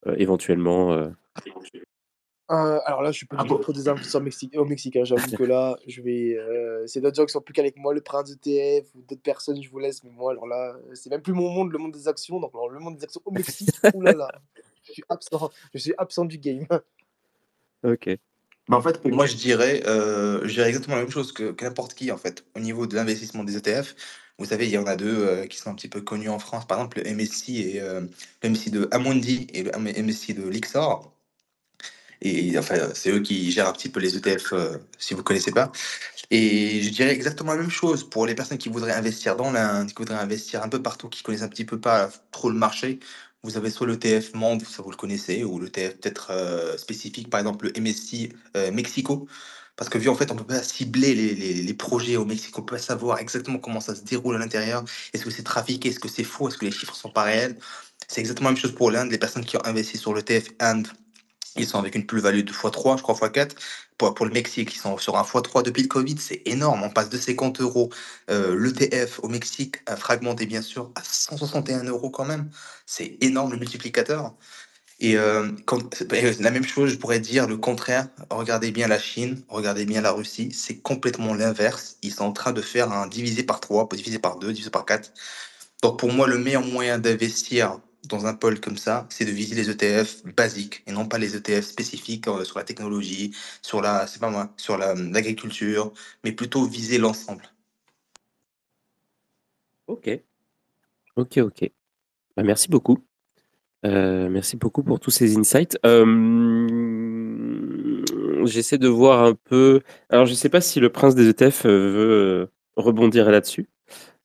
[0.06, 0.92] éventuellement
[2.50, 2.80] euh?
[2.86, 4.96] alors là, je suis pas du tout des investisseurs au Mexique.
[4.96, 5.04] Hein.
[5.04, 6.38] J'avoue que là, je vais.
[6.86, 9.68] c'est d'autres gens qui sont plus qu'avec moi, le prince ETF ou d'autres personnes, je
[9.70, 10.02] vous laisse.
[10.02, 12.40] Mais moi, alors là, c'est même plus mon monde, le monde des actions.
[12.40, 14.30] Donc, alors, le monde des actions au Mexique, oulala,
[14.84, 15.50] je suis absent.
[15.74, 16.66] Je suis absent du game.
[17.82, 18.10] Ok.
[18.68, 21.94] Bah, en fait, moi, je dirais, je dirais exactement la même chose que, que n'importe
[21.94, 23.94] qui, en fait, au niveau de l'investissement des ETF.
[24.38, 26.38] Vous savez, il y en a deux euh, qui sont un petit peu connus en
[26.38, 28.02] France, par exemple le MSI et euh,
[28.42, 31.12] le de Amundi et le MSI de Lixor.
[32.20, 35.24] Et enfin, c'est eux qui gèrent un petit peu les ETF, euh, si vous ne
[35.24, 35.70] connaissez pas.
[36.30, 39.88] Et je dirais exactement la même chose pour les personnes qui voudraient investir dans l'Inde,
[39.88, 43.00] qui voudraient investir un peu partout, qui connaissent un petit peu pas trop le marché.
[43.42, 47.70] Vous avez soit l'ETF Monde, ça vous le connaissez, ou l'ETF peut-être spécifique, par exemple
[47.72, 48.30] le MSI
[48.72, 49.28] Mexico.
[49.78, 52.74] Parce que vu en fait, on peut pas cibler les, projets au Mexique, on peut
[52.74, 54.84] pas savoir exactement comment ça se déroule à l'intérieur.
[55.12, 57.56] Est-ce que c'est trafiqué, est-ce que c'est faux, est-ce que les chiffres sont pas réels?
[58.08, 59.12] C'est exactement la même chose pour l'Inde.
[59.12, 60.88] Les personnes qui ont investi sur le TF Inde,
[61.54, 63.52] ils sont avec une plus-value de x3, je crois x4.
[63.98, 66.82] Pour, pour le Mexique, ils sont sur un x3 depuis le Covid, c'est énorme.
[66.82, 67.90] On passe de 50 euros
[68.30, 72.50] euh, l'ETF au Mexique, à fragmenté bien sûr, à 161 euros quand même.
[72.84, 74.34] C'est énorme le multiplicateur.
[75.00, 75.52] Et euh,
[76.40, 78.08] la même chose, je pourrais dire le contraire.
[78.30, 81.98] Regardez bien la Chine, regardez bien la Russie, c'est complètement l'inverse.
[82.02, 84.84] Ils sont en train de faire un divisé par 3, divisé par 2, divisé par
[84.84, 85.12] 4.
[85.82, 89.54] Donc pour moi, le meilleur moyen d'investir dans un pôle comme ça, c'est de viser
[89.54, 94.06] les ETF basiques et non pas les ETF spécifiques euh, sur la technologie, sur la,
[94.06, 95.92] c'est pas moi, sur l'agriculture,
[96.24, 97.44] mais plutôt viser l'ensemble.
[99.86, 100.08] Ok.
[101.16, 101.70] Ok, ok.
[102.36, 103.07] Bah, merci beaucoup.
[103.86, 105.78] Euh, merci beaucoup pour tous ces insights.
[108.44, 109.80] J'essaie de voir un peu.
[110.08, 113.68] Alors, je ne sais pas si le prince des ETF veut rebondir là-dessus,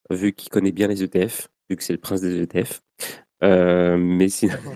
[0.10, 2.82] vu qu'il connaît bien les ETF, vu que c'est le prince des ETF.
[3.42, 4.28] mais,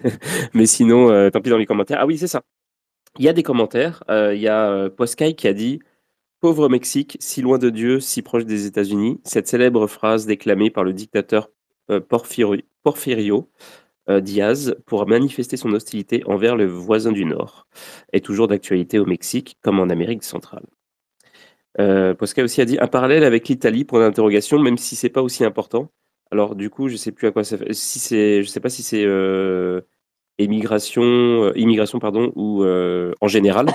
[0.54, 1.98] mais sinon, tant pis dans les commentaires.
[2.02, 2.44] Ah oui, c'est ça.
[3.20, 4.04] Il y a des commentaires.
[4.10, 5.80] Il y a Poskai qui a dit
[6.40, 9.20] Pauvre Mexique, si loin de Dieu, si proche des États-Unis.
[9.24, 11.50] Cette célèbre phrase déclamée par le dictateur
[12.10, 13.42] Porfirio euh,
[14.10, 17.68] Diaz pour manifester son hostilité envers le voisin du Nord
[18.14, 20.66] est toujours d'actualité au Mexique comme en Amérique centrale.
[21.80, 25.22] Euh, Posca aussi a dit un parallèle avec l'Italie pour l'interrogation, même si c'est pas
[25.22, 25.92] aussi important.
[26.32, 27.74] Alors du coup, je sais plus à quoi ça fait.
[27.74, 29.82] Si c'est, je sais pas si c'est euh,
[30.40, 33.68] immigration, immigration pardon, ou en général.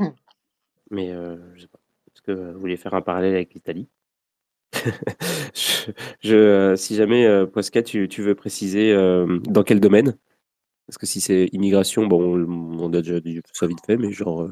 [0.90, 1.12] Mais
[1.54, 1.78] je sais pas.
[2.14, 3.88] Est-ce que vous voulez faire un parallèle avec l'Italie?
[6.22, 10.16] je, euh, si jamais, euh, Posca, tu, veux préciser euh, dans quel domaine?
[10.86, 12.44] Parce que si c'est immigration, bon,
[12.78, 14.48] on, a déjà dit ça vite fait, mais genre.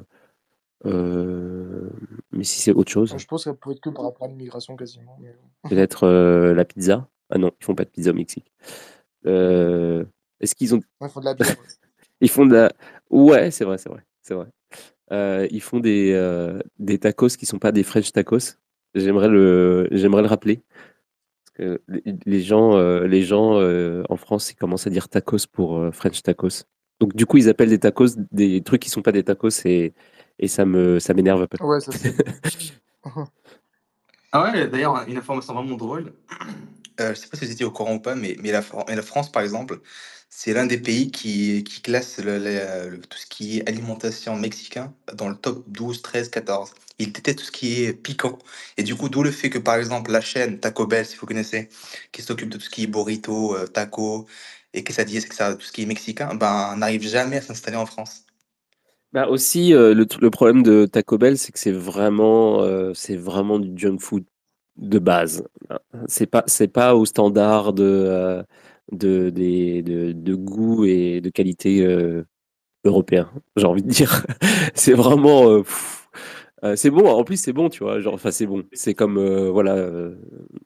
[0.85, 3.15] mais si c'est autre chose?
[3.17, 5.19] Je pense que ça peut être que par rapport à l'immigration quasiment.
[5.69, 7.09] Peut-être la pizza?
[7.31, 8.53] Ah non, ils font pas de pizza au Mexique.
[9.25, 10.81] Est-ce qu'ils ont.
[11.01, 11.57] ils font de la bière.
[12.21, 12.73] ils font de la.
[13.11, 14.05] Ouais, c'est vrai, c'est vrai.
[14.23, 15.49] C'est vrai.
[15.51, 18.59] ils font des, des tacos qui sont pas des French tacos.
[18.95, 20.63] J'aimerais le, j'aimerais le rappeler.
[21.45, 21.83] Parce que
[22.27, 25.91] les gens, euh, les gens euh, en France, ils commencent à dire tacos pour euh,
[25.91, 26.65] French tacos.
[27.01, 29.95] Donc du coup, ils appellent des tacos des trucs qui sont pas des tacos et,
[30.39, 31.65] et ça me, ça m'énerve un peu.
[31.65, 32.15] Ouais, ça c'est.
[34.33, 36.13] ah ouais, d'ailleurs, une information vraiment drôle.
[36.99, 38.63] Je sais pas si vous étiez au courant ou pas, mais, la,
[39.03, 39.81] France, par exemple,
[40.31, 45.65] c'est l'un des pays qui, classe tout ce qui est alimentation mexicain dans le top
[45.69, 46.73] 12, 13, 14.
[46.99, 48.39] Il déteste tout ce qui est piquant.
[48.77, 51.27] Et du coup, d'où le fait que, par exemple, la chaîne Taco Bell, si vous
[51.27, 51.69] connaissez,
[52.13, 54.27] qui s'occupe de tout ce qui est burrito, euh, taco,
[54.75, 57.43] et que ça dit que ça, tout ce qui est mexicain, ben, n'arrive jamais à
[57.43, 58.25] s'installer en France.
[59.13, 63.59] Bah aussi, euh, le, problème de Taco Bell, c'est que c'est vraiment, euh, c'est vraiment
[63.59, 64.25] du junk food
[64.79, 65.47] de base.
[66.07, 68.45] C'est pas, c'est pas au standard de
[68.93, 72.25] de, de, de, goût et de qualité euh,
[72.85, 74.27] européen, j'ai envie de dire.
[74.75, 75.49] c'est vraiment.
[75.51, 75.63] Euh,
[76.65, 78.01] euh, c'est bon, en plus c'est bon, tu vois.
[78.01, 78.65] Genre, enfin, c'est bon.
[78.73, 79.19] C'est comme.
[79.49, 79.91] voilà.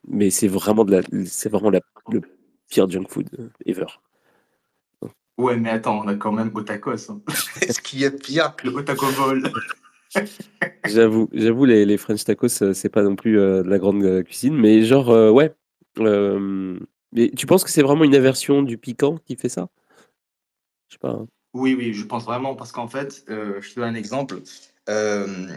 [0.07, 1.81] mais c'est vraiment, de la, c'est vraiment la,
[2.11, 2.23] le
[2.69, 3.29] pire junk food
[3.67, 3.87] ever.
[5.39, 7.11] Ouais, mais attends, on a quand même Otakos.
[7.11, 7.21] Hein.
[7.61, 8.55] Est-ce qu'il y a pire?
[8.57, 9.43] Que le Otaco Bowl
[10.87, 14.83] J'avoue, j'avoue, les, les French tacos, c'est pas non plus de la grande cuisine, mais
[14.83, 15.55] genre, ouais.
[17.15, 19.69] Mais tu penses que c'est vraiment une aversion du piquant qui fait ça?
[20.89, 21.11] Je sais pas.
[21.11, 21.27] Hein.
[21.55, 24.41] Oui, oui, je pense vraiment parce qu'en fait, euh, je te donne un exemple.
[24.89, 25.49] Euh,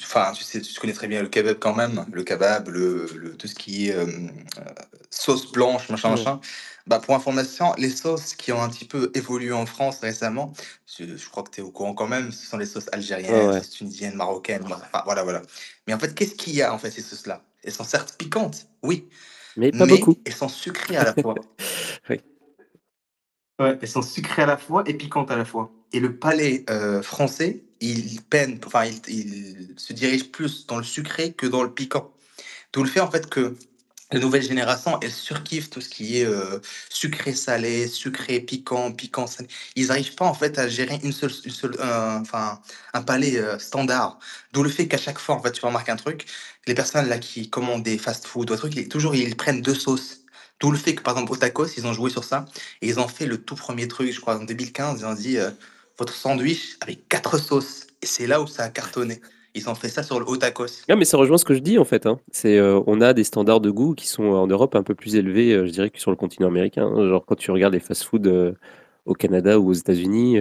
[0.00, 3.48] enfin, tu sais, tu connais très bien le kebab quand même, le kebab, le, tout
[3.48, 4.06] ce qui est euh,
[5.10, 6.40] sauce blanche, machin, machin.
[6.86, 10.52] Bah, pour information, les sauces qui ont un petit peu évolué en France récemment,
[10.86, 14.14] je, crois que tu es au courant quand même, ce sont les sauces algériennes, tunisiennes,
[14.14, 15.42] marocaines, enfin, voilà, voilà.
[15.86, 17.42] Mais en fait, qu'est-ce qu'il y a en fait ces sauces-là?
[17.64, 19.08] Elles sont certes piquantes, oui,
[19.56, 20.14] mais pas beaucoup.
[20.24, 21.34] Elles sont sucrées à la fois.
[22.10, 22.20] oui.
[23.58, 25.72] Ouais, elles sont sucrées à la fois et piquantes à la fois.
[25.92, 31.32] Et le palais euh, français, il peine, enfin, il, se dirige plus dans le sucré
[31.32, 32.12] que dans le piquant.
[32.70, 33.56] Tout le fait en fait que
[34.12, 36.60] la nouvelle génération, elle surkiffe tout ce qui est euh,
[36.90, 39.48] sucré salé, sucré piquant, piquant salé.
[39.74, 42.60] Ils n'arrivent pas en fait à gérer une seule, une seule enfin
[42.94, 44.18] un palais euh, standard.
[44.52, 46.26] D'où le fait qu'à chaque fois, en fait, tu remarques un truc,
[46.66, 50.20] les personnes là qui commandent des fast-food ou trucs, toujours ils prennent deux sauces.
[50.60, 52.46] D'où le fait que par exemple au tacos, ils ont joué sur ça
[52.82, 55.38] et ils ont fait le tout premier truc, je crois en 2015, ils ont dit
[55.38, 55.50] euh,
[55.98, 57.86] votre sandwich avec quatre sauces.
[58.02, 59.20] Et c'est là où ça a cartonné.
[59.56, 60.66] Ils ont fait ça sur le haut tacos.
[60.86, 62.04] Ah, mais ça rejoint ce que je dis en fait.
[62.04, 62.20] Hein.
[62.30, 65.16] C'est, euh, on a des standards de goût qui sont en Europe un peu plus
[65.16, 66.86] élevés, euh, je dirais, que sur le continent américain.
[66.86, 67.08] Hein.
[67.08, 68.52] Genre quand tu regardes les fast-food euh,
[69.06, 70.38] au Canada ou aux États-Unis,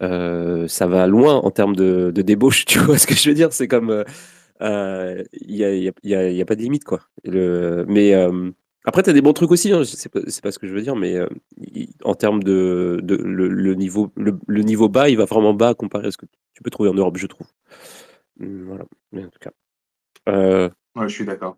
[0.00, 2.64] ça va loin en termes de, débauche.
[2.66, 3.52] Tu vois ce que je veux dire?
[3.52, 4.04] C'est comme
[4.60, 5.72] il n'y a,
[6.02, 7.00] y a, a, pas de limite quoi.
[7.22, 8.14] Le, mais
[8.84, 10.82] après, tu as des bons trucs aussi, hein, c'est pas, pas, ce que je veux
[10.82, 11.18] dire, mais
[12.02, 16.10] en termes de, de le, niveau, le, niveau bas, il va vraiment bas comparé à
[16.10, 17.46] ce que tu peux trouver en Europe, je trouve.
[18.38, 19.50] Mmh, voilà, mais en tout cas.
[20.28, 21.56] Euh, ouais, je suis d'accord.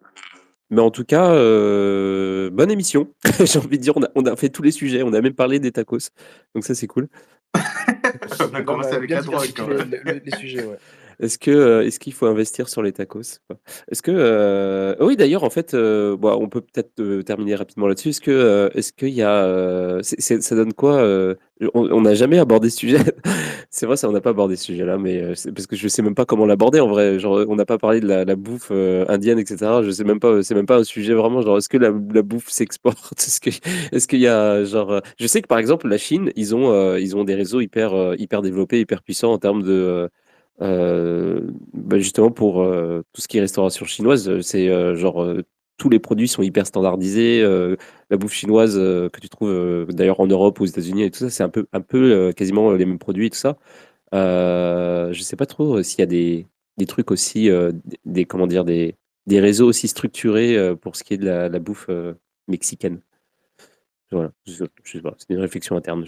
[0.71, 3.13] Mais en tout cas, euh, bonne émission.
[3.45, 5.35] J'ai envie de dire, on a, on a, fait tous les sujets, on a même
[5.35, 6.11] parlé des tacos.
[6.55, 7.09] Donc ça, c'est cool.
[7.55, 9.53] on a commencé avec la drogue.
[10.05, 10.79] Les, les, sujets, ouais.
[11.21, 13.41] Est-ce que euh, est-ce qu'il faut investir sur les tacos
[13.91, 18.11] Est-ce que euh, oui d'ailleurs en fait euh, bon, on peut peut-être terminer rapidement là-dessus.
[18.11, 21.37] Est-ce que est-ce qu'il y a ça donne quoi
[21.75, 22.99] on n'a jamais abordé ce sujet.
[23.71, 26.03] c'est vrai, ça, on n'a pas abordé ce sujet-là, mais euh, parce que je sais
[26.03, 27.19] même pas comment l'aborder en vrai.
[27.19, 29.83] Genre, on n'a pas parlé de la, bouffe euh, indienne, etc.
[29.83, 31.43] Je sais même pas, c'est même pas un sujet vraiment.
[31.43, 31.93] Genre, est-ce que la,
[32.23, 32.99] bouffe s'exporte?
[33.19, 33.41] Est-ce
[33.93, 36.97] est-ce qu'il y a genre, euh, je sais que par exemple la Chine, ils ont,
[36.97, 40.09] ils ont des réseaux hyper, hyper développés, hyper puissants en termes de
[40.61, 42.65] bah, justement pour
[43.13, 45.27] tout ce qui est restauration chinoise, c'est genre
[45.81, 47.41] tous les produits sont hyper standardisés.
[47.43, 47.77] Euh,
[48.11, 51.19] la bouffe chinoise euh, que tu trouves euh, d'ailleurs en Europe, aux États-Unis et tout
[51.19, 53.57] ça, c'est un peu, un peu quasiment les mêmes produits et tout ça.
[54.13, 56.47] je sais pas trop s'il y a des,
[56.77, 57.49] des trucs aussi,
[58.05, 58.95] des, comment dire, des,
[59.27, 61.89] des réseaux aussi structurés pour ce qui est de la, bouffe
[62.47, 63.01] mexicaine.
[64.13, 66.05] Voilà, je, sais pas, c'est une réflexion interne.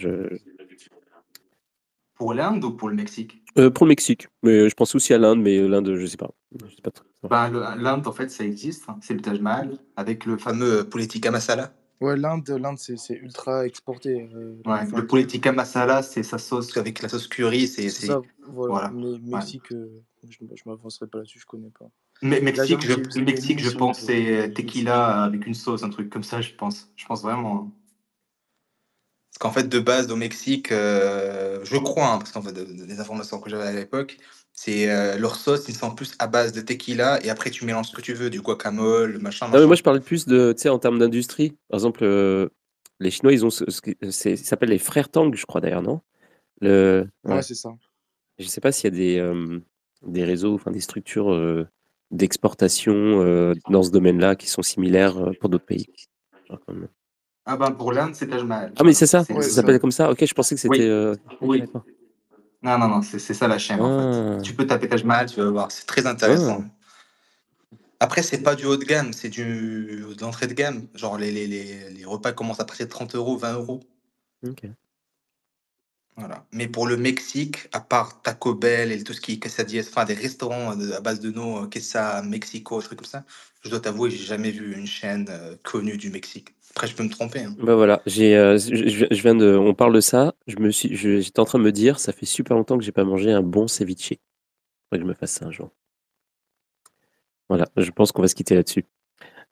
[2.14, 3.41] Pour l'Inde ou pour le Mexique?
[3.54, 6.30] Pour le Mexique, mais je pense aussi à l'Inde, mais l'Inde, je sais pas.
[6.58, 6.90] Je sais pas.
[7.50, 8.84] Ben, L'Inde, en fait, ça existe.
[8.88, 8.98] Hein.
[9.00, 11.72] C'est le Taj Mahal avec le fameux politica masala.
[12.00, 14.28] Ouais, l'Inde, l'Inde, c'est ultra exporté.
[14.34, 17.68] Euh, ouais, le politica masala, c'est sa sauce avec la sauce curry.
[17.68, 18.90] C'est ça, voilà.
[18.90, 21.86] Mais Mexique, euh, je ne m'avancerai pas là-dessus, je connais pas.
[22.20, 26.40] Mais Mexique, je, Mexique, je pense, c'est tequila avec une sauce, un truc comme ça,
[26.40, 26.90] je pense.
[26.96, 27.70] Je pense vraiment.
[29.32, 33.00] Parce qu'en fait, de base, au Mexique, euh, je crois, hein, parce qu'en fait, des
[33.00, 34.18] informations que j'avais à l'époque,
[34.52, 37.88] c'est euh, leur sauce, ils sont plus à base de tequila et après tu mélanges
[37.88, 39.48] ce que tu veux, du guacamole, machin.
[39.48, 39.66] machin.
[39.66, 41.56] moi je parlais plus de, tu sais, en termes d'industrie.
[41.70, 42.50] Par exemple, euh,
[43.00, 43.64] les Chinois, ils ont ce,
[44.10, 46.02] ça s'appelle les frères Tang, je crois d'ailleurs, non?
[46.60, 47.08] Le...
[47.24, 47.70] Ouais, c'est ça.
[48.38, 49.60] Je sais pas s'il y a des, euh,
[50.06, 51.66] des réseaux, enfin des structures
[52.10, 55.86] d'exportation dans ce domaine-là qui sont similaires pour d'autres pays.
[57.44, 58.72] Ah ben pour l'Inde, c'est Taj Mahal.
[58.78, 60.10] Ah mais c'est ça, ça s'appelle comme ça.
[60.10, 61.14] Ok, je pensais que c'était.
[61.40, 61.62] Oui.
[61.62, 61.82] oui.
[62.62, 64.38] Non, non, non, c'est ça la chaîne, en fait.
[64.38, 64.42] Ah.
[64.42, 66.62] Tu peux taper Taj Mahal, tu vas voir, c'est très intéressant.
[66.64, 67.76] Ah.
[67.98, 70.86] Après, c'est pas du haut de gamme, c'est du d'entrée de gamme.
[70.94, 73.80] Genre, les, les, les, les, repas commencent à passer 30 euros, 20 euros.
[74.46, 74.64] Ok.
[76.16, 76.44] Voilà.
[76.52, 80.04] Mais pour le Mexique, à part Taco Bell et tout ce qui est quesadillas, enfin
[80.04, 83.24] des restaurants à base de nos quesadillas, Mexico, trucs comme ça,
[83.64, 86.54] je dois t'avouer, j'ai jamais vu une chaîne euh, connue du Mexique.
[86.74, 87.40] Après, je peux me tromper.
[87.40, 87.54] Hein.
[87.58, 90.34] Bah voilà, j'ai, euh, je, viens de, on parle de ça.
[90.46, 92.92] Je me suis, j'étais en train de me dire, ça fait super longtemps que j'ai
[92.92, 94.14] pas mangé un bon ceviche.
[94.88, 95.70] Faudrait que je me fasse ça un jour.
[97.50, 98.86] Voilà, je pense qu'on va se quitter là-dessus.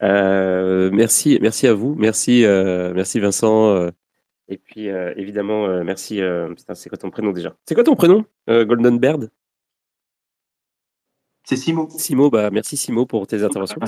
[0.02, 3.90] Euh, merci, merci à vous, merci, euh, merci Vincent.
[4.48, 6.20] et puis évidemment, merci.
[6.74, 7.54] c'est quoi ton prénom déjà?
[7.66, 9.30] C'est quoi ton prénom Golden Bird?
[11.50, 11.88] C'est Simo.
[11.90, 13.80] Simo, bah, merci Simo pour tes interventions.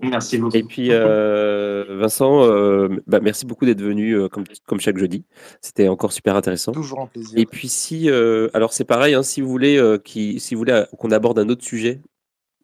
[0.00, 0.56] Merci beaucoup.
[0.56, 5.24] Et puis euh, Vincent, euh, bah, merci beaucoup d'être venu euh, comme, comme chaque jeudi.
[5.60, 6.72] C'était encore super intéressant.
[6.72, 7.38] Toujours un plaisir.
[7.38, 8.08] Et puis si,
[8.54, 11.64] alors c'est pareil, hein, si vous voulez qui, si vous voulez qu'on aborde un autre
[11.64, 12.00] sujet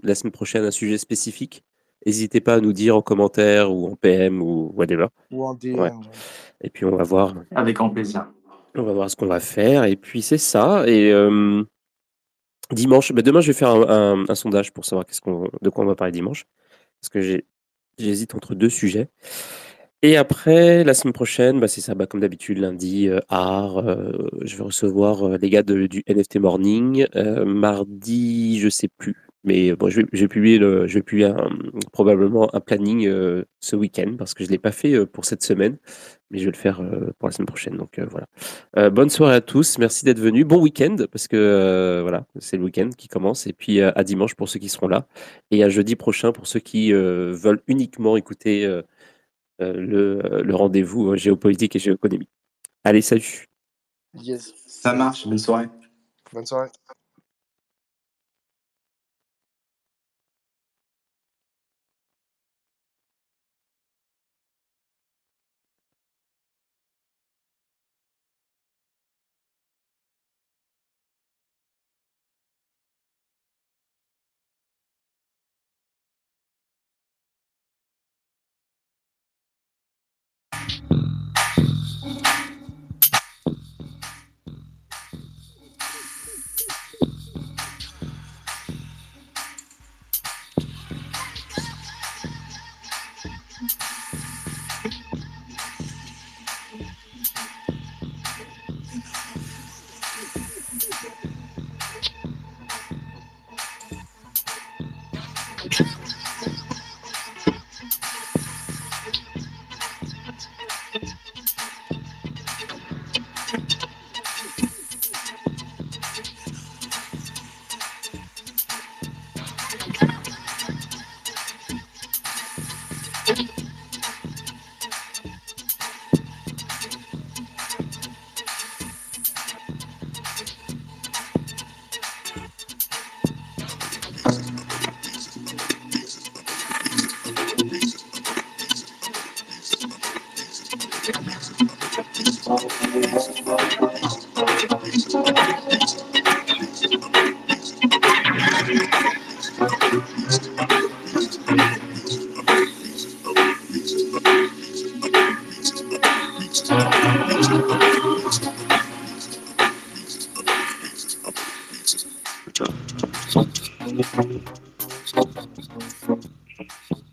[0.03, 1.65] la semaine prochaine, un sujet spécifique,
[2.07, 5.09] n'hésitez pas à nous dire en commentaire ou en PM ou whatever.
[5.33, 5.89] Ou en DM.
[6.61, 7.35] Et puis on va voir.
[7.55, 8.27] Avec grand plaisir.
[8.75, 9.85] On va voir ce qu'on va faire.
[9.85, 10.85] Et puis c'est ça.
[10.87, 11.13] Et
[12.71, 15.87] Dimanche, bah, demain je vais faire un, sondage pour savoir qu'est-ce qu'on, de quoi on
[15.87, 16.45] va parler dimanche.
[17.01, 17.43] Parce que
[17.99, 19.09] j'hésite entre deux sujets.
[20.03, 24.13] Et après, la semaine prochaine, bah, c'est ça, bah, comme d'habitude, lundi, euh, art, euh,
[24.43, 27.07] je vais recevoir euh, les gars du NFT Morning.
[27.45, 29.17] mardi, je sais plus.
[29.45, 31.33] Mais bon, je vais, publier, je vais publier
[31.93, 33.09] probablement un planning
[33.61, 35.79] ce week-end parce que je ne l'ai pas fait pour cette semaine,
[36.31, 36.83] mais je vais le faire
[37.19, 37.77] pour la semaine prochaine.
[37.77, 38.91] Donc voilà.
[38.91, 40.47] bonne soirée à tous, merci d'être venus.
[40.47, 43.47] Bon week-end parce que voilà, c'est le week-end qui commence.
[43.47, 45.07] Et puis à dimanche pour ceux qui seront là
[45.51, 48.67] et à jeudi prochain pour ceux qui veulent uniquement écouter
[49.59, 52.29] le, le rendez-vous géopolitique et géoéconomie.
[52.85, 53.47] Allez, salut.
[54.15, 54.53] Yes.
[54.67, 55.27] Ça marche.
[55.27, 55.69] Bonne soirée.
[56.33, 56.71] Bonne soirée.